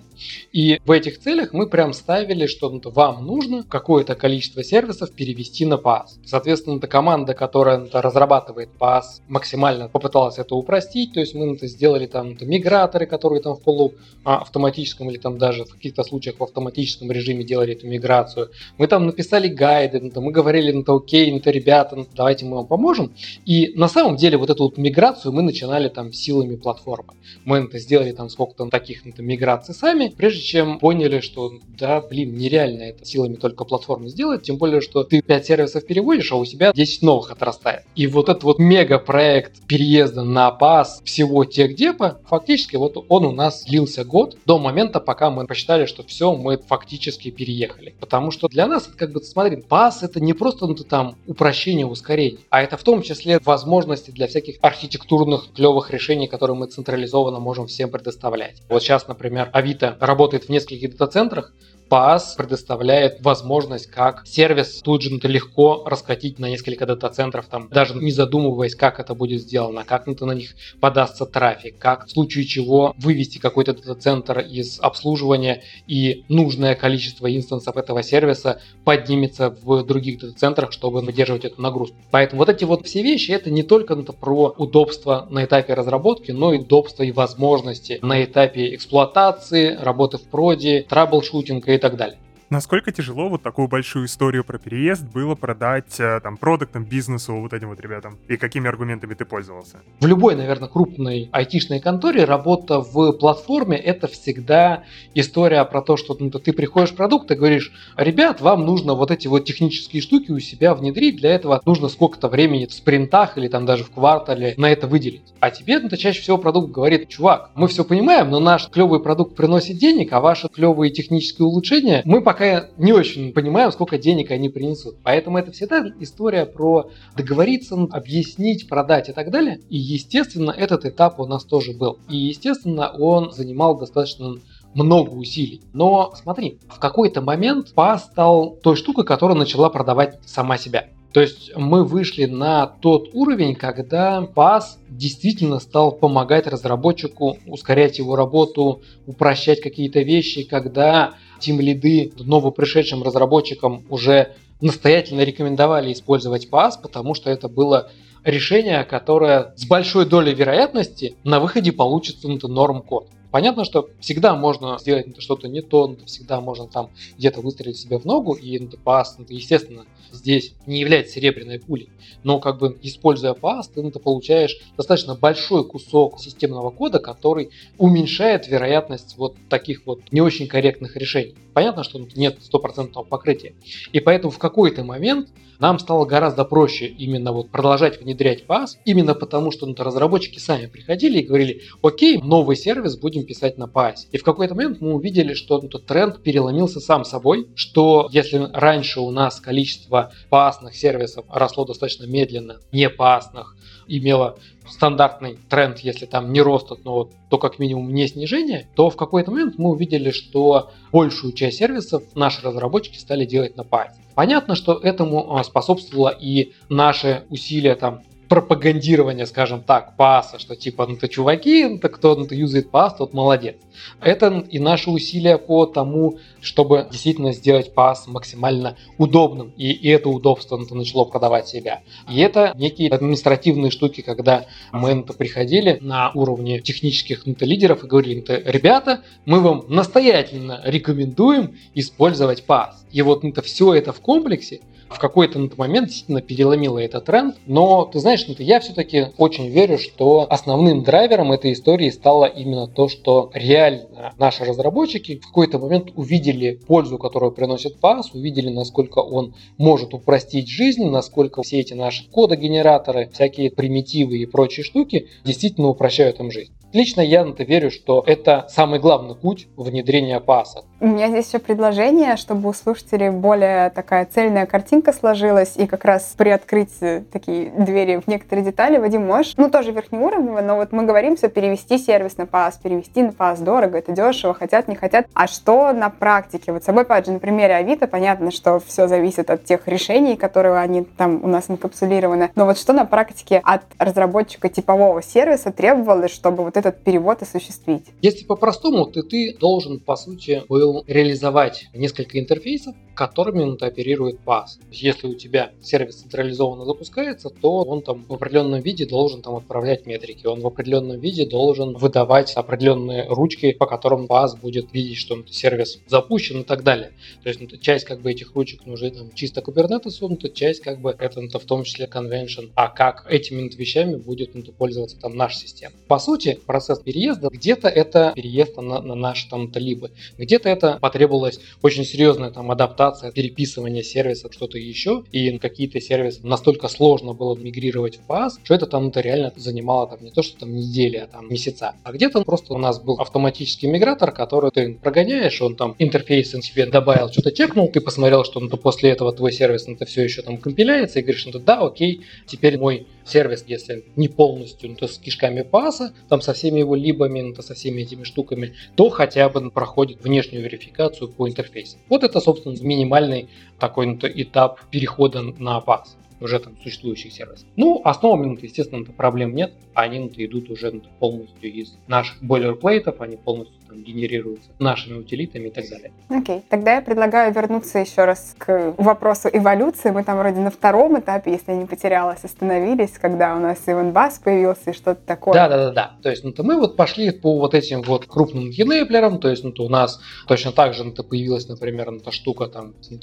И 0.52 0.80
в 0.84 0.90
этих 0.90 1.20
целях 1.20 1.52
мы 1.52 1.68
прям 1.68 1.92
ставили, 1.92 2.46
что 2.46 2.70
ну, 2.70 2.80
вам 2.90 3.26
нужно 3.26 3.64
какое-то 3.64 4.14
количество 4.14 4.62
сервисов 4.64 5.12
перевести 5.12 5.64
на 5.66 5.74
PaaS. 5.74 6.18
Соответственно, 6.24 6.78
эта 6.78 6.86
команда, 6.86 7.34
которая 7.34 7.78
ну, 7.78 7.88
разрабатывает 7.92 8.70
PaaS, 8.78 9.22
максимально 9.28 9.88
попыталась 9.88 10.38
это 10.38 10.54
упростить. 10.54 11.12
То 11.12 11.20
есть 11.20 11.34
мы 11.34 11.54
это 11.54 11.66
сделали 11.66 12.06
там 12.06 12.36
миграторы, 12.40 13.06
которые 13.06 13.42
там 13.42 13.56
в 13.56 13.62
полуавтоматическом 13.62 15.10
или 15.10 15.18
там 15.18 15.38
даже 15.38 15.64
в 15.64 15.74
каких-то 15.74 16.02
случаях 16.02 16.38
в 16.38 16.42
автоматическом 16.42 17.10
режиме 17.10 17.44
делали 17.44 17.72
эту 17.72 17.86
миграцию. 17.86 18.50
Мы 18.78 18.86
там 18.86 19.06
написали 19.06 19.48
гайды, 19.48 20.00
ну, 20.00 20.20
мы 20.20 20.32
говорили, 20.32 20.72
ну, 20.72 20.82
то 20.82 20.96
окей, 20.96 21.30
ну, 21.32 21.40
то 21.40 21.50
ребята, 21.50 21.96
ну, 21.96 22.06
давайте 22.14 22.44
мы 22.44 22.56
вам 22.56 22.66
поможем. 22.66 23.12
И 23.44 23.72
на 23.74 23.88
самом 23.88 24.16
деле 24.16 24.36
вот 24.36 24.50
эту 24.50 24.64
вот 24.64 24.78
миграцию 24.78 25.32
мы 25.32 25.42
начинали 25.42 25.88
там 25.88 26.12
силами 26.12 26.56
платформы. 26.56 27.14
Мы 27.44 27.58
это 27.58 27.78
сделали 27.78 28.12
там 28.12 28.28
сколько 28.28 28.54
там 28.54 28.70
таких 28.70 29.04
ну, 29.04 29.12
миграций 29.18 29.74
сами, 29.74 30.09
прежде 30.16 30.42
чем 30.42 30.78
поняли, 30.78 31.20
что 31.20 31.52
да, 31.78 32.00
блин, 32.00 32.34
нереально 32.36 32.82
это 32.82 33.04
силами 33.04 33.36
только 33.36 33.64
платформы 33.64 34.08
сделать, 34.08 34.42
тем 34.42 34.58
более, 34.58 34.80
что 34.80 35.02
ты 35.02 35.22
5 35.22 35.46
сервисов 35.46 35.86
переводишь, 35.86 36.30
а 36.32 36.36
у 36.36 36.44
тебя 36.44 36.72
10 36.72 37.02
новых 37.02 37.30
отрастает. 37.30 37.84
И 37.96 38.06
вот 38.06 38.28
этот 38.28 38.44
вот 38.44 38.58
мега-проект 38.58 39.66
переезда 39.66 40.22
на 40.22 40.50
пас 40.50 41.00
всего 41.04 41.44
техдепа, 41.44 42.20
фактически 42.26 42.76
вот 42.76 43.04
он 43.08 43.24
у 43.24 43.32
нас 43.32 43.64
длился 43.64 44.04
год 44.04 44.36
до 44.44 44.58
момента, 44.58 45.00
пока 45.00 45.30
мы 45.30 45.46
посчитали, 45.46 45.86
что 45.86 46.02
все, 46.02 46.34
мы 46.34 46.58
фактически 46.58 47.30
переехали. 47.30 47.94
Потому 47.98 48.30
что 48.30 48.48
для 48.48 48.66
нас, 48.66 48.88
это 48.88 48.96
как 48.96 49.12
бы, 49.12 49.22
смотри, 49.22 49.56
пас 49.56 50.02
это 50.02 50.20
не 50.20 50.32
просто 50.32 50.66
ну, 50.66 50.74
там 50.74 51.16
упрощение, 51.26 51.86
ускорение, 51.86 52.40
а 52.50 52.62
это 52.62 52.76
в 52.76 52.82
том 52.82 53.02
числе 53.02 53.40
возможности 53.44 54.10
для 54.10 54.26
всяких 54.26 54.56
архитектурных 54.60 55.52
клевых 55.54 55.90
решений, 55.90 56.28
которые 56.28 56.56
мы 56.56 56.66
централизованно 56.66 57.38
можем 57.38 57.66
всем 57.66 57.90
предоставлять. 57.90 58.62
Вот 58.68 58.82
сейчас, 58.82 59.08
например, 59.08 59.50
Авито 59.52 59.96
работает 60.00 60.44
в 60.44 60.48
нескольких 60.48 60.90
дата-центрах, 60.96 61.52
PaaS 61.90 62.36
предоставляет 62.36 63.20
возможность 63.20 63.86
как 63.86 64.22
сервис 64.24 64.80
тут 64.82 65.02
же 65.02 65.10
легко 65.10 65.82
раскатить 65.84 66.38
на 66.38 66.48
несколько 66.48 66.86
дата-центров, 66.86 67.46
там, 67.46 67.68
даже 67.68 67.94
не 67.94 68.12
задумываясь, 68.12 68.76
как 68.76 69.00
это 69.00 69.14
будет 69.14 69.40
сделано, 69.42 69.84
как 69.84 70.06
на 70.06 70.32
них 70.32 70.54
подастся 70.80 71.26
трафик, 71.26 71.78
как 71.78 72.06
в 72.06 72.10
случае 72.10 72.44
чего 72.44 72.94
вывести 72.96 73.38
какой-то 73.38 73.74
дата-центр 73.74 74.38
из 74.38 74.78
обслуживания 74.80 75.62
и 75.88 76.24
нужное 76.28 76.76
количество 76.76 77.34
инстансов 77.34 77.76
этого 77.76 78.02
сервиса 78.02 78.60
поднимется 78.84 79.50
в 79.50 79.82
других 79.82 80.20
дата-центрах, 80.20 80.72
чтобы 80.72 81.00
выдерживать 81.00 81.44
эту 81.44 81.60
нагрузку. 81.60 81.96
Поэтому 82.12 82.40
вот 82.40 82.48
эти 82.48 82.64
вот 82.64 82.86
все 82.86 83.02
вещи, 83.02 83.32
это 83.32 83.50
не 83.50 83.64
только 83.64 83.94
это 83.94 84.12
про 84.12 84.54
удобство 84.56 85.26
на 85.30 85.44
этапе 85.44 85.74
разработки, 85.74 86.30
но 86.30 86.52
и 86.52 86.58
удобство 86.58 87.02
и 87.02 87.10
возможности 87.10 87.98
на 88.02 88.22
этапе 88.22 88.74
эксплуатации, 88.74 89.76
работы 89.76 90.18
в 90.18 90.22
проде, 90.22 90.86
траблшутинга 90.88 91.72
и 91.72 91.79
так 91.80 91.96
далее. 91.96 92.18
Насколько 92.50 92.90
тяжело 92.90 93.28
вот 93.28 93.44
такую 93.44 93.68
большую 93.68 94.06
историю 94.06 94.42
про 94.42 94.58
переезд 94.58 95.04
было 95.04 95.36
продать 95.36 96.00
э, 96.00 96.18
там 96.20 96.36
продуктам, 96.36 96.84
бизнесу, 96.84 97.36
вот 97.36 97.52
этим 97.52 97.68
вот 97.68 97.80
ребятам? 97.80 98.18
И 98.26 98.36
какими 98.36 98.68
аргументами 98.68 99.14
ты 99.14 99.24
пользовался? 99.24 99.76
В 100.00 100.06
любой, 100.06 100.34
наверное, 100.34 100.68
крупной 100.68 101.28
айтишной 101.30 101.78
конторе 101.78 102.24
работа 102.24 102.80
в 102.80 103.12
платформе— 103.12 103.76
это 103.78 104.08
всегда 104.08 104.82
история 105.14 105.64
про 105.64 105.80
то, 105.80 105.96
что 105.96 106.16
ну, 106.18 106.28
ты 106.28 106.52
приходишь 106.52 106.90
в 106.90 106.96
продукт 106.96 107.30
и 107.30 107.36
говоришь, 107.36 107.72
ребят, 107.96 108.40
вам 108.40 108.66
нужно 108.66 108.94
вот 108.94 109.12
эти 109.12 109.28
вот 109.28 109.44
технические 109.44 110.02
штуки 110.02 110.32
у 110.32 110.40
себя 110.40 110.74
внедрить, 110.74 111.18
для 111.18 111.30
этого 111.30 111.62
нужно 111.64 111.86
сколько-то 111.86 112.26
времени 112.26 112.66
в 112.66 112.72
спринтах 112.72 113.38
или 113.38 113.46
там 113.46 113.64
даже 113.64 113.84
в 113.84 113.92
квартале 113.92 114.54
на 114.56 114.72
это 114.72 114.88
выделить. 114.88 115.22
А 115.38 115.52
тебе 115.52 115.78
ну, 115.78 115.88
чаще 115.90 116.20
всего 116.20 116.36
продукт 116.36 116.72
говорит, 116.72 117.08
чувак, 117.10 117.52
мы 117.54 117.68
все 117.68 117.84
понимаем, 117.84 118.28
но 118.28 118.40
наш 118.40 118.68
клевый 118.70 118.98
продукт 118.98 119.36
приносит 119.36 119.78
денег, 119.78 120.12
а 120.12 120.18
ваши 120.18 120.48
клевые 120.48 120.90
технические 120.90 121.46
улучшения 121.46 122.02
мы 122.04 122.20
пока 122.20 122.39
пока 122.40 122.68
не 122.78 122.94
очень 122.94 123.34
понимаем, 123.34 123.70
сколько 123.70 123.98
денег 123.98 124.30
они 124.30 124.48
принесут. 124.48 124.96
Поэтому 125.02 125.36
это 125.36 125.52
всегда 125.52 125.84
история 126.00 126.46
про 126.46 126.88
договориться, 127.14 127.74
объяснить, 127.90 128.66
продать 128.66 129.10
и 129.10 129.12
так 129.12 129.30
далее. 129.30 129.60
И, 129.68 129.76
естественно, 129.76 130.50
этот 130.50 130.86
этап 130.86 131.20
у 131.20 131.26
нас 131.26 131.44
тоже 131.44 131.72
был. 131.74 131.98
И, 132.08 132.16
естественно, 132.16 132.90
он 132.98 133.30
занимал 133.32 133.78
достаточно 133.78 134.36
много 134.72 135.10
усилий. 135.10 135.60
Но 135.74 136.14
смотри, 136.14 136.58
в 136.70 136.78
какой-то 136.78 137.20
момент 137.20 137.74
PA 137.76 137.98
стал 137.98 138.56
той 138.62 138.74
штукой, 138.74 139.04
которая 139.04 139.36
начала 139.36 139.68
продавать 139.68 140.18
сама 140.24 140.56
себя. 140.56 140.86
То 141.12 141.20
есть 141.20 141.50
мы 141.56 141.84
вышли 141.84 142.24
на 142.26 142.66
тот 142.66 143.10
уровень, 143.12 143.56
когда 143.56 144.20
PaaS 144.22 144.78
действительно 144.88 145.58
стал 145.58 145.90
помогать 145.90 146.46
разработчику 146.46 147.36
ускорять 147.46 147.98
его 147.98 148.14
работу, 148.14 148.82
упрощать 149.06 149.60
какие-то 149.60 150.00
вещи, 150.02 150.44
когда 150.44 151.14
тим 151.40 151.60
лиды 151.60 152.12
новопришедшим 152.18 153.02
разработчикам 153.02 153.84
уже 153.90 154.34
настоятельно 154.60 155.22
рекомендовали 155.22 155.92
использовать 155.92 156.48
PaaS, 156.48 156.72
потому 156.80 157.14
что 157.14 157.30
это 157.30 157.48
было 157.48 157.90
решение, 158.24 158.84
которое 158.84 159.54
с 159.56 159.66
большой 159.66 160.06
долей 160.06 160.34
вероятности 160.34 161.16
на 161.24 161.40
выходе 161.40 161.72
получится 161.72 162.28
норм 162.28 162.82
код. 162.82 163.08
Понятно, 163.30 163.64
что 163.64 163.88
всегда 164.00 164.34
можно 164.34 164.76
сделать 164.78 165.06
что-то 165.20 165.48
не 165.48 165.62
то, 165.62 165.96
всегда 166.04 166.40
можно 166.40 166.66
там 166.66 166.90
где-то 167.16 167.40
выстрелить 167.40 167.78
себе 167.78 167.98
в 167.98 168.04
ногу, 168.04 168.34
и 168.34 168.58
PaaS, 168.58 169.24
естественно, 169.28 169.84
здесь 170.12 170.54
не 170.66 170.80
является 170.80 171.14
серебряной 171.14 171.58
пулей. 171.58 171.88
Но 172.22 172.38
как 172.38 172.58
бы 172.58 172.76
используя 172.82 173.34
PaaS, 173.34 173.64
ты 173.74 173.82
это 173.82 173.98
получаешь 173.98 174.58
достаточно 174.76 175.14
большой 175.14 175.66
кусок 175.66 176.20
системного 176.20 176.70
кода, 176.70 176.98
который 176.98 177.50
уменьшает 177.78 178.46
вероятность 178.46 179.16
вот 179.16 179.36
таких 179.48 179.86
вот 179.86 180.00
не 180.10 180.20
очень 180.20 180.46
корректных 180.46 180.96
решений. 180.96 181.34
Понятно, 181.54 181.82
что 181.82 182.00
нет 182.14 182.38
стопроцентного 182.42 183.04
покрытия. 183.04 183.54
И 183.92 184.00
поэтому 184.00 184.30
в 184.30 184.38
какой-то 184.38 184.84
момент 184.84 185.28
нам 185.60 185.78
стало 185.78 186.06
гораздо 186.06 186.44
проще 186.44 186.86
именно 186.86 187.32
вот 187.32 187.50
продолжать 187.50 188.00
внедрять 188.00 188.44
PaaS, 188.46 188.78
именно 188.86 189.14
потому 189.14 189.52
что 189.52 189.66
ну, 189.66 189.74
разработчики 189.76 190.38
сами 190.38 190.66
приходили 190.66 191.18
и 191.18 191.26
говорили, 191.26 191.60
окей, 191.82 192.18
новый 192.18 192.56
сервис 192.56 192.96
будем 192.96 193.24
писать 193.24 193.58
на 193.58 193.64
PaaS. 193.64 194.06
И 194.10 194.16
в 194.16 194.24
какой-то 194.24 194.54
момент 194.54 194.80
мы 194.80 194.94
увидели, 194.94 195.34
что 195.34 195.60
ну, 195.60 195.68
тренд 195.68 196.22
переломился 196.22 196.80
сам 196.80 197.04
собой, 197.04 197.48
что 197.54 198.08
если 198.10 198.48
раньше 198.52 199.00
у 199.00 199.10
нас 199.10 199.38
количество 199.38 199.99
пасных 200.30 200.74
сервисов 200.74 201.24
росло 201.28 201.64
достаточно 201.64 202.06
медленно, 202.06 202.60
не 202.72 202.88
пасных, 202.88 203.56
имела 203.86 204.36
стандартный 204.68 205.38
тренд, 205.48 205.80
если 205.80 206.06
там 206.06 206.32
не 206.32 206.40
рост, 206.40 206.70
но 206.84 207.10
то 207.28 207.38
как 207.38 207.58
минимум 207.58 207.92
не 207.92 208.06
снижение, 208.06 208.68
то 208.76 208.88
в 208.88 208.96
какой-то 208.96 209.30
момент 209.30 209.54
мы 209.58 209.70
увидели, 209.70 210.10
что 210.10 210.70
большую 210.92 211.32
часть 211.32 211.58
сервисов 211.58 212.04
наши 212.14 212.42
разработчики 212.42 212.98
стали 212.98 213.24
делать 213.24 213.56
на 213.56 213.62
Python. 213.62 214.00
Понятно, 214.14 214.54
что 214.54 214.74
этому 214.78 215.36
а, 215.36 215.44
способствовало 215.44 216.10
и 216.10 216.52
наши 216.68 217.24
усилия 217.30 217.74
там 217.74 218.02
пропагандирование, 218.30 219.26
скажем 219.26 219.60
так, 219.60 219.96
паса, 219.96 220.38
что 220.38 220.54
типа, 220.54 220.86
ну 220.86 220.96
то 220.96 221.08
чуваки, 221.08 221.64
ну 221.64 221.78
то 221.78 221.88
кто 221.88 222.14
ну, 222.14 222.28
то 222.28 222.34
юзает 222.36 222.70
пас, 222.70 222.94
тот 222.94 223.12
молодец. 223.12 223.56
Это 224.00 224.46
и 224.48 224.60
наши 224.60 224.88
усилия 224.88 225.36
по 225.36 225.66
тому, 225.66 226.20
чтобы 226.40 226.86
действительно 226.92 227.32
сделать 227.32 227.74
пас 227.74 228.06
максимально 228.06 228.76
удобным. 228.98 229.52
И, 229.56 229.72
и 229.72 229.88
это 229.88 230.10
удобство 230.10 230.56
ну, 230.56 230.76
начало 230.76 231.06
продавать 231.06 231.48
себя. 231.48 231.80
И 232.08 232.20
это 232.20 232.54
некие 232.56 232.90
административные 232.90 233.72
штуки, 233.72 234.00
когда 234.00 234.46
мы 234.70 234.94
ну, 234.94 235.02
приходили 235.02 235.78
на 235.80 236.12
уровне 236.12 236.60
технических 236.60 237.26
ну, 237.26 237.34
лидеров 237.40 237.82
и 237.82 237.88
говорили, 237.88 238.24
ну, 238.28 238.34
ребята, 238.44 239.02
мы 239.24 239.40
вам 239.40 239.64
настоятельно 239.66 240.60
рекомендуем 240.64 241.58
использовать 241.74 242.44
пас. 242.44 242.86
И 242.92 243.02
вот 243.02 243.24
ну, 243.24 243.32
все 243.42 243.74
это 243.74 243.92
в 243.92 243.98
комплексе 244.00 244.60
в 244.90 244.98
какой-то 244.98 245.38
момент 245.56 245.88
действительно 245.88 246.20
переломила 246.20 246.78
этот 246.78 247.06
тренд. 247.06 247.36
Но 247.46 247.84
ты 247.84 248.00
знаешь, 248.00 248.26
ну, 248.26 248.34
я 248.38 248.60
все-таки 248.60 249.06
очень 249.16 249.48
верю, 249.48 249.78
что 249.78 250.26
основным 250.28 250.82
драйвером 250.82 251.32
этой 251.32 251.52
истории 251.52 251.90
стало 251.90 252.24
именно 252.24 252.66
то, 252.66 252.88
что 252.88 253.30
реально 253.32 254.14
наши 254.18 254.44
разработчики 254.44 255.18
в 255.18 255.26
какой-то 255.26 255.58
момент 255.58 255.90
увидели 255.94 256.60
пользу, 256.66 256.98
которую 256.98 257.32
приносит 257.32 257.78
PaaS, 257.80 258.06
увидели, 258.12 258.50
насколько 258.50 258.98
он 258.98 259.34
может 259.58 259.94
упростить 259.94 260.48
жизнь, 260.48 260.84
насколько 260.84 261.42
все 261.42 261.60
эти 261.60 261.74
наши 261.74 262.08
кодогенераторы, 262.10 263.08
всякие 263.12 263.50
примитивы 263.50 264.18
и 264.18 264.26
прочие 264.26 264.64
штуки 264.64 265.08
действительно 265.24 265.68
упрощают 265.68 266.20
им 266.20 266.30
жизнь. 266.30 266.52
Лично 266.72 267.00
я 267.00 267.24
на 267.24 267.30
это 267.30 267.44
верю, 267.44 267.70
что 267.70 268.02
это 268.06 268.46
самый 268.48 268.78
главный 268.78 269.16
путь 269.16 269.48
внедрения 269.56 270.20
паса. 270.20 270.64
У 270.82 270.86
меня 270.86 271.08
здесь 271.10 271.28
еще 271.28 271.40
предложение, 271.40 272.16
чтобы 272.16 272.48
у 272.48 272.54
слушателей 272.54 273.10
более 273.10 273.68
такая 273.68 274.06
цельная 274.06 274.46
картинка 274.46 274.94
сложилась, 274.94 275.52
и 275.56 275.66
как 275.66 275.84
раз 275.84 276.14
приоткрыть 276.16 276.72
такие 277.12 277.50
двери 277.50 278.00
в 278.00 278.08
некоторые 278.08 278.46
детали. 278.46 278.78
Вадим, 278.78 279.04
можешь, 279.04 279.34
ну 279.36 279.50
тоже 279.50 279.72
верхнеуровнево, 279.72 280.40
но 280.40 280.56
вот 280.56 280.72
мы 280.72 280.84
говорим, 280.84 281.18
что 281.18 281.28
перевести 281.28 281.76
сервис 281.76 282.16
на 282.16 282.24
пас, 282.24 282.56
перевести 282.56 283.02
на 283.02 283.12
пас 283.12 283.40
дорого, 283.40 283.76
это 283.76 283.92
дешево, 283.92 284.32
хотят, 284.32 284.68
не 284.68 284.74
хотят. 284.74 285.06
А 285.12 285.26
что 285.26 285.74
на 285.74 285.90
практике? 285.90 286.50
Вот 286.50 286.62
с 286.62 286.64
собой, 286.64 286.84
опять 286.84 287.04
же, 287.04 287.12
на 287.12 287.18
примере 287.18 287.56
Авито, 287.56 287.86
понятно, 287.86 288.30
что 288.30 288.58
все 288.58 288.88
зависит 288.88 289.28
от 289.28 289.44
тех 289.44 289.68
решений, 289.68 290.16
которые 290.16 290.56
они 290.56 290.84
там 290.84 291.22
у 291.22 291.26
нас 291.26 291.50
инкапсулированы. 291.50 292.30
Но 292.36 292.46
вот 292.46 292.56
что 292.56 292.72
на 292.72 292.86
практике 292.86 293.42
от 293.44 293.64
разработчика 293.78 294.48
типового 294.48 295.02
сервиса 295.02 295.52
требовалось, 295.52 296.10
чтобы 296.10 296.42
вот 296.42 296.56
этот 296.56 296.82
перевод 296.82 297.20
осуществить? 297.20 297.84
Если 298.00 298.24
по-простому, 298.24 298.86
то 298.86 299.02
ты 299.02 299.36
должен, 299.38 299.78
по 299.78 299.96
сути, 299.96 300.42
был 300.48 300.69
был 300.70 300.84
реализовать 300.86 301.66
несколько 301.74 302.18
интерфейсов, 302.18 302.74
которыми 302.94 303.42
он 303.42 303.58
оперирует 303.60 304.20
PaaS. 304.24 304.60
Если 304.70 305.06
у 305.06 305.14
тебя 305.14 305.52
сервис 305.62 306.02
централизованно 306.02 306.64
запускается, 306.64 307.30
то 307.30 307.62
он 307.62 307.82
там 307.82 308.04
в 308.04 308.12
определенном 308.12 308.60
виде 308.60 308.86
должен 308.86 309.22
там 309.22 309.36
отправлять 309.36 309.86
метрики, 309.86 310.26
он 310.26 310.40
в 310.40 310.46
определенном 310.46 311.00
виде 311.00 311.26
должен 311.26 311.74
выдавать 311.74 312.34
определенные 312.34 313.06
ручки, 313.08 313.52
по 313.52 313.66
которым 313.66 314.06
PaaS 314.06 314.38
будет 314.40 314.72
видеть, 314.72 314.98
что 314.98 315.20
сервис 315.26 315.80
запущен 315.86 316.42
и 316.42 316.44
так 316.44 316.62
далее. 316.62 316.92
То 317.22 317.30
есть 317.30 317.40
ну, 317.40 317.48
часть 317.58 317.84
как 317.84 318.00
бы 318.00 318.10
этих 318.10 318.34
ручек 318.34 318.66
уже 318.66 318.90
там 318.90 319.12
чисто 319.14 319.40
Kubernetes, 319.40 319.96
ну, 320.00 320.16
часть 320.28 320.60
как 320.60 320.80
бы 320.80 320.94
это 320.98 321.20
ну, 321.20 321.28
в 321.28 321.44
том 321.44 321.64
числе 321.64 321.86
convention, 321.86 322.50
а 322.54 322.68
как 322.68 323.06
этими 323.10 323.48
вещами 323.56 323.96
будет 323.96 324.34
ну, 324.34 324.42
пользоваться 324.52 324.98
там 325.00 325.16
наша 325.16 325.38
система. 325.38 325.74
По 325.88 325.98
сути, 325.98 326.38
процесс 326.46 326.78
переезда 326.80 327.28
где-то 327.28 327.68
это 327.68 328.12
переезд 328.14 328.56
на, 328.58 328.80
на 328.82 328.94
наши 328.94 329.28
там 329.28 329.50
талибы, 329.50 329.90
где-то 330.18 330.48
это 330.50 330.59
это 330.60 330.78
потребовалась 330.80 331.40
очень 331.62 331.84
серьезная 331.84 332.30
там 332.30 332.50
адаптация, 332.50 333.10
переписывание 333.12 333.82
сервиса, 333.82 334.30
что-то 334.30 334.58
еще, 334.58 335.04
и 335.10 335.38
какие-то 335.38 335.80
сервисы 335.80 336.20
настолько 336.26 336.68
сложно 336.68 337.14
было 337.14 337.36
мигрировать 337.36 337.98
в 337.98 338.10
PaaS, 338.10 338.32
что 338.44 338.54
это 338.54 338.66
там 338.66 338.88
это 338.88 339.00
реально 339.00 339.32
занимало 339.36 339.88
там 339.88 340.04
не 340.04 340.10
то, 340.10 340.22
что 340.22 340.40
там 340.40 340.54
недели, 340.54 340.96
а 340.96 341.06
там 341.06 341.28
месяца. 341.28 341.74
А 341.82 341.92
где-то 341.92 342.22
просто 342.22 342.52
у 342.54 342.58
нас 342.58 342.80
был 342.80 343.00
автоматический 343.00 343.66
мигратор, 343.66 344.12
который 344.12 344.50
ты 344.50 344.74
прогоняешь, 344.74 345.40
он 345.40 345.56
там 345.56 345.74
интерфейс 345.78 346.30
себе 346.30 346.66
добавил, 346.66 347.10
что-то 347.10 347.32
чекнул, 347.32 347.68
ты 347.68 347.80
посмотрел, 347.80 348.24
что 348.24 348.40
ну, 348.40 348.48
после 348.56 348.90
этого 348.90 349.12
твой 349.12 349.32
сервис 349.32 349.66
ну, 349.66 349.74
это 349.74 349.84
все 349.84 350.02
еще 350.02 350.22
там 350.22 350.36
компиляется, 350.36 350.98
и 350.98 351.02
говоришь, 351.02 351.26
ну 351.26 351.38
да, 351.38 351.60
окей, 351.60 352.02
теперь 352.26 352.58
мой 352.58 352.86
сервис, 353.04 353.44
если 353.46 353.84
не 353.96 354.08
полностью, 354.08 354.70
ну, 354.70 354.76
то 354.76 354.86
с 354.86 354.98
кишками 354.98 355.42
паса, 355.42 355.92
там 356.08 356.20
со 356.20 356.32
всеми 356.32 356.60
его 356.60 356.74
либами, 356.74 357.20
ну, 357.20 357.34
то 357.34 357.42
со 357.42 357.54
всеми 357.54 357.82
этими 357.82 358.04
штуками, 358.04 358.54
то 358.76 358.90
хотя 358.90 359.28
бы 359.28 359.50
проходит 359.50 360.02
внешнюю 360.02 360.49
верификацию 360.50 361.08
по 361.08 361.28
интерфейсу. 361.28 361.78
Вот 361.88 362.04
это, 362.04 362.20
собственно, 362.20 362.54
минимальный 362.60 363.28
такой 363.58 363.86
ну, 363.86 363.98
этап 364.02 364.60
перехода 364.70 365.22
на 365.22 365.60
пас 365.60 365.96
уже 366.20 366.38
там 366.38 366.54
существующих 366.62 367.12
сервисов. 367.12 367.46
Ну, 367.56 367.80
основами, 367.84 368.38
естественно, 368.40 368.84
проблем 368.84 369.34
нет. 369.34 369.54
Они 369.74 370.06
идут 370.06 370.50
уже 370.50 370.70
полностью 370.98 371.52
из 371.52 371.76
наших 371.86 372.22
бойлерплейтов, 372.22 373.00
они 373.00 373.16
полностью 373.16 373.59
генерируются 373.76 374.50
нашими 374.58 374.98
утилитами 374.98 375.48
и 375.48 375.50
так 375.50 375.68
далее. 375.68 375.92
Окей, 376.08 376.38
okay. 376.38 376.42
тогда 376.48 376.74
я 376.74 376.82
предлагаю 376.82 377.32
вернуться 377.32 377.78
еще 377.78 378.04
раз 378.04 378.34
к 378.38 378.74
вопросу 378.76 379.28
эволюции. 379.32 379.90
Мы 379.90 380.04
там 380.04 380.18
вроде 380.18 380.40
на 380.40 380.50
втором 380.50 380.98
этапе, 380.98 381.32
если 381.32 381.52
я 381.52 381.58
не 381.58 381.66
потерялась, 381.66 382.24
остановились, 382.24 382.92
когда 383.00 383.36
у 383.36 383.40
нас 383.40 383.58
Иван 383.66 383.92
Бас 383.92 384.18
появился 384.18 384.70
и 384.70 384.72
что-то 384.72 385.00
такое. 385.06 385.34
Да, 385.34 385.48
да, 385.48 385.56
да, 385.56 385.72
да. 385.72 385.90
То 386.02 386.10
есть, 386.10 386.24
ну, 386.24 386.32
то 386.32 386.42
мы 386.42 386.58
вот 386.58 386.76
пошли 386.76 387.10
по 387.10 387.38
вот 387.38 387.54
этим 387.54 387.82
вот 387.82 388.06
крупным 388.06 388.50
енеплерам, 388.50 389.18
то 389.18 389.28
есть, 389.28 389.44
ну, 389.44 389.52
то 389.52 389.64
у 389.64 389.68
нас 389.68 390.00
точно 390.26 390.52
так 390.52 390.74
же 390.74 390.84
ну, 390.84 390.92
то 390.92 391.02
появилась, 391.02 391.48
например, 391.48 391.90
ну, 391.90 392.00
та 392.00 392.10
штука 392.10 392.46
там, 392.46 392.74
ну, 392.90 392.98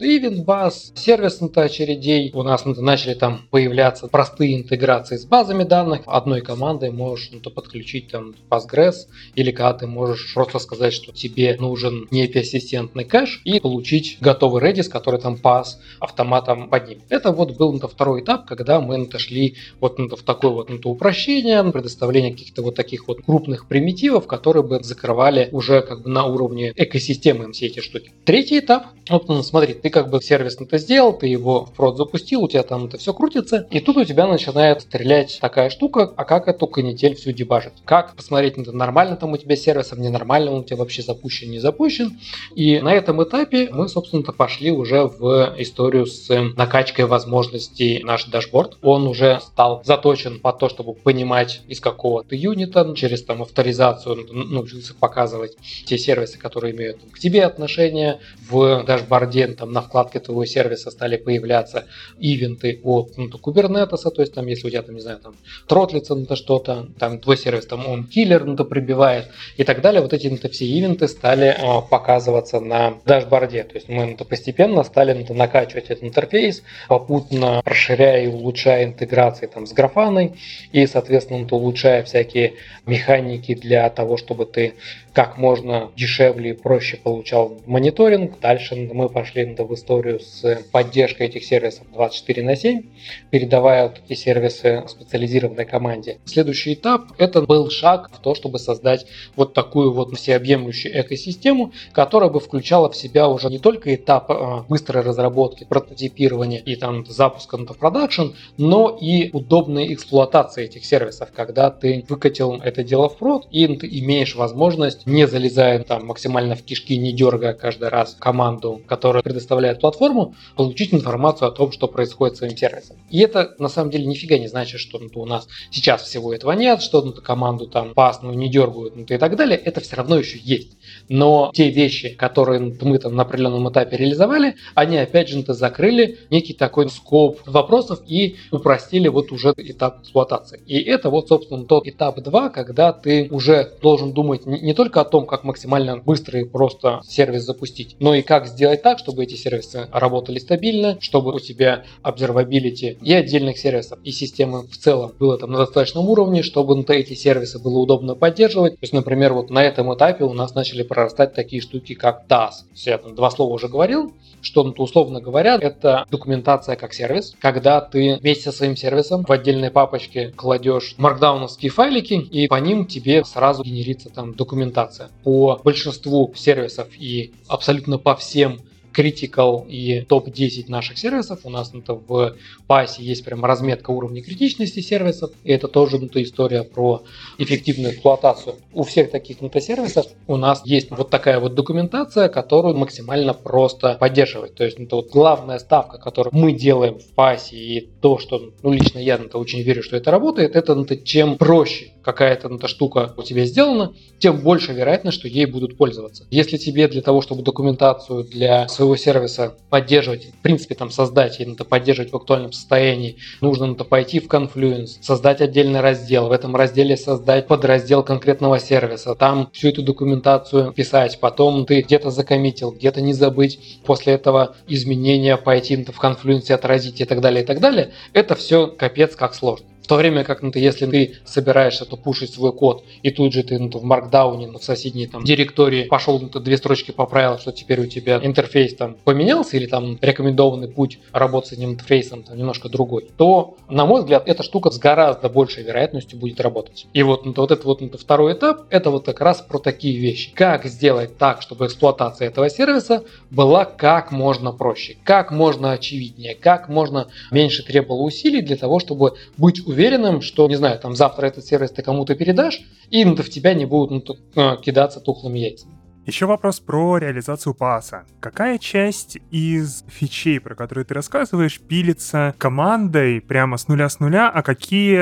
Bus, 0.48 0.96
сервис 0.96 1.42
ну, 1.42 1.50
то 1.50 1.62
очередей. 1.62 2.32
У 2.34 2.44
нас 2.44 2.66
ну, 2.66 2.74
то 2.74 2.82
начали 2.82 3.14
там 3.14 3.42
появляться 3.52 4.08
простые 4.08 4.58
интеграции 4.62 5.18
с 5.18 5.26
базами 5.26 5.64
данных. 5.64 6.02
Одной 6.06 6.42
командой 6.42 6.92
можешь 6.92 7.30
ну, 7.32 7.40
то 7.40 7.50
подключить 7.50 8.12
там 8.12 8.34
Postgres, 8.50 9.08
или 9.36 9.52
когда 9.52 9.74
ты 9.74 9.88
можешь 9.88 10.34
просто 10.34 10.57
просто 10.58 10.76
сказать, 10.76 10.94
что 10.94 11.12
тебе 11.12 11.56
нужен 11.60 12.08
некий 12.12 12.40
ассистентный 12.40 13.04
кэш 13.04 13.42
и 13.46 13.60
получить 13.60 14.18
готовый 14.22 14.64
Redis, 14.64 14.90
который 14.90 15.20
там 15.20 15.38
пас 15.38 15.80
автоматом 16.00 16.70
под 16.70 16.88
ним. 16.88 17.02
Это 17.10 17.32
вот 17.32 17.56
был 17.58 17.78
это 17.78 17.88
второй 17.88 18.22
этап, 18.22 18.48
когда 18.48 18.80
мы 18.80 19.04
отошли 19.04 19.56
вот 19.80 20.00
это 20.00 20.16
в 20.16 20.24
такое 20.24 20.52
вот 20.52 20.70
это 20.72 20.90
упрощение, 20.90 21.64
предоставление 21.72 22.32
каких-то 22.32 22.64
вот 22.64 22.76
таких 22.76 23.08
вот 23.08 23.24
крупных 23.24 23.68
примитивов, 23.68 24.26
которые 24.26 24.64
бы 24.64 24.80
закрывали 24.82 25.50
уже 25.52 25.82
как 25.82 26.04
бы 26.04 26.10
на 26.10 26.26
уровне 26.26 26.74
экосистемы 26.76 27.52
все 27.52 27.68
эти 27.68 27.80
штуки. 27.80 28.12
Третий 28.26 28.60
этап, 28.60 28.88
вот 29.10 29.28
ну, 29.28 29.44
смотри, 29.44 29.74
ты 29.74 29.90
как 29.90 30.10
бы 30.10 30.22
сервис 30.22 30.58
это 30.60 30.78
сделал, 30.80 31.14
ты 31.14 31.28
его 31.28 31.66
в 31.66 31.74
прод 31.74 31.98
запустил, 31.98 32.44
у 32.44 32.48
тебя 32.48 32.64
там 32.64 32.86
это 32.86 32.98
все 32.98 33.14
крутится, 33.14 33.68
и 33.70 33.80
тут 33.80 33.98
у 33.98 34.06
тебя 34.06 34.26
начинает 34.28 34.82
стрелять 34.82 35.38
такая 35.40 35.70
штука, 35.70 36.12
а 36.16 36.26
как 36.26 36.48
эту 36.48 36.68
канитель 36.68 37.16
всю 37.16 37.32
дебажить? 37.32 37.74
Как 37.86 38.16
посмотреть, 38.16 38.58
это 38.58 38.72
нормально 38.72 39.16
там 39.18 39.34
у 39.34 39.38
тебя 39.38 39.56
сервисом, 39.56 40.02
не 40.02 40.10
нормально 40.48 40.52
он 40.52 40.60
у 40.62 40.64
тебя 40.64 40.78
вообще 40.78 41.02
запущен, 41.02 41.52
не 41.52 41.60
запущен. 41.60 42.20
И 42.56 42.80
на 42.80 42.94
этом 42.94 43.24
этапе 43.24 43.70
мы, 43.72 43.88
собственно-то, 43.88 44.32
пошли 44.32 44.72
уже 44.72 45.04
в 45.04 45.56
историю 45.58 46.06
с 46.06 46.30
накачкой 46.56 47.06
возможностей 47.06 48.02
наш 48.04 48.26
дашборд. 48.26 48.78
Он 48.82 49.08
уже 49.08 49.40
стал 49.42 49.82
заточен 49.84 50.40
под 50.40 50.60
то, 50.60 50.70
чтобы 50.70 50.94
понимать, 50.94 51.62
из 51.68 51.80
какого 51.80 52.24
ты 52.24 52.36
юнита, 52.36 52.94
через 52.96 53.24
там 53.24 53.42
авторизацию 53.42 54.28
научился 54.34 54.94
показывать 54.94 55.58
те 55.86 55.98
сервисы, 55.98 56.38
которые 56.38 56.74
имеют 56.74 56.98
к 57.12 57.20
тебе 57.20 57.46
отношение. 57.46 58.20
В 58.50 58.84
дашборде 58.84 59.48
там 59.48 59.72
на 59.72 59.82
вкладке 59.82 60.20
твоего 60.20 60.46
сервиса 60.46 60.92
стали 60.92 61.18
появляться 61.18 61.86
ивенты 62.20 62.80
от 62.84 63.18
ну, 63.18 63.28
Kubernetes, 63.28 64.10
то 64.10 64.22
есть 64.22 64.34
там, 64.34 64.48
если 64.48 64.68
у 64.68 64.70
тебя 64.70 64.82
там, 64.82 64.96
не 64.96 65.02
знаю, 65.02 65.20
там 65.20 65.36
тротлится 65.68 66.16
на 66.16 66.36
что-то, 66.36 66.88
там 67.00 67.20
твой 67.20 67.38
сервис 67.38 67.66
там 67.66 67.88
OOM 67.88 68.04
killer 68.06 68.46
на 68.46 68.56
то 68.56 68.66
прибивает 68.66 69.28
и 69.58 69.64
так 69.64 69.82
далее. 69.82 70.02
Вот 70.02 70.14
эти 70.14 70.28
это 70.38 70.50
все 70.50 70.66
ивенты 70.66 71.08
стали 71.08 71.56
а, 71.58 71.82
показываться 71.82 72.60
на 72.60 72.98
дашборде. 73.06 73.64
То 73.64 73.76
есть 73.76 73.90
мы 73.90 74.16
постепенно 74.16 74.84
стали 74.84 75.26
накачивать 75.34 75.86
этот 75.86 76.04
интерфейс, 76.04 76.64
попутно 76.88 77.62
расширяя 77.66 78.24
и 78.24 78.28
улучшая 78.28 78.86
интеграции 78.86 79.48
там, 79.48 79.68
с 79.68 79.74
графаной 79.74 80.36
и, 80.72 80.86
соответственно, 80.88 81.46
улучшая 81.50 82.04
всякие 82.04 82.54
механики 82.86 83.56
для 83.56 83.90
того, 83.90 84.18
чтобы 84.18 84.46
ты 84.46 84.76
как 85.14 85.38
можно 85.38 85.92
дешевле 85.96 86.52
и 86.52 86.54
проще 86.54 86.98
получал 86.98 87.60
мониторинг. 87.66 88.40
Дальше 88.40 88.76
мы 88.76 89.10
пошли 89.10 89.46
в 89.46 89.74
историю 89.74 90.20
с 90.20 90.62
поддержкой 90.72 91.28
этих 91.28 91.44
сервисов 91.44 91.88
24 91.92 92.44
на 92.44 92.56
7. 92.56 92.68
вещей, 92.68 92.90
передавая 93.32 93.84
вот 93.84 94.02
эти 94.06 94.18
сервисы 94.18 94.84
специализированной 94.88 95.66
команде. 95.66 96.20
Следующий 96.26 96.74
этап– 96.74 97.12
это 97.18 97.42
был 97.42 97.70
шаг 97.70 98.10
в 98.12 98.20
то, 98.20 98.36
чтобы 98.36 98.60
создать 98.60 99.06
вот 99.36 99.54
такую 99.54 99.94
вот 99.94 100.12
всеобъемлющую 100.28 101.00
экосистему, 101.02 101.72
которая 101.94 102.30
бы 102.30 102.42
включала 102.42 102.90
в 102.90 102.96
себя 102.98 103.30
уже 103.30 103.48
не 103.48 103.60
только 103.60 103.96
этап 103.96 104.30
э, 104.30 104.64
быстрой 104.68 105.02
разработки, 105.02 105.64
прототипирования 105.64 106.60
и 106.60 106.76
там 106.76 107.06
запуска 107.06 107.58
в 107.58 107.78
продакшн, 107.78 108.34
но 108.58 108.98
и 109.00 109.30
удобной 109.32 109.94
эксплуатации 109.94 110.66
этих 110.66 110.86
сервисов, 110.86 111.30
когда 111.34 111.72
ты 111.72 112.06
выкатил 112.10 112.56
это 112.56 112.84
дело 112.84 113.08
в 113.08 113.18
прод, 113.18 113.48
и 113.52 113.68
ты 113.78 113.88
имеешь 113.88 114.36
возможность, 114.36 115.08
не 115.08 115.28
залезая 115.28 115.84
там 115.84 116.06
максимально 116.06 116.56
в 116.56 116.64
кишки, 116.64 116.98
не 116.98 117.14
дергая 117.14 117.54
каждый 117.54 117.88
раз 117.88 118.18
команду, 118.20 118.82
которая 118.86 119.24
предоставляет 119.24 119.80
платформу, 119.80 120.36
получить 120.58 120.94
информацию 120.94 121.48
о 121.48 121.52
том, 121.52 121.72
что 121.72 121.88
происходит 121.88 122.36
с 122.36 122.40
своим 122.40 122.58
сервисом. 122.58 122.98
И 123.10 123.20
это 123.20 123.56
на 123.60 123.70
самом 123.70 123.92
деле 123.92 124.06
нифига 124.06 124.38
не 124.38 124.48
значит, 124.48 124.82
что 124.82 125.00
ну, 125.00 125.10
у 125.22 125.26
нас 125.26 125.48
сейчас 125.72 126.02
всего 126.04 126.34
этого 126.34 126.52
нет, 126.52 126.82
что 126.82 127.02
ну, 127.02 127.14
команду 127.14 127.68
там 127.68 127.94
пасную 127.94 128.38
не 128.38 128.50
дергают 128.50 128.96
ну, 128.98 129.04
и 129.04 129.18
так 129.18 129.36
далее. 129.38 129.58
Это 129.58 129.80
все 129.80 129.96
равно 129.96 130.17
еще 130.20 130.40
есть. 130.40 130.70
Но 131.10 131.52
те 131.54 131.70
вещи, 131.70 132.10
которые 132.10 132.76
мы 132.82 132.98
там 133.00 133.16
на 133.16 133.24
определенном 133.24 133.70
этапе 133.70 133.98
реализовали, 133.98 134.56
они 134.76 134.98
опять 134.98 135.30
же 135.30 135.44
закрыли 135.48 136.18
некий 136.30 136.54
такой 136.54 136.90
скоп 136.90 137.40
вопросов 137.46 138.02
и 138.08 138.36
упростили 138.52 139.08
вот 139.08 139.32
уже 139.32 139.54
этап 139.58 140.02
эксплуатации. 140.02 140.62
И 140.66 140.82
это 140.82 141.10
вот, 141.10 141.28
собственно, 141.28 141.66
тот 141.66 141.88
этап 141.88 142.20
2, 142.20 142.50
когда 142.50 142.94
ты 142.94 143.28
уже 143.32 143.74
должен 143.82 144.14
думать 144.14 144.46
не 144.46 144.74
только 144.74 145.02
о 145.02 145.06
том, 145.06 145.26
как 145.26 145.44
максимально 145.44 145.98
быстро 145.98 146.40
и 146.40 146.46
просто 146.46 147.02
сервис 147.08 147.44
запустить, 147.44 147.96
но 148.00 148.16
и 148.16 148.22
как 148.22 148.48
сделать 148.48 148.82
так, 148.82 149.00
чтобы 149.00 149.24
эти 149.24 149.36
сервисы 149.36 149.88
работали 149.92 150.40
стабильно, 150.40 150.98
чтобы 151.00 151.34
у 151.34 151.40
тебя 151.40 151.84
observability 152.04 152.98
и 153.02 153.14
отдельных 153.14 153.58
сервисов, 153.58 154.00
и 154.04 154.12
системы 154.12 154.64
в 154.64 154.78
целом 154.78 155.14
было 155.20 155.38
там 155.38 155.52
на 155.52 155.60
достаточном 155.60 156.10
уровне, 156.10 156.44
чтобы 156.44 156.76
на 156.76 156.92
эти 156.92 157.14
сервисы 157.14 157.60
было 157.60 157.78
удобно 157.80 158.16
поддерживать. 158.16 158.74
То 158.74 158.80
есть, 158.82 158.94
например, 158.94 159.34
вот 159.34 159.50
на 159.50 159.64
этом 159.64 159.94
этапе 159.94 160.24
у 160.24 160.34
нас 160.34 160.56
начали 160.56 160.84
прорастать 160.98 161.36
такие 161.36 161.62
штуки, 161.62 161.94
как 161.94 162.24
DAS. 162.28 162.66
Я 162.74 162.98
там 162.98 163.14
два 163.14 163.30
слова 163.30 163.54
уже 163.54 163.68
говорил, 163.68 164.16
что, 164.42 164.64
ну, 164.64 164.74
условно 164.80 165.22
говоря, 165.22 165.60
это 165.62 166.08
документация 166.10 166.76
как 166.76 166.92
сервис, 166.92 167.36
когда 167.40 167.82
ты 167.82 168.18
вместе 168.20 168.46
со 168.46 168.52
своим 168.52 168.76
сервисом 168.76 169.24
в 169.24 169.32
отдельной 169.32 169.70
папочке 169.70 170.30
кладешь 170.36 170.96
маркдауновские 170.98 171.70
файлики, 171.70 172.16
и 172.16 172.48
по 172.48 172.56
ним 172.56 172.88
тебе 172.88 173.24
сразу 173.26 173.62
генерится 173.62 174.10
там 174.10 174.34
документация. 174.34 175.10
По 175.24 175.62
большинству 175.64 176.34
сервисов 176.36 176.88
и 176.98 177.32
абсолютно 177.48 178.00
по 178.00 178.16
всем 178.16 178.58
Critical 178.96 179.68
и 179.68 180.02
топ-10 180.02 180.66
наших 180.70 180.98
сервисов. 180.98 181.42
У 181.44 181.50
нас 181.50 181.72
это 181.74 181.94
в 181.94 182.36
пасе 182.68 183.04
есть 183.04 183.24
прям 183.24 183.46
разметка 183.46 183.92
уровня 183.92 184.22
критичности 184.22 184.80
сервисов. 184.80 185.32
И 185.44 185.52
это 185.52 185.68
тоже 185.68 186.00
ну, 186.00 186.10
история 186.16 186.64
про 186.64 187.04
эффективную 187.38 187.94
эксплуатацию. 187.94 188.56
У 188.74 188.84
всех 188.84 189.12
таких 189.12 189.42
ну, 189.42 189.52
сервисов 189.60 190.08
у 190.28 190.38
нас 190.38 190.62
есть 190.66 190.92
вот 190.92 191.10
такая 191.10 191.40
вот 191.40 191.56
документация, 191.56 192.30
которую 192.30 192.76
максимально 192.76 193.34
просто 193.34 193.98
поддерживать. 194.00 194.56
То 194.56 194.64
есть 194.64 194.80
это 194.80 194.98
вот 194.98 195.10
главная 195.10 195.60
ставка, 195.60 195.98
которую 195.98 196.36
мы 196.36 196.54
делаем 196.54 197.00
в 197.00 197.14
пасе 197.14 197.56
и 197.56 197.90
то, 198.02 198.18
что 198.18 198.52
ну, 198.64 198.72
лично 198.72 199.00
я 199.00 199.18
на 199.18 199.26
очень 199.38 199.62
верю, 199.62 199.84
что 199.84 199.98
это 199.98 200.12
работает, 200.12 200.56
это 200.56 200.76
ну, 200.76 200.86
чем 201.04 201.38
проще 201.38 201.92
какая-то 202.04 202.48
эта 202.48 202.68
штука 202.70 203.14
у 203.18 203.24
тебя 203.24 203.46
сделана, 203.46 203.94
тем 204.20 204.40
больше 204.40 204.72
вероятность, 204.72 205.18
что 205.18 205.28
ей 205.28 205.46
будут 205.46 205.78
пользоваться. 205.78 206.26
Если 206.32 206.56
тебе 206.58 206.88
для 206.88 207.02
того, 207.02 207.22
чтобы 207.22 207.44
документацию 207.44 208.24
для 208.24 208.68
своего 208.70 208.87
сервиса 208.96 209.56
поддерживать, 209.70 210.26
в 210.28 210.42
принципе, 210.42 210.76
там 210.76 210.92
создать 210.92 211.40
и 211.40 211.44
это 211.44 211.66
поддерживать 211.66 212.12
в 212.12 212.16
актуальном 212.16 212.52
состоянии, 212.52 213.18
нужно 213.42 213.72
это 213.72 213.84
пойти 213.84 214.20
в 214.20 214.28
Confluence, 214.28 215.02
создать 215.02 215.42
отдельный 215.42 215.82
раздел, 215.82 216.28
в 216.28 216.32
этом 216.32 216.56
разделе 216.56 216.98
создать 216.98 217.48
подраздел 217.48 218.04
конкретного 218.04 218.60
сервиса, 218.60 219.16
там 219.16 219.50
всю 219.54 219.70
эту 219.70 219.84
документацию 219.84 220.72
писать, 220.72 221.20
потом 221.20 221.66
ты 221.66 221.82
где-то 221.82 222.12
закоммитил, 222.12 222.72
где-то 222.72 223.02
не 223.02 223.14
забыть, 223.14 223.80
после 223.86 224.14
этого 224.14 224.56
изменения 224.68 225.38
пойти 225.38 225.76
в 225.78 226.04
Confluence 226.04 226.52
отразить 226.52 227.02
и 227.02 227.06
так 227.06 227.22
далее, 227.22 227.44
и 227.44 227.46
так 227.46 227.60
далее. 227.60 227.92
Это 228.14 228.36
все 228.36 228.68
капец 228.68 229.16
как 229.16 229.34
сложно. 229.34 229.66
В 229.88 229.90
то 229.90 229.96
время 229.96 230.26
как, 230.26 230.42
ну, 230.42 230.52
ты, 230.52 230.60
если 230.60 230.86
ты 230.86 231.16
собираешься 231.24 231.86
то 231.86 231.96
пушить 231.96 232.34
свой 232.34 232.52
код, 232.52 232.84
и 233.04 233.10
тут 233.10 233.32
же 233.32 233.42
ты 233.42 233.58
ну, 233.58 233.70
в 233.70 233.84
маркдауне, 233.86 234.48
ну, 234.48 234.60
в 234.60 234.64
соседней 234.66 235.08
там 235.08 235.24
директории 235.24 235.86
пошел, 235.86 236.20
ну, 236.20 236.28
ты 236.28 236.42
две 236.42 236.58
строчки 236.58 236.92
поправил, 236.92 237.40
что 237.40 237.54
теперь 237.54 237.80
у 237.80 237.86
тебя 237.86 238.20
интерфейс 238.22 238.76
там 238.76 238.98
поменялся, 239.06 239.56
или 239.56 239.66
там 239.66 239.98
рекомендованный 240.02 240.68
путь 240.68 241.00
работы 241.14 241.48
с 241.48 241.52
этим 241.54 241.70
интерфейсом 241.70 242.24
там 242.24 242.38
немножко 242.38 242.68
другой, 242.68 243.10
то, 243.16 243.56
на 243.70 243.86
мой 243.86 244.02
взгляд, 244.02 244.24
эта 244.28 244.44
штука 244.44 244.72
с 244.72 244.78
гораздо 244.78 245.30
большей 245.30 245.64
вероятностью 245.64 246.20
будет 246.20 246.42
работать. 246.42 246.88
И 246.92 247.02
вот, 247.02 247.26
ну, 247.26 247.32
вот 247.38 247.50
этот 247.50 247.64
вот 247.64 247.80
ну, 247.80 247.90
второй 247.98 248.34
этап, 248.34 248.66
это 248.70 248.92
вот 248.92 249.06
как 249.06 249.22
раз 249.22 249.40
про 249.40 249.58
такие 249.58 249.98
вещи. 249.98 250.34
Как 250.34 250.66
сделать 250.66 251.18
так, 251.18 251.42
чтобы 251.42 251.66
эксплуатация 251.66 252.28
этого 252.28 252.50
сервиса 252.50 253.06
была 253.32 253.64
как 253.64 254.12
можно 254.12 254.52
проще, 254.52 254.98
как 255.06 255.32
можно 255.32 255.72
очевиднее, 255.72 256.36
как 256.36 256.68
можно 256.68 257.08
меньше 257.32 257.64
требовала 257.64 258.02
усилий 258.02 258.42
для 258.42 258.58
того, 258.58 258.82
чтобы 258.82 259.14
быть 259.38 259.66
уверенным 259.66 259.77
уверенным, 259.78 260.22
что, 260.22 260.48
не 260.48 260.56
знаю, 260.56 260.80
там 260.80 260.96
завтра 260.96 261.28
этот 261.28 261.46
сервис 261.46 261.72
ты 261.72 261.84
кому-то 261.84 262.16
передашь, 262.16 262.62
и 262.90 263.06
в 263.06 263.30
тебя 263.30 263.54
не 263.54 263.66
будут 263.66 264.08
ну, 264.08 264.16
э, 264.36 264.58
кидаться 264.62 265.00
тухлыми 265.00 265.38
яйцами. 265.38 265.78
Еще 266.08 266.26
вопрос 266.26 266.62
про 266.62 267.00
реализацию 267.00 267.54
паса. 267.54 268.06
Какая 268.22 268.60
часть 268.60 269.18
из 269.30 269.84
фичей, 269.90 270.40
про 270.40 270.56
которые 270.56 270.86
ты 270.86 270.94
рассказываешь, 270.94 271.60
пилится 271.60 272.34
командой 272.38 273.20
прямо 273.20 273.58
с 273.58 273.68
нуля 273.68 273.90
с 273.90 274.00
нуля, 274.00 274.30
а 274.30 274.42
какие 274.42 274.96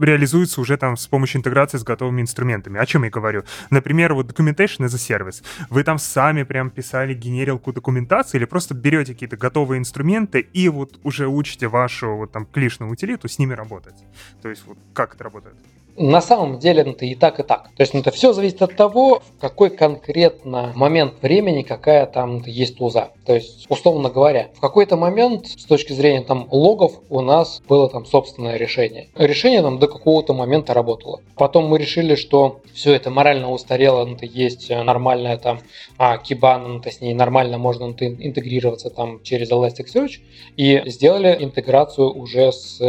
реализуются 0.00 0.60
уже 0.60 0.76
там 0.76 0.96
с 0.96 1.08
помощью 1.08 1.40
интеграции 1.40 1.78
с 1.78 1.82
готовыми 1.82 2.20
инструментами? 2.20 2.78
О 2.78 2.86
чем 2.86 3.02
я 3.02 3.10
говорю? 3.10 3.42
Например, 3.70 4.14
вот 4.14 4.30
Documentation 4.30 4.86
as 4.86 4.94
a 4.94 5.18
Service. 5.18 5.42
Вы 5.70 5.82
там 5.82 5.98
сами 5.98 6.44
прям 6.44 6.70
писали 6.70 7.14
генерилку 7.14 7.72
документации 7.72 8.38
или 8.38 8.44
просто 8.44 8.74
берете 8.74 9.14
какие-то 9.14 9.36
готовые 9.36 9.80
инструменты 9.80 10.38
и 10.38 10.68
вот 10.68 11.00
уже 11.02 11.26
учите 11.26 11.66
вашу 11.66 12.14
вот 12.14 12.30
там 12.30 12.46
клишную 12.46 12.92
утилиту 12.92 13.26
с 13.26 13.40
ними 13.40 13.54
работать? 13.54 13.96
То 14.40 14.48
есть 14.48 14.64
вот 14.66 14.78
как 14.94 15.16
это 15.16 15.24
работает? 15.24 15.56
На 15.98 16.20
самом 16.20 16.60
деле 16.60 16.82
это 16.82 17.04
и 17.06 17.16
так, 17.16 17.40
и 17.40 17.42
так. 17.42 17.70
То 17.76 17.82
есть 17.82 17.94
это 17.94 18.12
все 18.12 18.32
зависит 18.32 18.62
от 18.62 18.76
того, 18.76 19.20
в 19.36 19.40
какой 19.40 19.70
конкретно 19.70 20.72
момент 20.76 21.14
времени 21.22 21.62
какая 21.62 22.06
там 22.06 22.42
есть 22.46 22.78
туза. 22.78 23.10
То 23.26 23.34
есть, 23.34 23.66
условно 23.68 24.08
говоря, 24.08 24.50
в 24.54 24.60
какой-то 24.60 24.96
момент 24.96 25.46
с 25.48 25.64
точки 25.64 25.92
зрения 25.92 26.22
там 26.22 26.46
логов 26.50 26.92
у 27.10 27.20
нас 27.20 27.60
было 27.68 27.88
там 27.90 28.06
собственное 28.06 28.56
решение. 28.56 29.08
Решение 29.16 29.60
там 29.60 29.78
до 29.80 29.88
какого-то 29.88 30.34
момента 30.34 30.72
работало. 30.72 31.20
Потом 31.34 31.66
мы 31.66 31.78
решили, 31.78 32.14
что 32.14 32.60
все 32.72 32.94
это 32.94 33.10
морально 33.10 33.50
устарело, 33.50 34.04
ну, 34.04 34.16
есть 34.20 34.70
нормальная 34.70 35.36
там 35.36 35.60
а, 35.96 36.16
Kibana, 36.16 36.80
ну, 36.84 36.90
с 36.90 37.00
ней 37.00 37.14
нормально 37.14 37.58
можно 37.58 37.88
ну, 37.88 37.94
интегрироваться 37.98 38.90
там 38.90 39.20
через 39.24 39.50
Elasticsearch 39.50 40.20
и 40.56 40.82
сделали 40.86 41.36
интеграцию 41.40 42.16
уже 42.16 42.52
с 42.52 42.80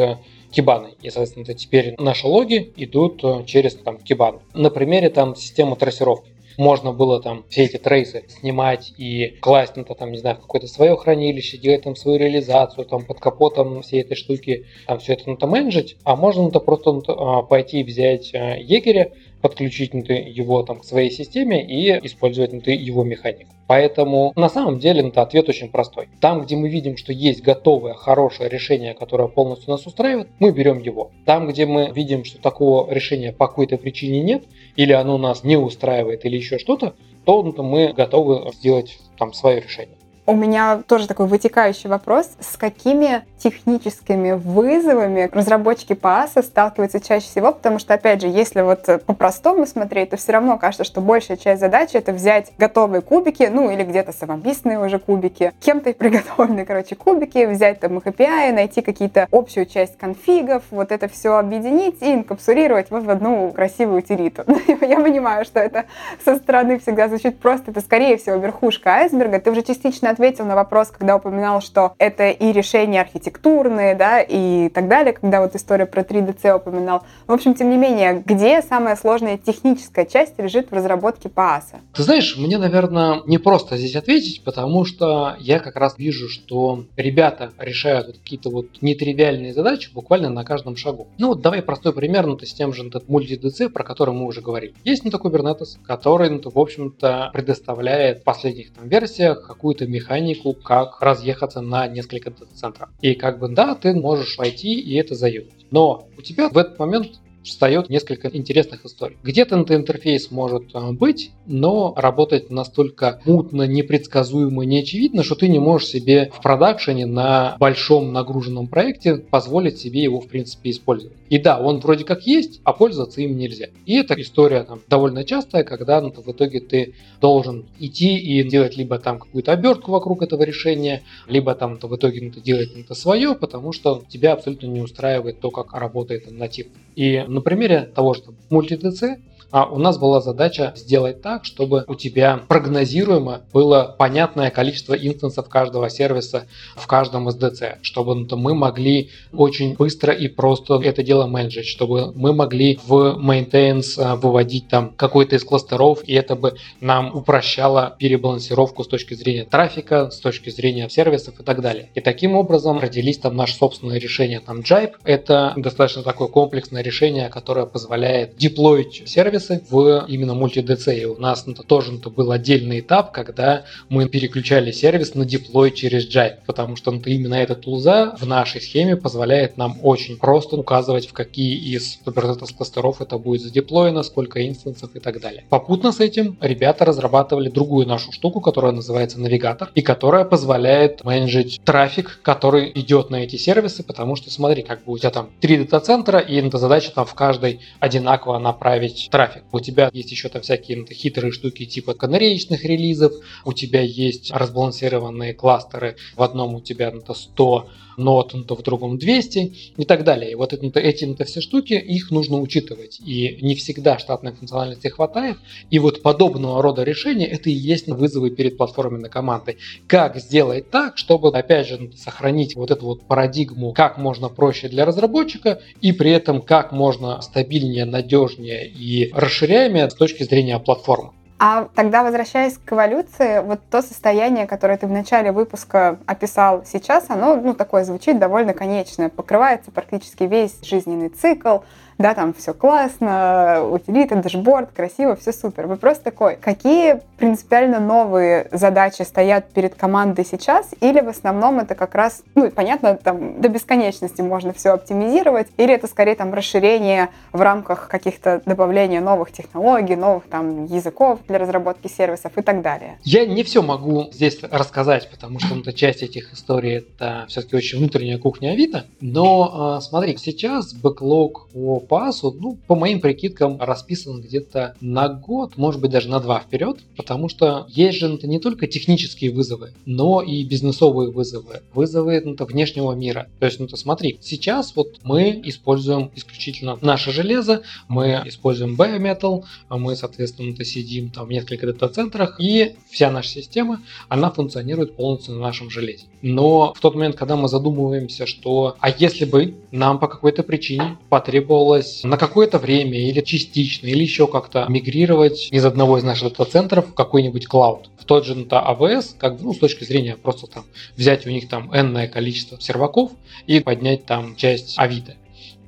Кибаны. 0.51 0.95
И, 1.01 1.09
соответственно, 1.09 1.53
теперь 1.53 1.95
наши 1.97 2.27
логи 2.27 2.71
идут 2.75 3.23
э, 3.23 3.43
через 3.45 3.75
там, 3.75 3.97
Кибан. 3.97 4.39
На 4.53 4.69
примере 4.69 5.09
там 5.09 5.35
системы 5.35 5.75
трассировки 5.75 6.31
можно 6.59 6.91
было 6.91 7.21
там 7.21 7.45
все 7.47 7.63
эти 7.63 7.77
трейсы 7.77 8.25
снимать 8.27 8.93
и 8.97 9.37
класть 9.39 9.77
на 9.77 9.85
ну, 9.87 9.95
там, 9.95 10.11
не 10.11 10.17
знаю, 10.17 10.35
какое-то 10.35 10.67
свое 10.67 10.97
хранилище, 10.97 11.57
делать 11.57 11.83
там 11.83 11.95
свою 11.95 12.19
реализацию, 12.19 12.85
там 12.85 13.05
под 13.05 13.21
капотом 13.21 13.81
всей 13.81 14.01
этой 14.01 14.15
штуки, 14.15 14.65
там 14.85 14.99
все 14.99 15.13
это 15.13 15.23
ну, 15.25 15.37
менеджить, 15.47 15.95
а 16.03 16.17
можно 16.17 16.43
ну, 16.43 16.51
просто 16.51 16.91
ну, 16.91 17.43
пойти 17.43 17.81
взять 17.81 18.33
э, 18.33 18.57
егеря, 18.61 19.13
подключить 19.41 19.93
ну, 19.93 20.01
его 20.07 20.63
там 20.63 20.79
к 20.79 20.85
своей 20.85 21.11
системе 21.11 21.65
и 21.65 21.89
использовать 22.05 22.53
ну, 22.53 22.61
его 22.65 23.03
механику. 23.03 23.51
Поэтому 23.67 24.33
на 24.35 24.49
самом 24.49 24.79
деле 24.79 25.07
это 25.07 25.21
ответ 25.21 25.47
очень 25.47 25.69
простой. 25.69 26.09
Там, 26.19 26.41
где 26.41 26.55
мы 26.55 26.69
видим, 26.69 26.97
что 26.97 27.13
есть 27.13 27.43
готовое, 27.43 27.93
хорошее 27.93 28.49
решение, 28.49 28.93
которое 28.93 29.27
полностью 29.27 29.69
нас 29.69 29.85
устраивает, 29.85 30.29
мы 30.39 30.51
берем 30.51 30.79
его. 30.79 31.11
Там, 31.25 31.47
где 31.47 31.65
мы 31.65 31.91
видим, 31.93 32.25
что 32.25 32.41
такого 32.41 32.91
решения 32.91 33.31
по 33.31 33.47
какой-то 33.47 33.77
причине 33.77 34.21
нет, 34.21 34.43
или 34.75 34.91
оно 34.91 35.17
нас 35.17 35.43
не 35.43 35.57
устраивает, 35.57 36.25
или 36.25 36.35
еще 36.35 36.57
что-то, 36.57 36.95
то 37.25 37.43
мы 37.43 37.93
готовы 37.93 38.51
сделать 38.53 38.97
там 39.17 39.33
свое 39.33 39.61
решение. 39.61 39.98
У 40.29 40.35
меня 40.35 40.83
тоже 40.85 41.07
такой 41.07 41.25
вытекающий 41.25 41.89
вопрос. 41.89 42.29
С 42.39 42.55
какими 42.55 43.23
техническими 43.39 44.33
вызовами 44.33 45.27
разработчики 45.31 45.93
PaaS 45.93 46.43
сталкиваются 46.43 46.99
чаще 46.99 47.25
всего? 47.25 47.51
Потому 47.51 47.79
что, 47.79 47.95
опять 47.95 48.21
же, 48.21 48.27
если 48.27 48.61
вот 48.61 48.85
по-простому 49.07 49.65
смотреть, 49.65 50.11
то 50.11 50.17
все 50.17 50.33
равно 50.33 50.59
кажется, 50.59 50.83
что 50.83 51.01
большая 51.01 51.35
часть 51.35 51.59
задачи— 51.59 51.93
это 51.97 52.11
взять 52.11 52.51
готовые 52.59 53.01
кубики, 53.01 53.49
ну 53.51 53.71
или 53.71 53.81
где-то 53.81 54.11
самописные 54.11 54.79
уже 54.79 54.99
кубики, 54.99 55.51
кем-то 55.61 55.93
приготовленные, 55.93 56.67
короче, 56.67 56.95
кубики, 56.95 57.47
взять 57.47 57.79
там 57.79 57.97
их 57.97 58.03
API, 58.03 58.53
найти 58.53 58.83
какие-то 58.83 59.27
общую 59.31 59.65
часть 59.65 59.97
конфигов, 59.97 60.61
вот 60.69 60.91
это 60.91 61.07
все 61.07 61.37
объединить 61.37 62.03
и 62.03 62.13
инкапсулировать 62.13 62.91
вот 62.91 63.03
в 63.03 63.09
одну 63.09 63.51
красивую 63.51 64.03
утилиту. 64.03 64.43
Я 64.79 64.99
понимаю, 64.99 65.43
что 65.43 65.59
это 65.59 65.85
со 66.23 66.35
стороны 66.35 66.77
всегда 66.77 67.07
звучит 67.07 67.39
просто, 67.39 67.71
это 67.71 67.81
скорее 67.81 68.17
всего 68.17 68.35
верхушка 68.35 68.91
айсберга, 68.91 69.39
ты 69.39 69.49
уже 69.49 69.63
частично 69.63 70.11
ответил 70.19 70.43
на 70.43 70.55
вопрос, 70.55 70.89
когда 70.89 71.15
упоминал, 71.15 71.61
что 71.61 71.93
это 71.97 72.29
и 72.29 72.51
решения 72.51 72.99
архитектурные, 72.99 73.95
да, 73.95 74.21
и 74.21 74.67
так 74.67 74.89
далее, 74.89 75.13
когда 75.13 75.39
вот 75.39 75.55
история 75.55 75.85
про 75.85 76.01
3DC 76.01 76.57
упоминал. 76.57 77.03
В 77.25 77.31
общем, 77.31 77.53
тем 77.53 77.69
не 77.69 77.77
менее, 77.77 78.21
где 78.25 78.61
самая 78.61 78.97
сложная 78.97 79.37
техническая 79.37 80.05
часть 80.05 80.37
лежит 80.37 80.71
в 80.71 80.73
разработке 80.73 81.29
ПААСа? 81.29 81.77
Ты 81.93 82.03
знаешь, 82.03 82.35
мне, 82.37 82.57
наверное, 82.57 83.21
не 83.27 83.37
просто 83.37 83.77
здесь 83.77 83.95
ответить, 83.95 84.43
потому 84.43 84.83
что 84.83 85.37
я 85.39 85.59
как 85.59 85.77
раз 85.77 85.97
вижу, 85.97 86.27
что 86.27 86.83
ребята 86.97 87.51
решают 87.57 88.07
вот 88.07 88.17
какие-то 88.17 88.49
вот 88.49 88.67
нетривиальные 88.81 89.53
задачи 89.53 89.89
буквально 89.93 90.29
на 90.29 90.43
каждом 90.43 90.75
шагу. 90.75 91.07
Ну 91.17 91.29
вот 91.29 91.41
давай 91.41 91.61
простой 91.61 91.93
пример, 91.93 92.25
ну, 92.25 92.35
то 92.35 92.45
с 92.45 92.53
тем 92.53 92.73
же 92.73 92.85
этот 92.85 93.07
мульти-ДЦ, 93.07 93.69
про 93.69 93.85
который 93.85 94.13
мы 94.13 94.25
уже 94.25 94.41
говорили. 94.41 94.73
Есть 94.83 95.05
ну 95.05 95.11
такой 95.11 95.31
Kubernetes, 95.31 95.77
который, 95.85 96.29
ну, 96.29 96.41
в 96.43 96.59
общем-то, 96.59 97.29
предоставляет 97.31 98.19
в 98.19 98.23
последних 98.23 98.73
там 98.73 98.89
версиях 98.89 99.47
какую-то 99.47 99.85
механику, 99.99 100.53
как 100.53 101.01
разъехаться 101.01 101.61
на 101.61 101.87
несколько 101.87 102.31
дата-центров. 102.31 102.89
И 103.01 103.15
как 103.15 103.39
бы 103.39 103.49
да, 103.49 103.75
ты 103.75 103.93
можешь 103.93 104.37
пойти 104.37 104.79
и 104.79 104.95
это 104.95 105.15
заюзать. 105.15 105.65
Но 105.71 106.07
у 106.17 106.21
тебя 106.21 106.49
в 106.49 106.57
этот 106.57 106.79
момент 106.79 107.19
встает 107.49 107.89
несколько 107.89 108.29
интересных 108.29 108.85
историй. 108.85 109.17
Где-то 109.23 109.55
интерфейс 109.55 110.31
может 110.31 110.69
а, 110.73 110.91
быть, 110.91 111.31
но 111.45 111.93
работать 111.95 112.49
настолько 112.49 113.21
мутно, 113.25 113.63
непредсказуемо, 113.63 114.63
неочевидно, 114.63 115.23
что 115.23 115.35
ты 115.35 115.49
не 115.49 115.59
можешь 115.59 115.89
себе 115.89 116.31
в 116.33 116.41
продакшене 116.41 117.05
на 117.05 117.55
большом 117.59 118.13
нагруженном 118.13 118.67
проекте 118.67 119.17
позволить 119.17 119.79
себе 119.79 120.03
его 120.03 120.19
в 120.19 120.27
принципе 120.27 120.71
использовать. 120.71 121.17
И 121.29 121.37
да, 121.37 121.59
он 121.59 121.79
вроде 121.79 122.05
как 122.05 122.25
есть, 122.25 122.61
а 122.63 122.73
пользоваться 122.73 123.21
им 123.21 123.37
нельзя. 123.37 123.67
И 123.85 123.95
эта 123.95 124.19
история 124.19 124.63
там 124.63 124.81
довольно 124.87 125.23
частая, 125.23 125.63
когда 125.63 126.01
ну, 126.01 126.11
в 126.11 126.31
итоге 126.31 126.59
ты 126.59 126.95
должен 127.21 127.65
идти 127.79 128.17
и 128.17 128.43
делать 128.43 128.77
либо 128.77 128.97
там 128.99 129.19
какую-то 129.19 129.51
обертку 129.51 129.91
вокруг 129.91 130.21
этого 130.21 130.43
решения, 130.43 131.03
либо 131.27 131.53
там 131.55 131.77
в 131.77 131.95
итоге 131.95 132.31
ну, 132.33 132.41
делать 132.41 132.71
это 132.75 132.95
свое, 132.95 133.35
потому 133.35 133.71
что 133.71 134.03
тебя 134.09 134.33
абсолютно 134.33 134.67
не 134.67 134.81
устраивает 134.81 135.39
то, 135.39 135.51
как 135.51 135.73
работает 135.73 136.29
натив. 136.31 136.67
И 136.95 137.23
на 137.39 137.43
примере 137.43 137.83
того 137.95 138.13
же 138.13 138.23
MultiDC 138.49 139.15
а 139.51 139.65
у 139.65 139.79
нас 139.79 139.97
была 139.97 140.21
задача 140.21 140.73
сделать 140.75 141.21
так, 141.21 141.45
чтобы 141.45 141.83
у 141.87 141.95
тебя 141.95 142.41
прогнозируемо 142.47 143.41
было 143.53 143.95
понятное 143.97 144.51
количество 144.51 144.93
инстансов 144.93 145.49
каждого 145.49 145.89
сервиса 145.89 146.47
в 146.75 146.85
каждом 146.87 147.29
SDC, 147.29 147.77
чтобы 147.81 148.15
мы 148.15 148.53
могли 148.53 149.09
очень 149.33 149.75
быстро 149.75 150.13
и 150.13 150.27
просто 150.27 150.79
это 150.83 151.03
дело 151.03 151.25
менеджить, 151.25 151.67
чтобы 151.67 152.11
мы 152.13 152.33
могли 152.33 152.79
в 152.85 153.17
maintenance 153.19 153.93
а, 153.97 154.15
выводить 154.15 154.67
там 154.67 154.93
какой-то 154.95 155.35
из 155.35 155.43
кластеров, 155.43 156.03
и 156.05 156.13
это 156.13 156.35
бы 156.35 156.55
нам 156.81 157.15
упрощало 157.15 157.95
перебалансировку 157.97 158.83
с 158.83 158.87
точки 158.87 159.13
зрения 159.13 159.45
трафика, 159.45 160.11
с 160.11 160.19
точки 160.19 160.49
зрения 160.49 160.89
сервисов 160.89 161.39
и 161.39 161.43
так 161.43 161.61
далее. 161.61 161.89
И 161.95 162.01
таким 162.01 162.35
образом 162.35 162.79
родились 162.79 163.17
там 163.17 163.35
наши 163.35 163.55
собственные 163.55 163.99
решения. 163.99 164.39
Там 164.39 164.59
Jibe— 164.59 164.93
это 165.03 165.53
достаточно 165.55 166.03
такое 166.03 166.27
комплексное 166.27 166.83
решение, 166.83 167.29
которое 167.29 167.65
позволяет 167.65 168.35
деплоить 168.37 169.03
сервис 169.07 169.38
сервисы 169.39 169.63
в 169.69 170.05
именно 170.07 170.33
мульти-DC. 170.33 171.05
У 171.05 171.19
нас 171.19 171.47
это 171.47 171.63
тоже 171.63 171.95
это 171.95 172.09
был 172.09 172.31
отдельный 172.31 172.81
этап, 172.81 173.11
когда 173.11 173.63
мы 173.89 174.07
переключали 174.07 174.71
сервис 174.71 175.15
на 175.15 175.25
деплой 175.25 175.71
через 175.71 176.07
Jive, 176.07 176.37
потому 176.45 176.75
что 176.75 176.93
это 176.93 177.09
именно 177.09 177.35
этот 177.35 177.61
тулза 177.61 178.15
в 178.19 178.25
нашей 178.25 178.61
схеме 178.61 178.95
позволяет 178.95 179.57
нам 179.57 179.77
очень 179.81 180.17
просто 180.17 180.55
указывать, 180.55 181.07
в 181.07 181.13
какие 181.13 181.57
из 181.57 181.99
Kubernetes 182.05 182.53
кластеров 182.55 183.01
это 183.01 183.17
будет 183.17 183.41
задеплоено, 183.41 184.03
сколько 184.03 184.45
инстансов 184.47 184.95
и 184.95 184.99
так 184.99 185.19
далее. 185.21 185.43
Попутно 185.49 185.91
с 185.91 185.99
этим 185.99 186.37
ребята 186.41 186.85
разрабатывали 186.85 187.49
другую 187.49 187.87
нашу 187.87 188.11
штуку, 188.11 188.41
которая 188.41 188.71
называется 188.71 189.19
навигатор, 189.19 189.71
и 189.75 189.81
которая 189.81 190.25
позволяет 190.25 191.03
менеджить 191.03 191.61
трафик, 191.63 192.19
который 192.21 192.71
идет 192.75 193.09
на 193.09 193.23
эти 193.23 193.37
сервисы, 193.37 193.83
потому 193.83 194.15
что 194.15 194.31
смотри, 194.31 194.63
как 194.63 194.83
бы 194.83 194.93
у 194.93 194.97
тебя 194.97 195.11
там 195.11 195.29
три 195.39 195.57
дата-центра, 195.57 196.19
и 196.19 196.35
эта 196.35 196.57
задача 196.57 196.91
там 196.93 197.05
в 197.05 197.13
каждой 197.13 197.61
одинаково 197.79 198.39
направить 198.39 199.09
трафик 199.11 199.28
трафик. 199.29 199.43
У 199.51 199.59
тебя 199.59 199.89
есть 199.93 200.11
еще 200.11 200.29
там 200.29 200.41
всякие 200.41 200.85
хитрые 200.85 201.31
штуки 201.31 201.65
типа 201.65 201.93
канареечных 201.93 202.63
релизов, 202.63 203.13
у 203.45 203.53
тебя 203.53 203.81
есть 203.81 204.31
разбалансированные 204.31 205.33
кластеры, 205.33 205.95
в 206.15 206.23
одном 206.23 206.55
у 206.55 206.61
тебя 206.61 206.89
это 206.89 207.13
100 207.13 207.69
нот, 207.99 208.33
то 208.47 208.55
в 208.55 208.63
другом 208.63 208.97
200 208.97 209.53
и 209.77 209.85
так 209.85 210.03
далее. 210.03 210.31
И 210.31 210.35
вот 210.35 210.53
это, 210.53 210.79
эти 210.79 211.05
это 211.05 211.25
все 211.25 211.41
штуки, 211.41 211.73
их 211.73 212.11
нужно 212.11 212.39
учитывать. 212.39 212.99
И 213.05 213.39
не 213.41 213.55
всегда 213.55 213.99
штатной 213.99 214.31
функциональности 214.31 214.87
хватает. 214.87 215.37
И 215.69 215.79
вот 215.79 216.01
подобного 216.01 216.61
рода 216.61 216.83
решения 216.83 217.27
это 217.27 217.49
и 217.49 217.53
есть 217.53 217.87
вызовы 217.87 218.31
перед 218.31 218.57
платформенной 218.57 219.09
командой. 219.09 219.57
Как 219.87 220.17
сделать 220.17 220.69
так, 220.69 220.97
чтобы, 220.97 221.29
опять 221.29 221.67
же, 221.67 221.91
сохранить 221.95 222.55
вот 222.55 222.71
эту 222.71 222.85
вот 222.85 223.03
парадигму, 223.03 223.73
как 223.73 223.97
можно 223.97 224.29
проще 224.29 224.69
для 224.69 224.85
разработчика, 224.85 225.61
и 225.81 225.91
при 225.91 226.11
этом 226.11 226.41
как 226.41 226.71
можно 226.71 227.21
стабильнее, 227.21 227.85
надежнее 227.85 228.67
и 228.67 229.11
расширяемее 229.13 229.89
с 229.89 229.93
точки 229.93 230.23
зрения 230.23 230.59
платформы. 230.59 231.11
А 231.41 231.69
тогда, 231.73 232.03
возвращаясь 232.03 232.57
к 232.57 232.73
эволюции, 232.73 233.41
вот 233.41 233.61
то 233.71 233.81
состояние, 233.81 234.45
которое 234.45 234.77
ты 234.77 234.87
в 234.87 234.91
начале 234.91 235.31
выпуска 235.31 235.97
описал 236.05 236.65
сейчас, 236.65 237.05
оно, 237.07 237.37
ну, 237.37 237.53
такое 237.53 237.85
звучит 237.85 238.19
довольно 238.19 238.53
конечное. 238.53 239.07
Покрывается 239.07 239.71
практически 239.71 240.23
весь 240.23 240.59
жизненный 240.61 241.07
цикл, 241.07 241.59
да, 241.99 242.13
там 242.13 242.33
все 242.33 242.53
классно, 242.53 243.61
утилита, 243.69 244.15
дашборд, 244.15 244.71
красиво, 244.71 245.17
все 245.17 245.33
супер. 245.33 245.67
Вопрос 245.67 245.99
такой, 245.99 246.37
какие 246.37 247.01
принципиально 247.17 247.81
новые 247.81 248.47
задачи 248.53 249.01
стоят 249.01 249.51
перед 249.51 249.75
командой 249.75 250.25
сейчас, 250.25 250.69
или 250.79 251.01
в 251.01 251.09
основном 251.09 251.59
это 251.59 251.75
как 251.75 251.93
раз, 251.95 252.23
ну, 252.35 252.49
понятно, 252.51 252.95
там 252.95 253.41
до 253.41 253.49
бесконечности 253.49 254.21
можно 254.21 254.53
все 254.53 254.69
оптимизировать, 254.69 255.47
или 255.57 255.73
это 255.73 255.87
скорее 255.87 256.15
там 256.15 256.33
расширение 256.33 257.09
в 257.33 257.41
рамках 257.41 257.89
каких-то 257.89 258.41
добавления 258.45 259.01
новых 259.01 259.33
технологий, 259.33 259.97
новых 259.97 260.23
там 260.29 260.65
языков 260.65 261.19
для 261.27 261.37
разработки 261.37 261.87
сервисов 261.87 262.31
и 262.37 262.41
так 262.41 262.61
далее. 262.61 262.97
Я 263.03 263.25
не 263.25 263.43
все 263.43 263.61
могу 263.61 264.07
здесь 264.13 264.39
рассказать, 264.49 265.09
потому 265.11 265.39
что 265.39 265.55
ну, 265.55 265.69
часть 265.73 266.01
этих 266.01 266.31
историй 266.31 266.77
это 266.77 267.25
все-таки 267.27 267.57
очень 267.57 267.79
внутренняя 267.79 268.17
кухня 268.17 268.51
Авито, 268.51 268.85
но 269.01 269.79
э, 269.79 269.81
смотри, 269.81 270.15
сейчас 270.15 270.73
бэклог 270.73 271.49
о 271.53 271.81
пасу, 271.89 272.33
ну, 272.39 272.57
по 272.67 272.75
моим 272.75 273.01
прикидкам, 273.01 273.59
расписан 273.59 274.21
где-то 274.21 274.75
на 274.79 275.09
год, 275.09 275.57
может 275.57 275.81
быть, 275.81 275.91
даже 275.91 276.07
на 276.07 276.19
два 276.19 276.39
вперед, 276.39 276.79
потому 276.95 277.27
что 277.27 277.65
есть 277.69 277.97
же 277.97 278.13
это 278.13 278.27
не 278.27 278.39
только 278.39 278.67
технические 278.67 279.31
вызовы, 279.31 279.73
но 279.85 280.21
и 280.21 280.43
бизнесовые 280.45 281.11
вызовы, 281.11 281.61
вызовы 281.73 282.21
ну, 282.23 282.35
внешнего 282.45 282.93
мира. 282.93 283.27
То 283.39 283.47
есть, 283.47 283.59
ну, 283.59 283.67
то 283.67 283.75
смотри, 283.75 284.19
сейчас 284.21 284.75
вот 284.75 284.99
мы 285.03 285.41
используем 285.43 286.11
исключительно 286.15 286.77
наше 286.81 287.11
железо, 287.11 287.63
мы 287.87 288.21
используем 288.25 288.75
Biometal, 288.75 289.43
а 289.67 289.77
мы, 289.77 289.95
соответственно, 289.95 290.51
-то 290.51 290.63
сидим 290.63 291.09
там 291.09 291.27
в 291.27 291.31
нескольких 291.31 291.65
дата-центрах, 291.65 292.39
и 292.39 292.75
вся 292.91 293.11
наша 293.11 293.29
система, 293.29 293.81
она 294.07 294.29
функционирует 294.29 294.95
полностью 294.95 295.35
на 295.35 295.41
нашем 295.41 295.69
железе. 295.69 296.05
Но 296.21 296.73
в 296.75 296.79
тот 296.79 296.95
момент, 296.95 297.15
когда 297.15 297.35
мы 297.35 297.47
задумываемся, 297.47 298.25
что 298.27 298.75
а 298.79 298.89
если 298.89 299.25
бы 299.25 299.55
нам 299.71 299.99
по 299.99 300.07
какой-то 300.07 300.43
причине 300.43 300.97
потребовалось 301.09 301.78
требовалось 301.79 302.03
на 302.03 302.17
какое-то 302.17 302.59
время 302.59 302.99
или 302.99 303.21
частично, 303.21 303.87
или 303.87 304.03
еще 304.03 304.27
как-то 304.27 304.65
мигрировать 304.69 305.49
из 305.51 305.65
одного 305.65 305.97
из 305.97 306.03
наших 306.03 306.29
дата-центров 306.29 306.89
в 306.89 306.93
какой-нибудь 306.93 307.47
клауд. 307.47 307.89
В 307.97 308.05
тот 308.05 308.25
же 308.25 308.35
ну, 308.35 308.45
AWS, 308.45 309.15
как 309.17 309.41
ну, 309.41 309.53
с 309.53 309.59
точки 309.59 309.83
зрения 309.83 310.15
просто 310.15 310.47
там 310.47 310.65
взять 310.95 311.25
у 311.25 311.29
них 311.29 311.47
там 311.47 311.75
энное 311.75 312.07
количество 312.07 312.59
серваков 312.59 313.11
и 313.47 313.59
поднять 313.59 314.05
там 314.05 314.35
часть 314.35 314.77
Авито 314.77 315.15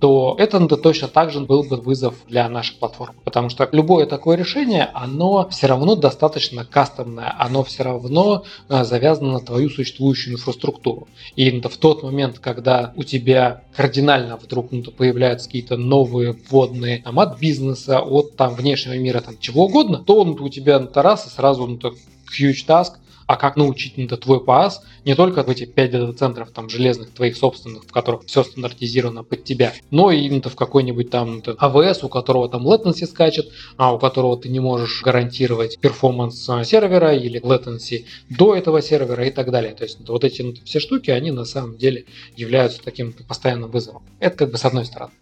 то 0.02 0.36
это 0.40 0.60
ну, 0.60 0.68
точно 0.68 1.08
так 1.08 1.32
же 1.32 1.42
был 1.42 1.62
бы 1.64 1.78
вызов 1.78 2.16
для 2.28 2.50
наших 2.50 2.80
платформ. 2.80 3.16
Потому 3.24 3.50
что 3.50 3.70
любое 3.72 4.08
такое 4.08 4.36
решение, 4.36 4.90
оно 4.96 5.48
все 5.50 5.68
равно 5.68 5.96
достаточно 5.96 6.66
кастомное, 6.66 7.36
оно 7.38 7.64
все 7.64 7.84
равно 7.84 8.44
э, 8.68 8.84
завязано 8.84 9.34
на 9.34 9.40
твою 9.40 9.70
существующую 9.70 10.34
инфраструктуру. 10.34 11.08
И 11.36 11.62
в 11.62 11.78
тот 11.78 12.02
момент, 12.02 12.40
когда 12.40 12.94
у 12.96 13.04
тебя 13.04 13.62
кардинально 13.76 14.38
вдруг 14.38 14.72
ну, 14.72 14.84
появляются 14.86 15.48
какие-то 15.48 15.78
новые 15.78 16.36
вводные 16.50 17.04
там, 17.04 17.20
от 17.20 17.40
бизнеса, 17.40 18.00
от 18.00 18.36
там, 18.36 18.56
внешнего 18.56 18.98
мира, 18.98 19.22
там, 19.22 19.36
чего 19.40 19.66
угодно, 19.66 20.00
то 20.00 20.26
ну, 20.26 20.34
у 20.34 20.50
тебя 20.50 20.80
на 20.80 20.88
Тараса 20.88 21.30
сразу 21.30 21.68
ну, 21.68 21.78
huge 21.78 22.66
task– 22.68 22.94
а 23.32 23.38
как 23.38 23.56
научить 23.56 23.98
это 23.98 24.18
твой 24.18 24.44
PaaS 24.44 24.84
не 25.06 25.16
только 25.16 25.44
в 25.44 25.50
эти 25.50 25.64
5 25.64 25.92
дата-центров 25.92 26.52
там 26.52 26.68
железных 26.68 27.12
твоих 27.12 27.38
собственных, 27.38 27.86
в 27.86 27.92
которых 27.92 28.26
все 28.26 28.44
стандартизировано 28.44 29.24
под 29.24 29.46
тебя, 29.46 29.72
но 29.90 30.12
и 30.12 30.42
в 30.42 30.56
какой-нибудь 30.56 31.10
там 31.10 31.42
AWS, 31.58 32.04
у 32.04 32.10
которого 32.10 32.50
там 32.50 32.68
latency 32.68 33.06
скачет, 33.06 33.50
а 33.78 33.94
у 33.94 34.00
которого 34.00 34.36
ты 34.36 34.50
не 34.50 34.60
можешь 34.60 35.02
гарантировать 35.02 35.80
performance 35.80 36.50
а, 36.50 36.66
сервера 36.66 37.16
или 37.16 37.42
latency 37.42 38.06
до 38.30 38.54
этого 38.54 38.82
сервера 38.82 39.26
и 39.26 39.32
так 39.32 39.50
далее. 39.50 39.74
То 39.76 39.86
есть 39.86 40.00
вот 40.10 40.26
эти 40.26 40.62
все 40.66 40.82
штуки, 40.82 41.10
они 41.10 41.32
на 41.32 41.46
самом 41.46 41.78
деле 41.78 42.04
являются 42.36 42.84
таким 42.84 43.14
постоянным 43.14 43.72
вызовом. 43.72 44.04
Это 44.20 44.36
как 44.36 44.52
бы 44.52 44.58
с 44.58 44.66
одной 44.66 44.84
стороны. 44.84 45.14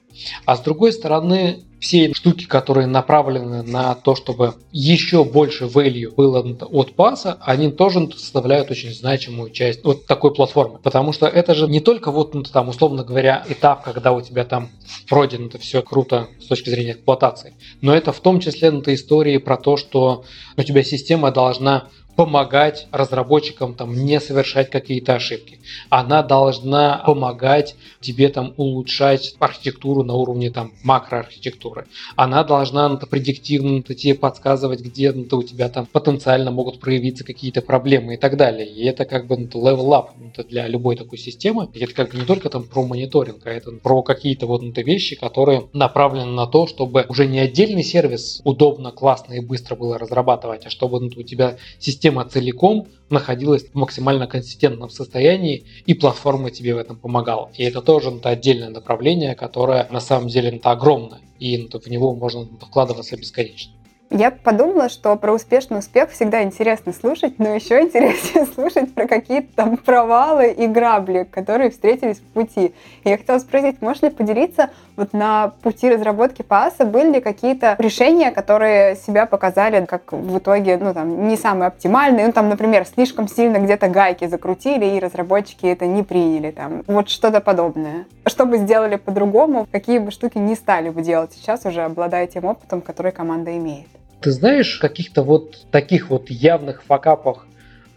А 0.45 0.55
с 0.55 0.61
другой 0.61 0.93
стороны, 0.93 1.63
все 1.79 2.13
штуки, 2.13 2.45
которые 2.45 2.87
направлены 2.87 3.63
на 3.63 3.95
то, 3.95 4.15
чтобы 4.15 4.55
еще 4.71 5.23
больше 5.23 5.65
value 5.65 6.13
было 6.13 6.45
от 6.71 6.93
паса, 6.93 7.37
они 7.41 7.71
тоже 7.71 8.09
составляют 8.11 8.69
очень 8.69 8.93
значимую 8.93 9.49
часть 9.51 9.83
вот 9.83 10.05
такой 10.05 10.33
платформы. 10.33 10.79
Потому 10.79 11.13
что 11.13 11.25
это 11.25 11.55
же 11.55 11.67
не 11.67 11.79
только 11.79 12.11
вот 12.11 12.33
ну, 12.33 12.43
там, 12.43 12.69
условно 12.69 13.03
говоря, 13.03 13.45
этап, 13.47 13.83
когда 13.83 14.11
у 14.11 14.21
тебя 14.21 14.43
там 14.45 14.69
пройдено 15.07 15.47
это 15.47 15.57
все 15.57 15.81
круто 15.81 16.27
с 16.41 16.47
точки 16.47 16.69
зрения 16.69 16.91
эксплуатации, 16.91 17.53
но 17.81 17.95
это 17.95 18.11
в 18.11 18.19
том 18.19 18.39
числе 18.39 18.71
ну, 18.71 18.83
истории 18.87 19.37
про 19.37 19.57
то, 19.57 19.77
что 19.77 20.25
у 20.57 20.63
тебя 20.63 20.83
система 20.83 21.31
должна 21.31 21.87
помогать 22.19 22.89
разработчикам 22.91 23.75
там 23.75 23.93
не 23.93 24.19
совершать 24.19 24.69
какие-то 24.69 25.15
ошибки. 25.15 25.61
Она 25.89 26.21
должна 26.21 27.01
помогать 27.05 27.77
тебе 28.01 28.27
там 28.27 28.53
улучшать 28.57 29.35
архитектуру 29.39 30.03
на 30.03 30.15
уровне 30.15 30.51
там 30.51 30.73
макроархитектуры. 30.83 31.87
Она 32.17 32.43
должна 32.43 32.89
ну, 32.89 32.97
предиктивно 32.97 33.83
ну, 33.87 33.95
тебе 33.95 34.15
подсказывать, 34.15 34.81
где 34.81 35.13
ну, 35.13 35.25
у 35.31 35.43
тебя 35.43 35.69
там 35.69 35.85
потенциально 35.85 36.51
могут 36.51 36.81
проявиться 36.81 37.23
какие-то 37.23 37.61
проблемы 37.61 38.15
и 38.15 38.17
так 38.17 38.35
далее. 38.35 38.67
И 38.67 38.83
это 38.83 39.05
как 39.05 39.25
бы 39.25 39.37
ну, 39.37 39.47
level 39.47 39.89
up 39.91 40.09
ну, 40.19 40.43
для 40.43 40.67
любой 40.67 40.97
такой 40.97 41.19
системы. 41.19 41.69
И 41.73 41.81
это 41.81 41.93
как 41.93 42.11
бы 42.11 42.17
не 42.17 42.25
только 42.25 42.49
там 42.49 42.65
про 42.65 42.85
мониторинг, 42.85 43.47
а 43.47 43.49
это 43.49 43.71
про 43.71 44.03
какие-то 44.03 44.45
вот 44.45 44.61
ну, 44.61 44.73
вещи, 44.75 45.15
которые 45.15 45.69
направлены 45.71 46.31
на 46.31 46.47
то, 46.47 46.67
чтобы 46.67 47.05
уже 47.07 47.27
не 47.27 47.39
отдельный 47.39 47.83
сервис 47.83 48.41
удобно, 48.43 48.91
классно 48.91 49.35
и 49.35 49.39
быстро 49.39 49.77
было 49.77 49.97
разрабатывать, 49.97 50.65
а 50.65 50.69
чтобы 50.69 50.99
ну, 50.99 51.09
у 51.15 51.23
тебя 51.23 51.55
система 51.79 52.08
система 52.09 52.25
целиком 52.25 52.87
находилась 53.09 53.65
в 53.65 53.75
максимально 53.75 54.25
консистентном 54.25 54.89
состоянии, 54.89 55.65
и 55.85 55.93
платформа 55.93 56.49
тебе 56.49 56.73
в 56.73 56.77
этом 56.77 56.97
помогала. 56.97 57.51
И 57.55 57.63
это 57.63 57.81
тоже 57.81 58.09
это 58.09 58.29
отдельное 58.29 58.69
направление, 58.69 59.35
которое 59.35 59.87
на 59.91 59.99
самом 59.99 60.27
деле 60.27 60.49
это 60.49 60.71
огромное, 60.71 61.19
и 61.39 61.67
в 61.67 61.87
него 61.87 62.15
можно 62.15 62.45
вкладываться 62.45 63.15
бесконечно. 63.15 63.73
Я 64.11 64.31
подумала, 64.31 64.89
что 64.89 65.15
про 65.17 65.31
успешный 65.33 65.77
успех 65.77 66.09
всегда 66.09 66.41
интересно 66.41 66.93
слушать, 66.93 67.37
но 67.37 67.49
еще 67.49 67.79
интереснее 67.79 68.45
слушать 68.55 68.91
про 68.95 69.05
какие-то 69.05 69.55
там 69.55 69.77
провалы 69.77 70.49
и 70.51 70.65
грабли, 70.65 71.27
которые 71.29 71.69
встретились 71.69 72.17
в 72.17 72.23
пути. 72.23 72.73
Я 73.03 73.17
хотела 73.17 73.37
спросить, 73.37 73.83
можешь 73.83 74.01
ли 74.01 74.09
поделиться, 74.09 74.71
вот 74.95 75.13
на 75.13 75.53
пути 75.61 75.91
разработки 75.91 76.41
ПАСа 76.41 76.85
были 76.85 77.13
ли 77.13 77.21
какие-то 77.21 77.75
решения, 77.77 78.31
которые 78.31 78.95
себя 78.95 79.27
показали 79.27 79.85
как 79.85 80.11
в 80.11 80.39
итоге, 80.39 80.77
ну 80.77 80.91
там, 80.91 81.27
не 81.27 81.37
самые 81.37 81.67
оптимальные, 81.67 82.25
ну 82.25 82.33
там, 82.33 82.49
например, 82.49 82.87
слишком 82.87 83.27
сильно 83.27 83.57
где-то 83.57 83.89
гайки 83.89 84.25
закрутили, 84.25 84.85
и 84.85 84.99
разработчики 84.99 85.67
это 85.67 85.85
не 85.85 86.01
приняли, 86.01 86.49
там, 86.49 86.83
вот 86.87 87.09
что-то 87.09 87.41
подобное. 87.41 88.07
Что 88.25 88.47
бы 88.47 88.57
сделали 88.57 88.95
по-другому, 88.95 89.67
какие 89.71 89.99
бы 89.99 90.09
штуки 90.09 90.39
не 90.39 90.55
стали 90.55 90.89
бы 90.89 91.03
делать 91.03 91.33
сейчас, 91.33 91.63
уже 91.65 91.83
обладая 91.83 92.25
тем 92.25 92.45
опытом, 92.45 92.81
который 92.81 93.11
команда 93.11 93.55
имеет? 93.55 93.98
Ты 94.21 94.31
знаешь, 94.31 94.77
каких-то 94.77 95.23
вот 95.23 95.65
таких 95.71 96.09
вот 96.09 96.29
явных 96.29 96.83
факапах 96.83 97.45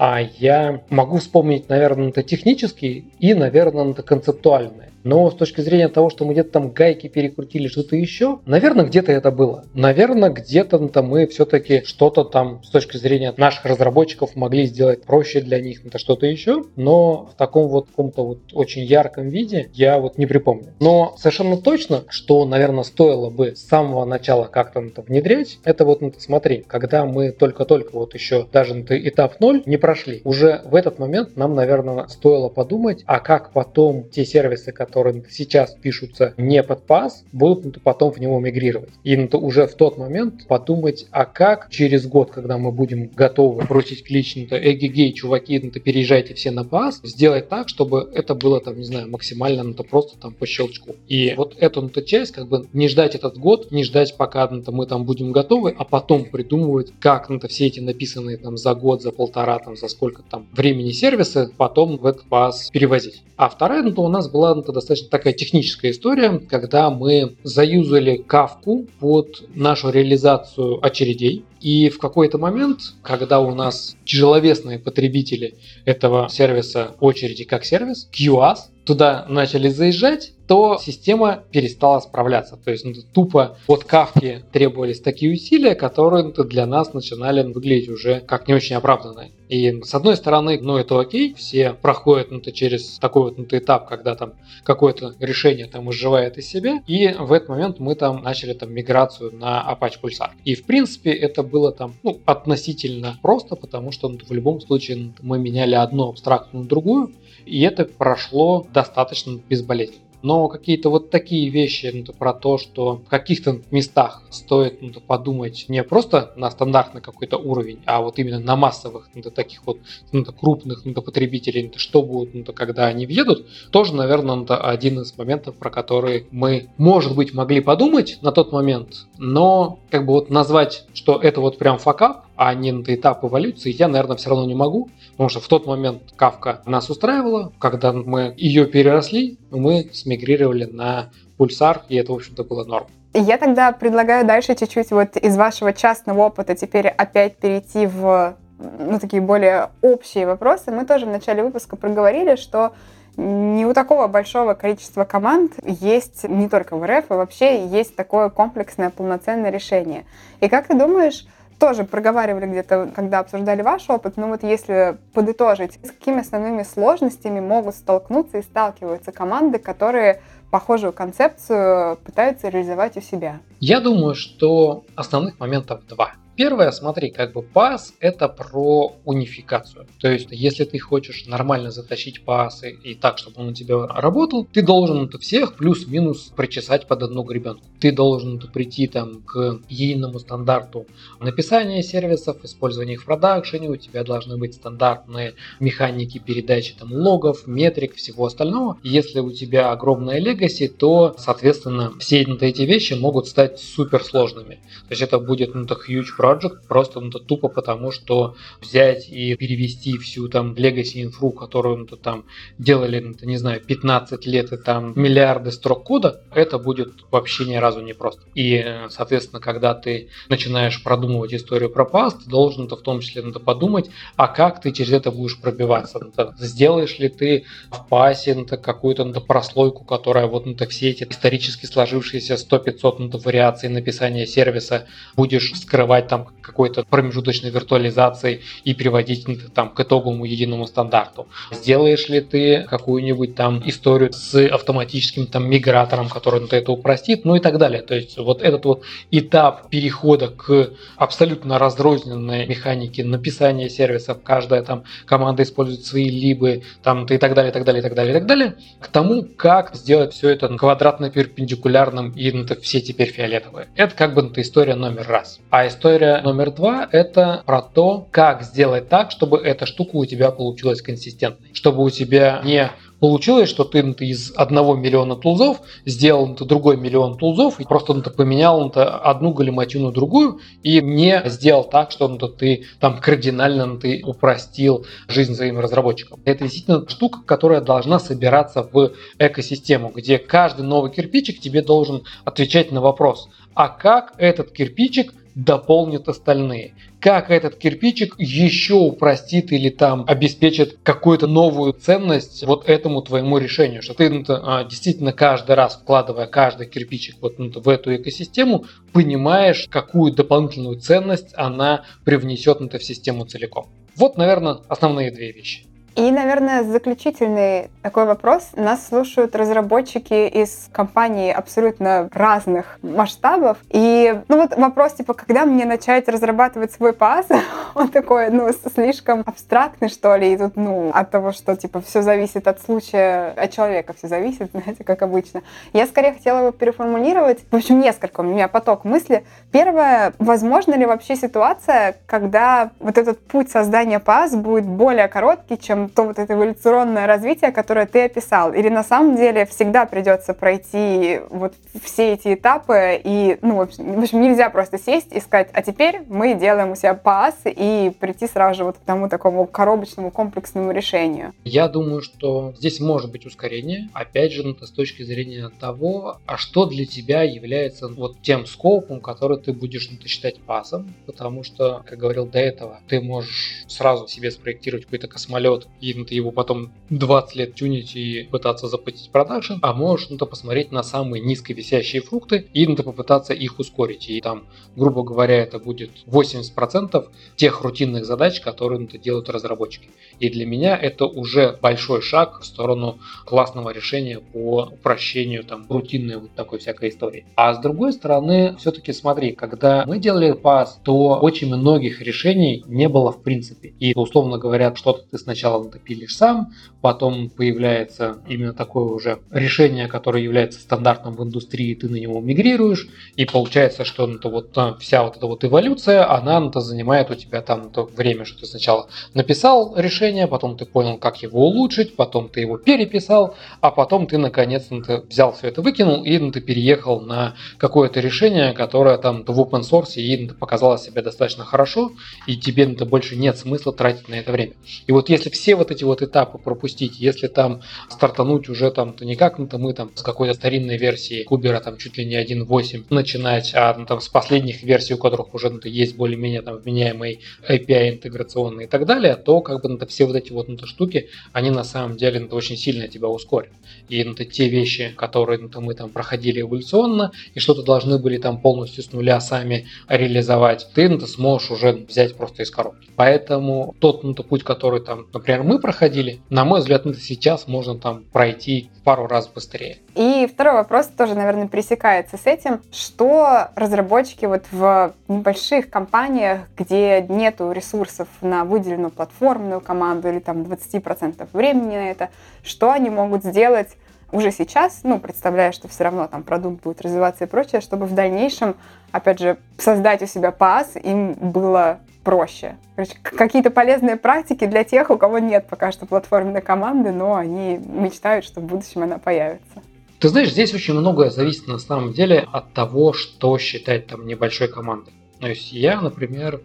а 0.05 0.21
я 0.21 0.81
могу 0.91 1.19
вспомнить, 1.19 1.69
наверное, 1.69 2.09
это 2.09 2.25
технические 2.25 3.05
и, 3.21 3.35
наверное, 3.35 3.93
это 3.93 4.03
концептуальные. 4.03 4.91
Но 5.05 5.31
с 5.31 5.35
точки 5.35 5.61
зрения 5.61 5.89
того, 5.89 6.11
что 6.11 6.25
мы 6.25 6.33
где-то 6.33 6.51
там 6.51 6.71
гайки 6.71 7.09
перекрутили, 7.09 7.69
что-то 7.69 7.97
еще, 7.97 8.41
наверное, 8.47 8.85
где-то 8.85 9.13
это 9.13 9.31
было. 9.31 9.65
Наверное, 9.75 10.31
где-то 10.31 10.77
-то 10.77 11.03
мы 11.03 11.27
все-таки 11.27 11.83
что-то 11.85 12.25
там 12.25 12.63
с 12.63 12.71
точки 12.71 12.97
зрения 12.97 13.35
наших 13.37 13.65
разработчиков 13.65 14.37
могли 14.37 14.67
сделать 14.67 15.03
проще 15.05 15.41
для 15.41 15.61
них, 15.61 15.85
это 15.85 15.99
что-то 15.99 16.27
еще. 16.27 16.65
Но 16.77 17.31
в 17.33 17.37
таком 17.37 17.69
вот 17.69 17.89
каком-то 17.89 18.25
вот 18.25 18.39
очень 18.53 18.83
ярком 18.83 19.29
виде 19.29 19.71
я 19.73 19.99
вот 19.99 20.19
не 20.19 20.27
припомню. 20.27 20.75
Но 20.81 21.15
совершенно 21.19 21.57
точно, 21.57 22.05
что, 22.09 22.45
наверное, 22.45 22.85
стоило 22.85 23.31
бы 23.31 23.57
с 23.57 23.67
самого 23.67 24.05
начала 24.05 24.45
как-то 24.45 24.81
это 24.81 25.03
внедрять, 25.03 25.59
это 25.65 25.85
вот, 25.85 26.01
ну, 26.01 26.13
смотри, 26.19 26.65
когда 26.67 27.05
мы 27.05 27.33
только-только 27.33 27.91
вот 27.93 28.15
еще 28.15 28.47
даже 28.53 28.75
на 28.75 28.85
этап 29.09 29.41
0 29.41 29.63
не 29.67 29.77
прошли, 29.77 30.21
уже 30.25 30.63
в 30.65 30.75
этот 30.75 30.99
момент 30.99 31.37
нам, 31.37 31.55
наверное, 31.55 32.07
стоило 32.09 32.49
подумать, 32.49 33.03
а 33.07 33.21
как 33.21 33.53
потом 33.53 34.09
те 34.11 34.25
сервисы, 34.25 34.73
которые 34.73 34.92
которые 34.93 35.25
сейчас 35.31 35.75
пишутся 35.75 36.35
не 36.37 36.63
под 36.63 36.87
пас, 36.87 37.25
будут 37.33 37.81
потом 37.83 38.13
в 38.13 38.19
него 38.19 38.39
мигрировать. 38.41 38.91
И 39.05 39.17
уже 39.33 39.67
в 39.67 39.75
тот 39.75 39.97
момент 39.97 40.47
подумать, 40.47 41.07
а 41.11 41.25
как 41.25 41.71
через 41.71 42.07
год, 42.07 42.31
когда 42.31 42.59
мы 42.59 42.73
будем 42.73 43.07
готовы 43.07 43.65
бросить 43.65 44.05
клич, 44.05 44.37
ну, 44.37 44.43
эгегей, 44.51 45.15
чуваки, 45.15 45.59
ну, 45.59 45.71
переезжайте 45.71 46.35
все 46.35 46.51
на 46.51 46.65
пас, 46.65 47.01
сделать 47.03 47.49
так, 47.49 47.71
чтобы 47.71 48.11
это 48.13 48.35
было 48.35 48.61
там, 48.61 48.77
не 48.77 48.85
знаю, 48.85 49.09
максимально, 49.09 49.63
ну, 49.63 49.75
просто 49.75 50.19
там 50.19 50.35
по 50.35 50.47
щелчку. 50.47 50.95
И 51.09 51.33
вот 51.35 51.57
эту 51.59 51.81
ну, 51.81 52.03
часть, 52.03 52.33
как 52.33 52.49
бы 52.49 52.67
не 52.75 52.89
ждать 52.89 53.15
этот 53.15 53.39
год, 53.39 53.73
не 53.73 53.85
ждать, 53.85 54.15
пока 54.19 54.47
ну, 54.49 54.63
мы 54.73 54.87
там 54.87 55.05
будем 55.05 55.33
готовы, 55.33 55.75
а 55.77 55.85
потом 55.85 56.27
придумывать, 56.27 56.93
как 57.01 57.31
ну, 57.31 57.41
все 57.49 57.69
эти 57.69 57.81
написанные 57.81 58.37
там 58.37 58.59
за 58.59 58.75
год, 58.75 59.01
за 59.01 59.11
полтора, 59.11 59.59
там 59.59 59.75
за 59.75 59.89
сколько 59.89 60.23
там 60.23 60.47
времени 60.53 60.91
сервисы 60.91 61.51
потом 61.57 61.97
в 61.97 62.05
этот 62.05 62.25
пас 62.25 62.69
перевозить. 62.71 63.23
А 63.37 63.49
вторая, 63.49 63.83
ну, 63.83 63.93
то 63.93 64.03
у 64.03 64.09
нас 64.09 64.29
была 64.29 64.55
ну, 64.55 64.63
достаточно 64.83 65.11
такая 65.11 65.33
техническая 65.33 65.93
история, 65.93 66.39
когда 66.39 66.91
мы 66.91 67.37
заюзали 67.45 68.17
кавку 68.17 68.87
под 69.01 69.43
нашу 69.55 69.91
реализацию 69.91 70.85
очередей. 70.85 71.45
И 71.61 71.89
в 71.89 71.99
какой-то 71.99 72.39
момент, 72.39 72.81
когда 73.03 73.41
у 73.41 73.55
нас 73.55 73.97
тяжеловесные 74.05 74.79
потребители 74.81 75.55
этого 75.85 76.29
сервиса 76.29 76.97
очереди 76.99 77.45
как 77.45 77.65
сервис, 77.65 78.09
QAS, 78.13 78.59
туда 78.85 79.27
начали 79.29 79.69
заезжать, 79.69 80.33
то 80.53 80.77
система 80.79 81.45
перестала 81.51 82.01
справляться. 82.01 82.59
То 82.63 82.73
есть 82.73 82.85
ну, 82.85 82.93
тупо 83.15 83.57
от 83.69 83.85
кавки 83.85 84.45
требовались 84.53 85.01
такие 85.01 85.33
усилия, 85.33 85.75
которые 85.75 86.25
ну, 86.25 86.45
для 86.45 86.67
нас 86.67 86.93
начинали 86.93 87.43
выглядеть 87.43 87.89
уже 87.89 88.21
как 88.21 88.49
не 88.49 88.53
очень 88.53 88.77
оправданные. 88.77 89.31
И 89.49 89.81
с 89.83 89.95
одной 89.95 90.15
стороны, 90.15 90.59
ну 90.61 90.77
это 90.77 91.01
окей, 91.01 91.33
все 91.33 91.73
проходят 91.73 92.31
ну, 92.31 92.43
через 92.43 92.99
такой 92.99 93.23
вот 93.23 93.39
ну, 93.39 93.47
этап, 93.51 93.89
когда 93.89 94.15
там 94.15 94.35
какое-то 94.63 95.15
решение 95.21 95.69
там 95.69 95.91
изживает 95.91 96.37
из 96.37 96.49
себя, 96.49 96.83
и 96.87 97.15
в 97.19 97.33
этот 97.33 97.49
момент 97.49 97.81
мы 97.81 97.95
там 97.95 98.23
начали 98.23 98.53
там 98.53 98.75
миграцию 98.75 99.35
на 99.35 99.67
Apache 99.67 100.03
Pulsar. 100.03 100.33
И 100.45 100.55
в 100.55 100.67
принципе 100.67 101.13
это 101.13 101.43
было 101.43 101.73
там 101.73 101.95
ну, 102.03 102.21
относительно 102.27 103.19
просто, 103.23 103.57
потому 103.57 103.91
что 103.91 104.11
ну, 104.11 104.19
в 104.23 104.33
любом 104.33 104.61
случае 104.61 105.15
мы 105.23 105.39
меняли 105.39 105.77
одну 105.77 106.11
абстракцию 106.11 106.61
на 106.61 106.69
другую, 106.69 107.13
и 107.47 107.63
это 107.63 107.87
прошло 107.87 108.67
достаточно 108.71 109.41
безболезненно. 109.49 110.03
Но 110.23 110.49
какие-то 110.49 110.89
вот 110.91 111.11
такие 111.11 111.49
вещи 111.49 111.91
ну, 111.93 112.13
про 112.13 112.33
то, 112.33 112.59
что 112.59 112.97
в 112.97 113.09
каких-то 113.09 113.61
местах 113.71 114.23
стоит 114.31 114.81
ну, 114.81 114.93
подумать 115.01 115.67
не 115.69 115.83
просто 115.83 116.33
на 116.37 116.51
стандартный 116.51 117.01
какой-то 117.01 117.39
уровень, 117.39 117.81
а 117.87 118.01
вот 118.01 118.19
именно 118.19 118.39
на 118.39 118.57
массовых, 118.57 119.09
ну, 119.15 119.23
таких 119.23 119.67
вот 119.67 119.79
ну, 120.13 120.25
крупных 120.25 120.85
ну, 120.85 120.95
потребителей, 120.95 121.71
ну, 121.73 121.79
что 121.79 122.03
будет, 122.03 122.35
ну, 122.35 122.53
когда 122.53 122.87
они 122.87 123.07
въедут, 123.07 123.47
тоже, 123.71 123.95
наверное, 123.95 124.37
ну, 124.37 124.47
один 124.49 125.01
из 125.01 125.17
моментов, 125.17 125.57
про 125.57 125.71
который 125.71 126.27
мы, 126.31 126.69
может 126.79 127.15
быть, 127.15 127.35
могли 127.35 127.61
подумать 127.61 128.19
на 128.23 128.33
тот 128.33 128.53
момент, 128.53 129.07
но 129.19 129.79
как 129.91 130.07
бы 130.07 130.13
вот 130.13 130.31
назвать, 130.31 130.85
что 130.95 131.21
это 131.21 131.41
вот 131.41 131.59
прям 131.59 131.79
факап, 131.79 132.27
а 132.45 132.55
не 132.55 132.73
на 132.73 132.83
этап 132.89 133.25
эволюции, 133.25 133.71
я, 133.71 133.87
наверное, 133.87 134.17
все 134.17 134.31
равно 134.31 134.47
не 134.47 134.57
могу, 134.57 134.91
потому 135.13 135.29
что 135.29 135.39
в 135.39 135.47
тот 135.47 135.65
момент 135.65 136.03
Кавка 136.17 136.61
нас 136.67 136.91
устраивала, 136.91 137.53
когда 137.61 137.93
мы 137.93 138.35
ее 138.37 138.67
переросли, 138.67 139.39
мы 139.53 139.89
смигрировали 139.93 140.65
на 140.65 141.11
пульсар, 141.37 141.83
и 141.89 141.95
это, 141.95 142.11
в 142.11 142.17
общем-то, 142.17 142.43
было 142.43 142.65
норм. 142.65 142.87
Я 143.15 143.39
тогда 143.39 143.71
предлагаю 143.71 144.27
дальше 144.27 144.57
чуть-чуть 144.57 144.91
вот 144.91 145.17
из 145.17 145.37
вашего 145.37 145.73
частного 145.73 146.23
опыта 146.23 146.57
теперь 146.57 146.89
опять 146.89 147.37
перейти 147.37 147.87
в 147.87 148.37
ну, 148.59 148.99
такие 148.99 149.23
более 149.23 149.71
общие 149.81 150.27
вопросы. 150.27 150.73
Мы 150.73 150.85
тоже 150.85 151.07
в 151.07 151.11
начале 151.11 151.45
выпуска 151.45 151.77
проговорили, 151.77 152.35
что 152.35 152.73
не 153.17 153.67
у 153.67 153.73
такого 153.73 154.09
большого 154.09 154.55
количества 154.55 155.05
команд 155.05 155.53
есть 155.65 156.25
не 156.25 156.49
только 156.49 156.77
в 156.77 156.85
РФ, 156.85 157.05
а 157.09 157.17
вообще 157.19 157.67
есть 157.67 157.95
такое 157.95 158.31
комплексное 158.31 158.91
полноценное 158.91 159.51
решение. 159.51 160.07
И 160.41 160.49
как 160.49 160.67
ты 160.67 160.75
думаешь, 160.75 161.27
тоже 161.59 161.85
проговаривали 161.85 162.47
где-то, 162.47 162.91
когда 162.95 163.21
обсуждали 163.21 163.63
ваш 163.63 163.89
опыт, 163.89 164.17
но 164.17 164.29
вот 164.29 164.43
если 164.43 164.97
подытожить, 165.13 165.79
с 165.83 165.91
какими 165.91 166.21
основными 166.21 166.63
сложностями 166.63 167.41
могут 167.41 167.75
столкнуться 167.75 168.39
и 168.39 168.43
сталкиваются 168.43 169.13
команды, 169.13 169.59
которые 169.59 170.21
похожую 170.51 170.93
концепцию 170.93 171.97
пытаются 172.05 172.49
реализовать 172.49 172.97
у 172.97 173.01
себя? 173.01 173.41
Я 173.61 173.81
думаю, 173.81 174.15
что 174.15 174.85
основных 174.97 175.41
моментов 175.41 175.87
два. 175.87 176.13
Первое, 176.35 176.71
смотри, 176.71 177.11
как 177.11 177.35
бы 177.35 177.43
PaaS 177.43 177.93
это 178.01 178.27
про 178.27 178.95
унификацию. 179.05 179.87
То 180.01 180.11
есть, 180.11 180.29
если 180.31 180.65
ты 180.65 180.79
хочешь 180.79 181.27
нормально 181.27 181.71
затащить 181.71 182.23
PaaS 182.27 182.67
и 182.83 182.95
так, 182.95 183.19
чтобы 183.19 183.43
он 183.43 183.49
у 183.49 183.53
тебя 183.53 183.87
работал, 183.87 184.47
ты 184.51 184.63
должен 184.63 185.05
это 185.05 185.19
всех 185.19 185.57
плюс-минус 185.57 186.33
причесать 186.35 186.87
под 186.87 187.03
одну 187.03 187.23
гребенку. 187.23 187.63
Ты 187.81 187.93
должен 187.93 188.39
это 188.39 188.49
прийти 188.49 188.87
там 188.87 189.23
к 189.23 189.61
единому 189.69 190.19
стандарту 190.21 190.87
написания 191.21 191.83
сервисов, 191.83 192.43
использования 192.45 192.95
их 192.95 193.03
в 193.03 193.05
продакшене, 193.05 193.69
у 193.69 193.77
тебя 193.77 194.03
должны 194.03 194.39
быть 194.39 194.55
стандартные 194.55 195.35
механики 195.61 196.19
передачи 196.19 196.75
там 196.79 196.93
логов, 196.93 197.47
метрик, 197.47 197.95
всего 197.95 198.25
остального. 198.25 198.79
Если 198.83 199.21
у 199.21 199.33
тебя 199.33 199.71
огромная 199.71 200.19
легаси, 200.19 200.69
то, 200.69 201.15
соответственно, 201.19 201.93
все 201.99 202.23
эти 202.23 202.63
вещи 202.63 202.95
могут 202.95 203.29
стать 203.29 203.61
супер 203.61 204.03
сложными. 204.03 204.55
То 204.89 204.91
есть 204.91 205.03
это 205.03 205.19
будет 205.19 205.55
ну, 205.55 205.67
то 205.67 205.75
huge 205.75 206.22
project, 206.23 206.69
просто 206.69 207.01
ну, 207.01 207.11
тупо 207.11 207.49
потому, 207.49 207.91
что 207.91 208.37
взять 208.61 209.09
и 209.09 209.35
перевести 209.35 209.99
всю 209.99 210.29
там 210.29 210.55
legacy 210.55 211.03
инфру, 211.03 211.31
которую 211.31 211.89
ну, 211.91 211.97
там 211.97 212.25
делали, 212.59 213.01
ну, 213.01 213.15
не 213.23 213.37
знаю, 213.37 213.61
15 213.61 214.27
лет 214.27 214.53
и 214.53 214.57
там 214.57 214.93
миллиарды 214.95 215.51
строк 215.51 215.85
кода, 215.85 216.23
это 216.35 216.59
будет 216.59 216.93
вообще 217.11 217.45
ни 217.45 217.57
разу 217.57 217.81
не 217.81 217.93
просто. 217.93 218.23
И, 218.35 218.65
соответственно, 218.91 219.41
когда 219.41 219.75
ты 219.75 220.09
начинаешь 220.29 220.83
продумывать 220.83 221.35
историю 221.35 221.71
про 221.71 221.85
PaaS, 221.85 222.19
ты 222.23 222.31
должен 222.31 222.67
-то 222.67 222.77
в 222.77 222.83
том 222.83 223.01
числе 223.01 223.23
надо 223.23 223.41
подумать, 223.41 223.91
а 224.17 224.29
как 224.29 224.61
ты 224.61 224.73
через 224.73 224.93
это 224.93 225.11
будешь 225.11 225.41
пробиваться. 225.41 225.99
Ну, 225.99 226.33
сделаешь 226.39 226.99
ли 226.99 227.09
ты 227.09 227.45
в 227.71 227.93
PaaS 227.93 228.33
ну, 228.35 228.45
какую-то 228.45 229.05
ну, 229.05 229.21
прослойку, 229.21 229.85
которая 229.85 230.27
вот 230.27 230.47
ну, 230.47 230.55
все 230.69 230.91
эти 230.91 231.05
исторически 231.09 231.67
сложившиеся 231.67 232.35
100-500 232.35 232.95
ну, 232.99 233.19
вариаций 233.19 233.69
написания 233.69 234.27
сервиса 234.27 234.87
будешь 235.17 235.53
скрывать 235.55 236.09
там 236.13 236.27
какой-то 236.43 236.85
промежуточной 236.85 237.49
виртуализацией 237.49 238.43
и 238.65 238.75
приводить 238.75 239.27
ну, 239.27 239.37
там 239.55 239.71
к 239.71 239.81
итоговому 239.81 240.27
единому 240.27 240.67
стандарту. 240.67 241.27
Сделаешь 241.51 242.07
ли 242.11 242.21
ты 242.21 242.67
какую-нибудь 242.69 243.35
там 243.35 243.63
историю 243.65 244.13
с 244.13 244.35
автоматическим 244.35 245.27
там 245.27 245.49
мигратором, 245.49 246.11
который 246.11 246.41
ну, 246.41 246.49
это 246.51 246.71
упростит, 246.71 247.25
ну 247.25 247.37
и 247.37 247.41
так 247.41 247.57
далее. 247.57 247.81
То 247.81 247.95
есть 247.95 248.19
вот 248.19 248.43
этот 248.43 248.67
вот 248.67 248.83
этап 249.11 249.71
перехода 249.71 250.29
к 250.29 250.73
абсолютно 250.97 251.59
разрозненной 251.59 252.47
механике 252.47 253.05
написания 253.05 253.71
сервисов, 253.71 254.19
каждая 254.23 254.63
там 254.63 254.85
команда 255.07 255.45
использует 255.45 255.87
свои 255.87 256.11
либы, 256.11 256.63
там 256.83 257.07
и 257.07 257.17
так 257.17 257.33
далее, 257.33 257.51
и 257.51 257.55
так 257.55 257.65
далее, 257.65 257.81
и 257.81 257.83
так 257.83 257.95
далее, 257.95 258.11
и 258.11 258.19
так 258.19 258.27
далее, 258.27 258.57
к 258.81 258.89
тому, 258.89 259.23
как 259.23 259.75
сделать 259.75 260.13
все 260.13 260.29
это 260.29 260.49
квадратно-перпендикулярным 260.49 262.13
и 262.15 262.31
все 262.61 262.83
теперь 262.83 263.09
фиолетовые. 263.09 263.69
Это 263.77 263.95
как 263.95 264.13
бы 264.13 264.21
это 264.27 264.43
история 264.43 264.75
номер 264.75 265.07
раз. 265.09 265.41
А 265.49 265.67
история 265.67 266.02
номер 266.03 266.51
два– 266.51 266.89
это 266.93 267.43
про 267.47 267.63
то, 267.63 268.07
как 268.11 268.43
сделать 268.43 268.89
так, 268.89 269.11
чтобы 269.11 269.39
эта 269.39 269.67
штука 269.67 269.97
у 269.97 270.05
тебя 270.05 270.31
получилась 270.31 270.83
консистентной. 270.83 271.51
Чтобы 271.55 271.83
у 271.85 271.91
тебя 271.91 272.41
не 272.45 272.71
получилось, 273.03 273.49
что 273.49 273.65
ты, 273.65 273.83
ты 273.95 274.07
из 274.07 274.33
одного 274.37 274.77
миллиона 274.77 275.17
тулзов 275.17 275.61
сделал 275.85 276.29
ну, 276.29 276.47
другой 276.47 276.77
миллион 276.77 277.19
тулзов 277.19 277.59
и 277.59 277.65
просто 277.65 278.01
ты 278.01 278.11
поменял 278.11 278.61
ну, 278.61 278.73
одну 278.77 279.33
галиматью 279.33 279.83
на 279.83 279.91
другую 279.91 280.39
и 280.63 280.81
не 280.81 281.21
сделал 281.27 281.65
так, 281.65 281.91
что 281.91 282.07
ты 282.29 282.67
там 282.79 282.99
кардинально 282.99 283.77
ты 283.81 284.03
упростил 284.05 284.87
жизнь 285.09 285.35
своим 285.35 285.59
разработчикам. 285.59 286.21
Это 286.25 286.45
действительно 286.45 286.89
штука, 286.89 287.19
которая 287.27 287.61
должна 287.61 287.99
собираться 287.99 288.63
в 288.63 288.93
экосистему, 289.19 289.91
где 289.93 290.19
каждый 290.19 290.65
новый 290.65 290.93
кирпичик 290.93 291.41
тебе 291.41 291.61
должен 291.61 292.05
отвечать 292.25 292.71
на 292.71 292.81
вопрос, 292.81 293.29
а 293.55 293.69
как 293.69 294.15
этот 294.19 294.53
кирпичик 294.53 295.13
дополнит 295.35 296.09
остальные. 296.09 296.75
Как 297.01 297.31
этот 297.31 297.57
кирпичик 297.57 298.15
еще 298.19 298.75
упростит 298.75 299.53
или 299.53 299.71
там 299.71 300.05
обеспечит 300.07 300.79
какую-то 300.83 301.27
новую 301.27 301.73
ценность 301.73 302.45
вот 302.45 302.69
этому 302.69 303.03
твоему 303.03 303.39
решению, 303.39 303.83
что 303.83 303.95
ты 303.95 304.09
ну, 304.11 304.25
действительно 304.69 305.13
каждый 305.13 305.55
раз 305.57 305.77
вкладывая 305.77 306.27
каждый 306.27 306.67
кирпичик 306.67 307.17
вот 307.21 307.39
ну, 307.39 307.51
в 307.51 307.69
эту 307.69 307.95
экосистему, 307.95 308.67
понимаешь, 308.93 309.67
какую 309.71 310.13
дополнительную 310.13 310.79
ценность 310.79 311.33
она 311.35 311.85
привнесет 312.05 312.61
в 312.61 312.79
систему 312.81 313.25
целиком. 313.25 313.71
Вот, 313.97 314.17
наверное, 314.17 314.59
основные 314.69 315.11
две 315.11 315.33
вещи. 315.33 315.72
И, 315.95 316.11
наверное, 316.11 316.63
заключительный 316.63 317.71
такой 317.83 318.07
вопрос. 318.07 318.51
Нас 318.55 318.87
слушают 318.87 319.37
разработчики 319.37 320.29
из 320.29 320.69
компаний 320.73 321.33
абсолютно 321.33 322.09
разных 322.13 322.79
масштабов. 322.83 323.59
И, 323.69 324.19
ну 324.29 324.41
вот 324.41 324.57
вопрос, 324.57 324.95
типа, 324.95 325.15
когда 325.15 325.45
мне 325.45 325.67
начать 325.67 326.09
разрабатывать 326.09 326.73
свой 326.73 326.93
пас, 326.93 327.27
он 327.75 327.89
такой, 327.89 328.31
ну, 328.31 328.49
слишком 328.75 329.23
абстрактный, 329.27 329.89
что 329.89 330.17
ли, 330.17 330.33
и 330.33 330.37
тут, 330.37 330.57
ну, 330.57 330.91
от 330.95 331.11
того, 331.11 331.33
что, 331.33 331.57
типа, 331.57 331.83
все 331.83 332.03
зависит 332.03 332.49
от 332.49 332.61
случая, 332.63 333.35
от 333.37 333.51
человека 333.51 333.93
все 333.93 334.09
зависит, 334.09 334.51
знаете, 334.55 334.85
как 334.85 335.03
обычно. 335.03 335.43
Я 335.73 335.87
скорее 335.87 336.15
хотела 336.15 336.39
его 336.39 336.53
переформулировать. 336.53 337.41
В 337.51 337.57
общем, 337.57 337.81
несколько 337.81 338.21
у 338.21 338.25
меня 338.25 338.49
поток 338.49 338.85
мысли. 338.85 339.25
Первое, 339.51 340.15
возможно 340.19 340.75
ли 340.75 340.87
вообще 340.87 341.17
ситуация, 341.17 341.97
когда 342.07 342.71
вот 342.81 342.97
этот 342.97 343.21
путь 343.27 343.51
создания 343.51 343.99
пас 343.99 344.35
будет 344.35 344.65
более 344.65 345.09
короткий, 345.09 345.59
чем 345.59 345.82
то 345.89 346.05
вот 346.05 346.19
это 346.19 346.35
эволюционное 346.35 347.07
развитие, 347.07 347.53
которое 347.53 347.87
ты 347.87 348.05
описал? 348.05 348.53
Или 348.53 348.69
на 348.69 348.83
самом 348.83 349.17
деле 349.17 349.47
всегда 349.47 349.87
придется 349.87 350.35
пройти 350.35 351.21
вот 351.31 351.55
все 351.83 352.15
эти 352.15 352.35
этапы 352.35 353.01
и, 353.03 353.39
ну, 353.43 353.57
в 353.57 353.61
общем, 353.61 354.21
нельзя 354.21 354.51
просто 354.51 354.79
сесть 354.79 355.13
и 355.13 355.21
сказать, 355.21 355.49
а 355.53 355.63
теперь 355.63 356.03
мы 356.09 356.35
делаем 356.35 356.73
у 356.73 356.77
себя 356.77 356.95
пас 356.95 357.35
и 357.45 357.93
прийти 357.99 358.27
сразу 358.27 358.59
же 358.59 358.65
вот 358.65 358.79
к 358.79 358.81
тому 358.81 359.09
такому 359.09 359.47
коробочному 359.47 360.11
комплексному 360.11 360.73
решению? 360.73 361.33
Я 361.45 361.69
думаю, 361.69 362.03
что 362.03 362.55
здесь 362.57 362.81
может 362.81 363.11
быть 363.11 363.27
ускорение, 363.27 363.89
опять 363.93 364.33
же, 364.33 364.43
с 364.61 364.71
точки 364.71 365.03
зрения 365.03 365.51
того, 365.61 366.19
а 366.27 366.37
что 366.37 366.67
для 366.67 366.85
тебя 366.85 367.23
является 367.23 367.89
вот 367.89 368.21
тем 368.23 368.47
скопом, 368.47 369.01
который 369.01 369.39
ты 369.39 369.53
будешь 369.53 369.89
ну, 369.91 369.99
считать 370.07 370.41
пасом, 370.41 370.95
потому 371.07 371.45
что, 371.45 371.83
как 371.87 371.99
говорил 371.99 372.27
до 372.27 372.39
этого, 372.39 372.81
ты 372.89 373.01
можешь 373.01 373.65
сразу 373.69 374.09
себе 374.09 374.31
спроектировать 374.31 374.85
какой-то 374.85 375.09
космолет 375.09 375.67
и 375.81 375.95
ну, 375.95 376.05
ты 376.05 376.15
его 376.15 376.31
потом 376.31 376.71
20 376.91 377.37
лет 377.37 377.55
тюнить 377.55 377.97
и 377.97 378.29
пытаться 378.31 378.69
запустить 378.69 379.11
продакшн, 379.11 379.55
а 379.63 379.73
можешь 379.73 380.09
ну, 380.11 380.17
то 380.17 380.27
посмотреть 380.27 380.73
на 380.73 380.83
самые 380.83 381.23
низковисящие 381.23 382.03
фрукты 382.03 382.47
и 382.53 382.67
ну, 382.67 382.77
то 382.77 382.83
попытаться 382.83 383.35
их 383.35 383.59
ускорить. 383.59 384.09
И 384.09 384.21
там, 384.21 384.45
грубо 384.77 385.03
говоря, 385.03 385.37
это 385.37 385.59
будет 385.59 385.91
80% 386.07 387.09
тех 387.37 387.61
рутинных 387.63 388.05
задач, 388.05 388.41
которые 388.41 388.81
ну, 388.81 388.87
то 388.87 388.99
делают 388.99 389.29
разработчики. 389.29 389.91
И 390.19 390.31
для 390.31 390.47
меня 390.47 390.77
это 390.77 391.07
уже 391.07 391.59
большой 391.61 392.03
шаг 392.03 392.41
в 392.41 392.45
сторону 392.45 392.99
классного 393.25 393.71
решения 393.71 394.21
по 394.21 394.71
упрощению 394.73 395.45
там 395.45 395.67
рутинной 395.69 396.17
вот 396.17 396.35
такой 396.35 396.59
всякой 396.59 396.91
истории. 396.91 397.27
А 397.37 397.55
с 397.55 397.59
другой 397.59 397.93
стороны, 397.93 398.57
все-таки 398.59 398.93
смотри, 398.93 399.33
когда 399.33 399.85
мы 399.87 399.99
делали 399.99 400.35
PaaS, 400.35 400.69
то 400.85 401.19
очень 401.21 401.55
многих 401.55 402.01
решений 402.01 402.63
не 402.67 402.89
было 402.89 403.13
в 403.13 403.23
принципе. 403.23 403.75
И 403.81 403.95
условно 403.95 404.39
говоря, 404.39 404.75
что-то 404.75 405.03
ты 405.11 405.19
сначала 405.19 405.62
сначала 405.63 405.71
ты 405.71 406.09
сам, 406.09 406.53
потом 406.81 407.31
появляется 407.31 408.19
именно 408.29 408.53
такое 408.53 408.85
уже 408.85 409.21
решение, 409.31 409.89
которое 409.89 410.23
является 410.23 410.61
стандартным 410.61 411.15
в 411.15 411.23
индустрии, 411.23 411.75
ты 411.75 411.89
на 411.89 411.97
него 411.97 412.21
мигрируешь, 412.21 412.89
и 413.17 413.25
получается, 413.25 413.85
что 413.85 414.07
ну, 414.07 414.19
то 414.19 414.31
вот 414.31 414.57
а, 414.57 414.77
вся 414.79 415.03
вот 415.03 415.17
эта 415.17 415.27
вот 415.27 415.45
эволюция, 415.45 416.11
она 416.11 416.41
ну, 416.41 416.51
то 416.51 416.61
занимает 416.61 417.11
у 417.11 417.15
тебя 417.15 417.41
там 417.43 417.71
то 417.71 417.85
время, 417.85 418.25
что 418.25 418.41
ты 418.41 418.47
сначала 418.47 418.89
написал 419.15 419.75
решение, 419.77 420.27
потом 420.27 420.57
ты 420.57 420.65
понял, 420.65 420.99
как 420.99 421.23
его 421.23 421.47
улучшить, 421.47 421.97
потом 421.97 422.29
ты 422.29 422.41
его 422.41 422.59
переписал, 422.59 423.35
а 423.61 423.71
потом 423.71 424.07
ты 424.07 424.19
наконец 424.19 424.67
ну, 424.71 424.83
ты 424.83 424.99
взял 424.99 425.33
все 425.33 425.49
это, 425.49 425.63
выкинул, 425.63 426.03
и 426.05 426.19
ну, 426.19 426.33
ты 426.33 426.41
переехал 426.41 427.01
на 427.01 427.35
какое-то 427.59 428.01
решение, 428.01 428.53
которое 428.53 428.99
там 428.99 429.25
в 429.25 429.41
open 429.41 429.63
source 429.63 429.95
и 429.97 430.27
ну, 430.27 430.35
показало 430.35 430.79
себя 430.79 431.03
достаточно 431.03 431.45
хорошо, 431.45 431.93
и 432.27 432.37
тебе 432.37 432.67
ну, 432.67 432.87
больше 432.87 433.17
нет 433.17 433.39
смысла 433.39 433.73
тратить 433.73 434.09
на 434.09 434.15
это 434.15 434.33
время. 434.33 434.55
И 434.87 434.93
вот 434.93 435.09
если 435.09 435.31
все 435.31 435.52
все 435.53 435.57
вот 435.57 435.71
эти 435.71 435.85
вот 435.85 436.01
этапы 436.01 436.39
пропустить. 436.39 436.99
Если 436.99 437.27
там 437.27 437.61
стартануть 437.91 438.49
уже 438.49 438.71
там, 438.71 438.95
то 438.95 439.05
никак, 439.05 439.39
ну, 439.39 439.47
то 439.47 439.59
мы 439.59 439.75
там 439.75 439.91
с 439.95 440.01
какой-то 440.01 440.33
старинной 440.33 440.79
версии 440.79 441.25
Кубера 441.25 441.61
там 441.61 441.77
чуть 441.77 441.99
ли 441.99 442.07
не 442.07 442.17
1.8 442.17 442.85
начинать, 442.89 443.53
а 443.55 443.75
ну, 443.77 443.85
там 443.85 444.01
с 444.01 444.09
последних 444.09 444.63
версий, 444.63 444.95
у 444.95 444.97
которых 444.97 445.35
уже 445.35 445.51
ну, 445.51 445.61
то 445.61 445.69
есть 445.69 445.95
более-менее 445.95 446.41
там 446.41 446.57
вменяемый 446.57 447.21
API 447.47 447.91
интеграционный 447.91 448.65
и 448.65 448.67
так 448.67 448.87
далее, 448.87 449.15
то 449.15 449.43
как 449.43 449.63
бы 449.63 449.69
ну, 449.69 449.77
то 449.77 449.85
все 449.85 450.07
вот 450.07 450.17
эти 450.17 450.33
вот 450.33 450.49
ну, 450.49 450.57
то 450.57 450.65
штуки, 450.65 451.11
они 451.35 451.51
на 451.51 451.65
самом 451.65 451.99
деле 451.99 452.21
ну, 452.21 452.29
то 452.29 452.37
очень 452.37 452.57
сильно 452.57 452.89
тебя 452.89 453.09
ускорят. 453.09 453.53
И 453.91 454.03
ну, 454.05 454.15
то 454.15 454.25
те 454.25 454.49
вещи, 454.49 454.95
которые 454.97 455.39
ну, 455.39 455.51
то 455.51 455.61
мы 455.61 455.75
там 455.75 455.91
проходили 455.91 456.41
эволюционно 456.41 457.13
и 457.35 457.41
что-то 457.41 457.63
должны 457.63 457.99
были 457.99 458.17
там 458.17 458.41
полностью 458.41 458.83
с 458.83 458.93
нуля 458.93 459.21
сами 459.21 459.67
реализовать, 459.87 460.69
ты 460.75 460.89
ну, 460.89 460.99
то 460.99 461.07
сможешь 461.07 461.51
уже 461.51 461.73
взять 461.73 462.17
просто 462.17 462.43
из 462.43 462.51
коробки. 462.51 462.89
Поэтому 462.97 463.75
тот 463.81 464.03
ну, 464.03 464.15
то 464.15 464.23
путь, 464.23 464.45
который 464.45 464.81
там, 464.81 465.07
например, 465.13 465.42
например, 465.43 465.45
мы 465.45 465.61
проходили, 465.61 466.21
на 466.31 466.45
мой 466.45 466.61
взгляд, 466.61 466.87
это 466.87 466.99
сейчас 466.99 467.47
можно 467.47 467.79
там 467.79 468.05
пройти 468.13 468.71
пару 468.85 469.07
раз 469.07 469.29
быстрее. 469.29 469.79
И 469.95 470.29
второй 470.33 470.55
вопрос 470.55 470.87
тоже, 470.87 471.15
наверное, 471.15 471.49
пересекается 471.49 472.17
с 472.17 472.27
этим. 472.27 472.61
Что 472.73 473.49
разработчики 473.55 474.25
вот 474.25 474.45
в 474.51 474.95
небольших 475.09 475.71
компаниях, 475.71 476.41
где 476.57 477.05
нету 477.09 477.53
ресурсов 477.53 478.09
на 478.21 478.45
выделенную 478.45 478.91
платформенную 478.91 479.61
команду 479.61 480.09
или 480.09 480.19
там 480.19 480.43
20% 480.43 481.29
времени 481.33 481.77
на 481.77 481.91
это, 481.91 482.11
что 482.43 482.71
они 482.71 482.91
могут 482.91 483.25
сделать 483.25 483.77
уже 484.11 484.31
сейчас, 484.31 484.81
ну, 484.83 484.99
представляя, 484.99 485.53
что 485.53 485.69
все 485.69 485.85
равно 485.85 486.07
там 486.07 486.23
продукт 486.23 486.63
будет 486.63 486.83
развиваться 486.83 487.25
и 487.25 487.27
прочее, 487.27 487.63
чтобы 487.63 487.87
в 487.87 487.95
дальнейшем, 487.95 488.57
опять 488.91 489.19
же, 489.19 489.39
создать 489.57 490.03
у 490.03 490.07
себя 490.07 490.33
пас 490.33 490.77
им 490.77 491.15
было 491.15 491.79
проще. 492.03 492.57
Короче, 492.77 492.95
какие-то 493.03 493.51
полезные 493.51 493.97
практики 493.97 494.47
для 494.47 494.65
тех, 494.65 494.91
у 494.91 494.97
кого 494.97 495.19
нет 495.19 495.47
пока 495.49 495.73
что 495.73 495.87
платформенной 495.87 496.43
команды, 496.43 496.93
но 496.93 497.15
они 497.15 497.59
мечтают, 497.59 498.25
что 498.25 498.41
в 498.41 498.45
будущем 498.45 498.83
она 498.83 498.99
появится. 498.99 499.63
Ты 499.99 500.09
знаешь, 500.09 500.31
здесь 500.31 500.53
очень 500.53 500.75
многое 500.75 501.11
зависит 501.11 501.47
на 501.47 501.59
самом 501.59 501.93
деле 501.93 502.27
от 502.33 502.53
того, 502.53 502.93
что 502.93 503.39
считать 503.39 503.87
там 503.87 504.07
небольшой 504.07 504.49
командой. 504.49 504.93
То 505.21 505.29
есть 505.29 505.53
я, 505.53 505.81
например, 505.81 506.41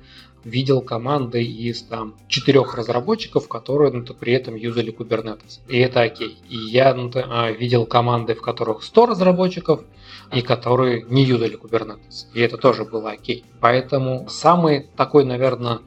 видел 0.47 0.81
команды 0.81 1.43
из 1.43 1.83
там 1.83 2.15
четырех 2.27 2.75
разработчиков, 2.75 3.47
которые 3.47 3.91
ну, 3.91 4.03
при 4.03 4.33
этом 4.33 4.55
юзали 4.55 4.93
Kubernetes. 4.93 5.59
И 5.67 5.77
это 5.77 6.01
окей. 6.01 6.37
И 6.49 6.57
я 6.57 6.93
ну, 6.93 7.11
а, 7.15 7.51
видел 7.51 7.85
команды, 7.85 8.33
в 8.33 8.41
которых 8.41 8.83
100 8.83 9.05
разработчиков, 9.05 9.81
и 10.33 10.41
которые 10.41 11.05
не 11.09 11.23
юзали 11.23 11.57
Kubernetes. 11.57 12.27
И 12.33 12.41
это 12.41 12.57
тоже 12.57 12.85
было 12.85 13.11
окей. 13.11 13.45
Поэтому 13.59 14.27
самый 14.29 14.87
такой, 14.95 15.23
наверное, 15.23 15.79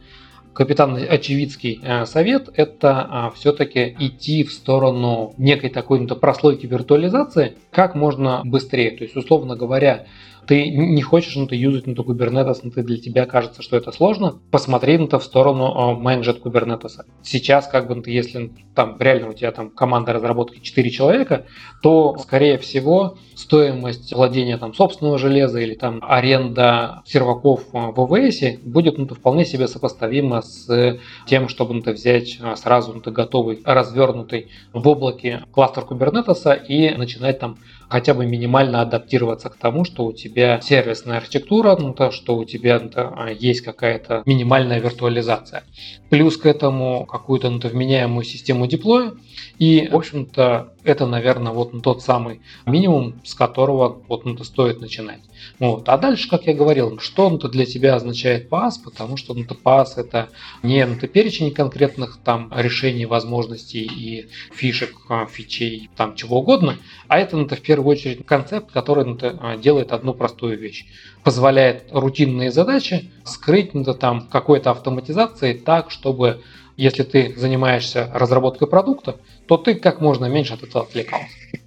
капитан 0.52 0.96
очевидский 0.96 1.80
э, 1.82 2.06
совет– 2.06 2.48
это 2.54 3.06
а, 3.08 3.30
все-таки 3.30 3.96
идти 3.98 4.44
в 4.44 4.52
сторону 4.52 5.34
некой 5.38 5.70
такой 5.70 6.00
ну, 6.00 6.16
прослойки 6.16 6.66
виртуализации 6.66 7.56
как 7.70 7.94
можно 7.94 8.42
быстрее. 8.44 8.92
То 8.92 9.04
есть, 9.04 9.16
условно 9.16 9.56
говоря, 9.56 10.06
ты 10.46 10.70
не 10.70 11.02
хочешь 11.02 11.36
ну, 11.36 11.46
ты 11.46 11.56
юзать 11.56 11.86
на 11.86 11.92
Kubernetes, 11.92 12.60
но 12.62 12.70
ты 12.70 12.82
для 12.82 12.98
тебя 12.98 13.26
кажется, 13.26 13.62
что 13.62 13.76
это 13.76 13.92
сложно, 13.92 14.38
посмотри 14.50 14.98
на 14.98 15.06
то 15.06 15.18
в 15.18 15.24
сторону 15.24 15.96
менеджер 15.96 16.36
Kubernetes. 16.42 17.04
Сейчас, 17.22 17.66
как 17.66 17.88
бы, 17.88 18.02
если 18.10 18.52
там 18.74 18.96
реально 18.98 19.28
у 19.28 19.32
тебя 19.32 19.52
там 19.52 19.70
команда 19.70 20.12
разработки 20.12 20.60
4 20.60 20.90
человека, 20.90 21.46
то, 21.82 22.16
скорее 22.18 22.58
всего, 22.58 23.18
стоимость 23.34 24.12
владения 24.12 24.58
там 24.58 24.74
собственного 24.74 25.18
железа 25.18 25.60
или 25.60 25.74
там 25.74 26.00
аренда 26.02 27.02
серваков 27.04 27.64
в 27.72 28.00
ОВС 28.00 28.40
будет 28.62 28.98
ну, 28.98 29.06
вполне 29.06 29.44
себе 29.44 29.68
сопоставима 29.68 30.42
с 30.42 30.98
тем, 31.26 31.48
чтобы 31.48 31.74
ну, 31.74 31.92
взять 31.92 32.38
а, 32.40 32.56
сразу 32.56 32.92
ну, 33.04 33.12
готовый, 33.12 33.60
развернутый 33.64 34.48
в 34.72 34.86
облаке 34.86 35.44
кластер 35.52 35.84
Kubernetes 35.84 36.66
и 36.66 36.94
начинать 36.96 37.38
там 37.38 37.58
хотя 37.90 38.14
бы 38.14 38.24
минимально 38.24 38.80
адаптироваться 38.80 39.50
к 39.50 39.56
тому, 39.56 39.84
что 39.84 40.04
у 40.04 40.12
тебя 40.12 40.60
сервисная 40.60 41.18
архитектура, 41.18 41.76
ну, 41.76 41.92
то, 41.92 42.12
что 42.12 42.36
у 42.36 42.44
тебя 42.44 42.78
ну, 42.78 43.26
есть 43.26 43.62
какая-то 43.62 44.22
минимальная 44.26 44.78
виртуализация. 44.78 45.64
Плюс 46.08 46.36
к 46.36 46.46
этому 46.46 47.04
какую-то 47.04 47.50
ну, 47.50 47.58
вменяемую 47.58 48.24
систему 48.24 48.66
деплоя. 48.68 49.12
И, 49.58 49.88
в 49.90 49.96
общем-то, 49.96 50.72
это, 50.84 51.06
наверное, 51.06 51.52
вот 51.52 51.70
тот 51.82 52.02
самый 52.02 52.40
минимум, 52.66 53.20
с 53.24 53.34
которого 53.34 54.02
вот 54.08 54.24
ну, 54.24 54.36
стоит 54.44 54.80
начинать. 54.80 55.20
Вот. 55.58 55.88
А 55.88 55.98
дальше, 55.98 56.28
как 56.28 56.46
я 56.46 56.54
говорил, 56.54 56.98
что 56.98 57.28
ну, 57.28 57.38
для 57.38 57.66
тебя 57.66 57.94
означает 57.94 58.50
PaaS, 58.50 58.74
потому 58.82 59.16
что 59.16 59.34
ну, 59.34 59.44
PaaS 59.44 59.92
это 59.96 60.28
не 60.62 60.84
ну, 60.86 60.96
перечень 60.96 61.52
конкретных 61.52 62.18
там 62.24 62.52
решений, 62.54 63.06
возможностей 63.06 63.84
и 63.84 64.28
фишек, 64.52 64.94
а, 65.08 65.26
фичей, 65.26 65.90
там 65.96 66.14
чего 66.14 66.40
угодно, 66.40 66.76
а 67.08 67.18
это 67.18 67.36
ну, 67.36 67.46
в 67.46 67.60
первую 67.60 67.88
очередь 67.96 68.24
концепт, 68.26 68.70
который 68.72 69.04
ну, 69.04 69.18
делает 69.58 69.92
одну 69.92 70.14
простую 70.14 70.58
вещь. 70.58 70.86
Позволяет 71.24 71.84
рутинные 71.90 72.50
задачи 72.50 73.10
скрыть 73.24 73.74
ну, 73.74 73.84
там 73.84 74.26
какой-то 74.28 74.70
автоматизацией 74.70 75.58
так, 75.58 75.90
чтобы 75.90 76.42
если 76.80 77.02
ты 77.02 77.34
занимаешься 77.36 78.10
разработкой 78.14 78.66
продукта, 78.66 79.16
то 79.50 79.56
ты 79.56 79.74
как 79.74 80.00
можно 80.00 80.26
меньше 80.26 80.54
от 80.54 80.62
этого 80.62 80.84
отвлекался. 80.84 81.26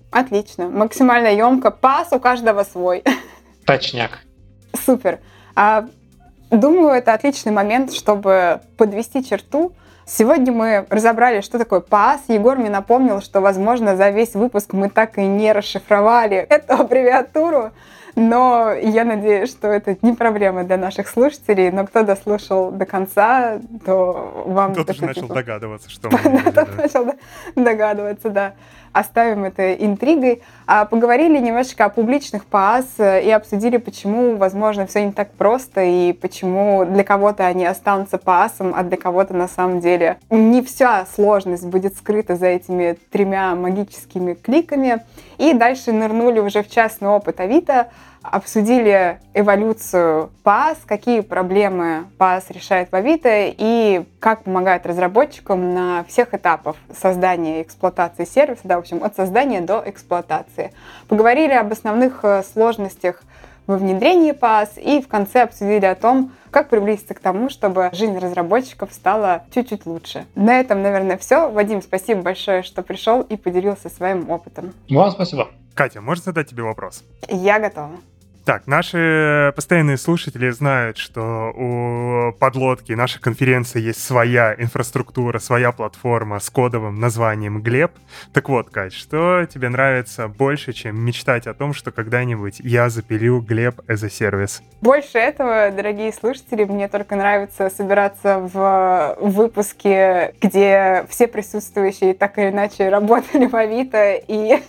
Отлично. 0.09 0.69
Максимально 0.69 1.27
емко. 1.27 1.69
Пас 1.69 2.13
у 2.13 2.19
каждого 2.19 2.63
свой. 2.63 3.03
Точняк. 3.65 4.19
Супер. 4.85 5.19
А, 5.53 5.89
думаю, 6.49 6.93
это 6.93 7.13
отличный 7.13 7.51
момент, 7.51 7.91
чтобы 7.91 8.61
подвести 8.77 9.21
черту. 9.21 9.73
Сегодня 10.05 10.53
мы 10.53 10.85
разобрали, 10.89 11.41
что 11.41 11.57
такое 11.57 11.81
ПАС. 11.81 12.21
Егор 12.29 12.57
мне 12.57 12.69
напомнил, 12.69 13.19
что, 13.19 13.41
возможно, 13.41 13.97
за 13.97 14.11
весь 14.11 14.33
выпуск 14.33 14.71
мы 14.71 14.89
так 14.89 15.17
и 15.17 15.25
не 15.25 15.51
расшифровали 15.51 16.37
эту 16.49 16.75
аббревиатуру. 16.75 17.73
Но 18.15 18.71
я 18.73 19.05
надеюсь, 19.05 19.49
что 19.49 19.67
это 19.69 19.97
не 20.01 20.13
проблема 20.13 20.63
для 20.63 20.77
наших 20.77 21.07
слушателей. 21.07 21.71
Но 21.71 21.85
кто 21.87 22.03
дослушал 22.03 22.71
до 22.71 22.85
конца, 22.85 23.59
то 23.85 24.43
вам... 24.45 24.75
Тот 24.75 24.89
уже 24.89 25.05
начал 25.05 25.27
догадываться, 25.27 25.89
что 25.89 26.09
мы 26.23 26.51
Тот 26.51 26.77
начал 26.77 27.13
догадываться, 27.55 28.29
да. 28.29 28.53
Оставим 28.93 29.43
это 29.43 29.73
интригой. 29.73 30.41
А 30.65 30.85
поговорили 30.85 31.39
немножечко 31.39 31.85
о 31.85 31.89
публичных 31.89 32.45
ПАС 32.45 32.85
и 32.99 33.29
обсудили, 33.31 33.77
почему, 33.77 34.37
возможно, 34.37 34.87
все 34.87 35.03
не 35.03 35.11
так 35.11 35.31
просто 35.31 35.83
и 35.83 36.13
почему 36.13 36.85
для 36.85 37.03
кого-то 37.03 37.45
они 37.45 37.65
останутся 37.65 38.17
ПАСом, 38.17 38.73
а 38.75 38.83
для 38.83 38.97
кого-то 38.97 39.33
на 39.33 39.47
самом 39.47 39.79
деле 39.79 40.17
не 40.29 40.61
вся 40.61 41.05
сложность 41.13 41.65
будет 41.65 41.97
скрыта 41.97 42.35
за 42.35 42.47
этими 42.47 42.97
тремя 43.11 43.55
магическими 43.55 44.35
кликами. 44.35 45.03
И 45.37 45.53
дальше 45.53 45.91
нырнули 45.91 46.39
уже 46.39 46.63
в 46.63 46.69
частный 46.69 47.09
опыт 47.09 47.39
Авито, 47.39 47.87
обсудили 48.23 49.19
эволюцию 49.33 50.31
PaaS, 50.43 50.77
какие 50.85 51.19
проблемы 51.19 52.05
PaaS 52.17 52.45
решает 52.49 52.91
в 52.91 52.95
Авито 52.95 53.29
и 53.29 54.05
как 54.19 54.43
помогает 54.43 54.85
разработчикам 54.85 55.73
на 55.73 56.03
всех 56.05 56.33
этапах 56.33 56.77
создания 56.93 57.59
и 57.59 57.63
эксплуатации 57.63 58.25
сервиса, 58.25 58.61
да, 58.63 58.77
в 58.77 58.79
общем, 58.79 59.03
от 59.03 59.15
создания 59.15 59.61
до 59.61 59.83
эксплуатации. 59.85 60.71
Поговорили 61.07 61.53
об 61.53 61.71
основных 61.71 62.19
э, 62.23 62.43
сложностях 62.43 63.23
во 63.67 63.77
внедрении 63.77 64.33
PaaS 64.33 64.79
и 64.81 65.01
в 65.01 65.07
конце 65.07 65.43
обсудили 65.43 65.85
о 65.85 65.95
том, 65.95 66.31
как 66.51 66.69
приблизиться 66.69 67.13
к 67.13 67.19
тому, 67.19 67.49
чтобы 67.49 67.89
жизнь 67.93 68.17
разработчиков 68.17 68.93
стала 68.93 69.43
чуть-чуть 69.53 69.85
лучше. 69.85 70.25
На 70.35 70.59
этом, 70.59 70.81
наверное, 70.81 71.17
все. 71.17 71.49
Вадим, 71.49 71.81
спасибо 71.81 72.21
большое, 72.21 72.63
что 72.63 72.83
пришел 72.83 73.21
и 73.21 73.37
поделился 73.37 73.89
своим 73.89 74.29
опытом. 74.29 74.73
Вам 74.89 75.11
спасибо. 75.11 75.49
Катя, 75.73 76.01
можно 76.01 76.25
задать 76.25 76.49
тебе 76.49 76.63
вопрос? 76.63 77.03
Я 77.27 77.59
готова. 77.59 77.91
Так, 78.45 78.67
наши 78.67 79.53
постоянные 79.55 79.97
слушатели 79.97 80.49
знают, 80.49 80.97
что 80.97 81.53
у 81.55 82.33
подлодки 82.33 82.91
нашей 82.91 83.21
конференции 83.21 83.79
есть 83.79 84.03
своя 84.03 84.53
инфраструктура, 84.57 85.39
своя 85.39 85.71
платформа 85.71 86.39
с 86.39 86.49
кодовым 86.49 86.99
названием 86.99 87.61
Глеб. 87.61 87.93
Так 88.33 88.49
вот, 88.49 88.69
Кать, 88.69 88.93
что 88.93 89.45
тебе 89.45 89.69
нравится 89.69 90.27
больше, 90.27 90.73
чем 90.73 90.99
мечтать 90.99 91.47
о 91.47 91.53
том, 91.53 91.73
что 91.73 91.91
когда-нибудь 91.91 92.59
я 92.59 92.89
запилю 92.89 93.39
Глеб 93.39 93.79
as 93.87 94.05
a 94.05 94.09
сервис? 94.09 94.61
Больше 94.81 95.19
этого, 95.19 95.71
дорогие 95.71 96.11
слушатели, 96.11 96.65
мне 96.65 96.89
только 96.89 97.15
нравится 97.15 97.69
собираться 97.69 98.39
в 98.39 99.15
выпуске, 99.21 100.35
где 100.41 101.05
все 101.07 101.27
присутствующие 101.27 102.13
так 102.13 102.37
или 102.37 102.49
иначе 102.49 102.89
работали 102.89 103.45
в 103.45 103.55
Авито 103.55 104.15
и 104.15 104.61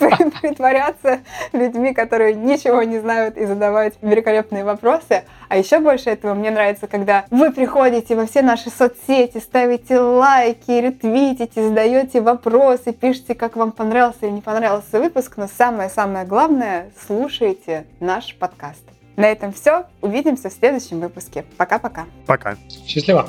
притворяться 0.40 1.20
людьми, 1.52 1.94
которые 1.94 2.34
ничего 2.34 2.87
не 2.88 2.98
знают 2.98 3.36
и 3.36 3.46
задавать 3.46 3.94
великолепные 4.02 4.64
вопросы. 4.64 5.22
А 5.48 5.56
еще 5.56 5.78
больше 5.78 6.10
этого 6.10 6.34
мне 6.34 6.50
нравится, 6.50 6.86
когда 6.86 7.24
вы 7.30 7.52
приходите 7.52 8.16
во 8.16 8.26
все 8.26 8.42
наши 8.42 8.70
соцсети, 8.70 9.38
ставите 9.38 9.98
лайки, 9.98 10.70
ретвитите, 10.70 11.68
задаете 11.68 12.20
вопросы, 12.20 12.92
пишите, 12.92 13.34
как 13.34 13.56
вам 13.56 13.72
понравился 13.72 14.26
или 14.26 14.32
не 14.32 14.40
понравился 14.40 15.00
выпуск, 15.00 15.34
но 15.36 15.48
самое-самое 15.48 16.26
главное, 16.26 16.90
слушайте 17.06 17.84
наш 18.00 18.34
подкаст. 18.34 18.82
На 19.16 19.26
этом 19.26 19.52
все. 19.52 19.86
Увидимся 20.00 20.48
в 20.48 20.52
следующем 20.52 21.00
выпуске. 21.00 21.44
Пока-пока. 21.56 22.06
Пока. 22.24 22.56
Счастливо. 22.86 23.28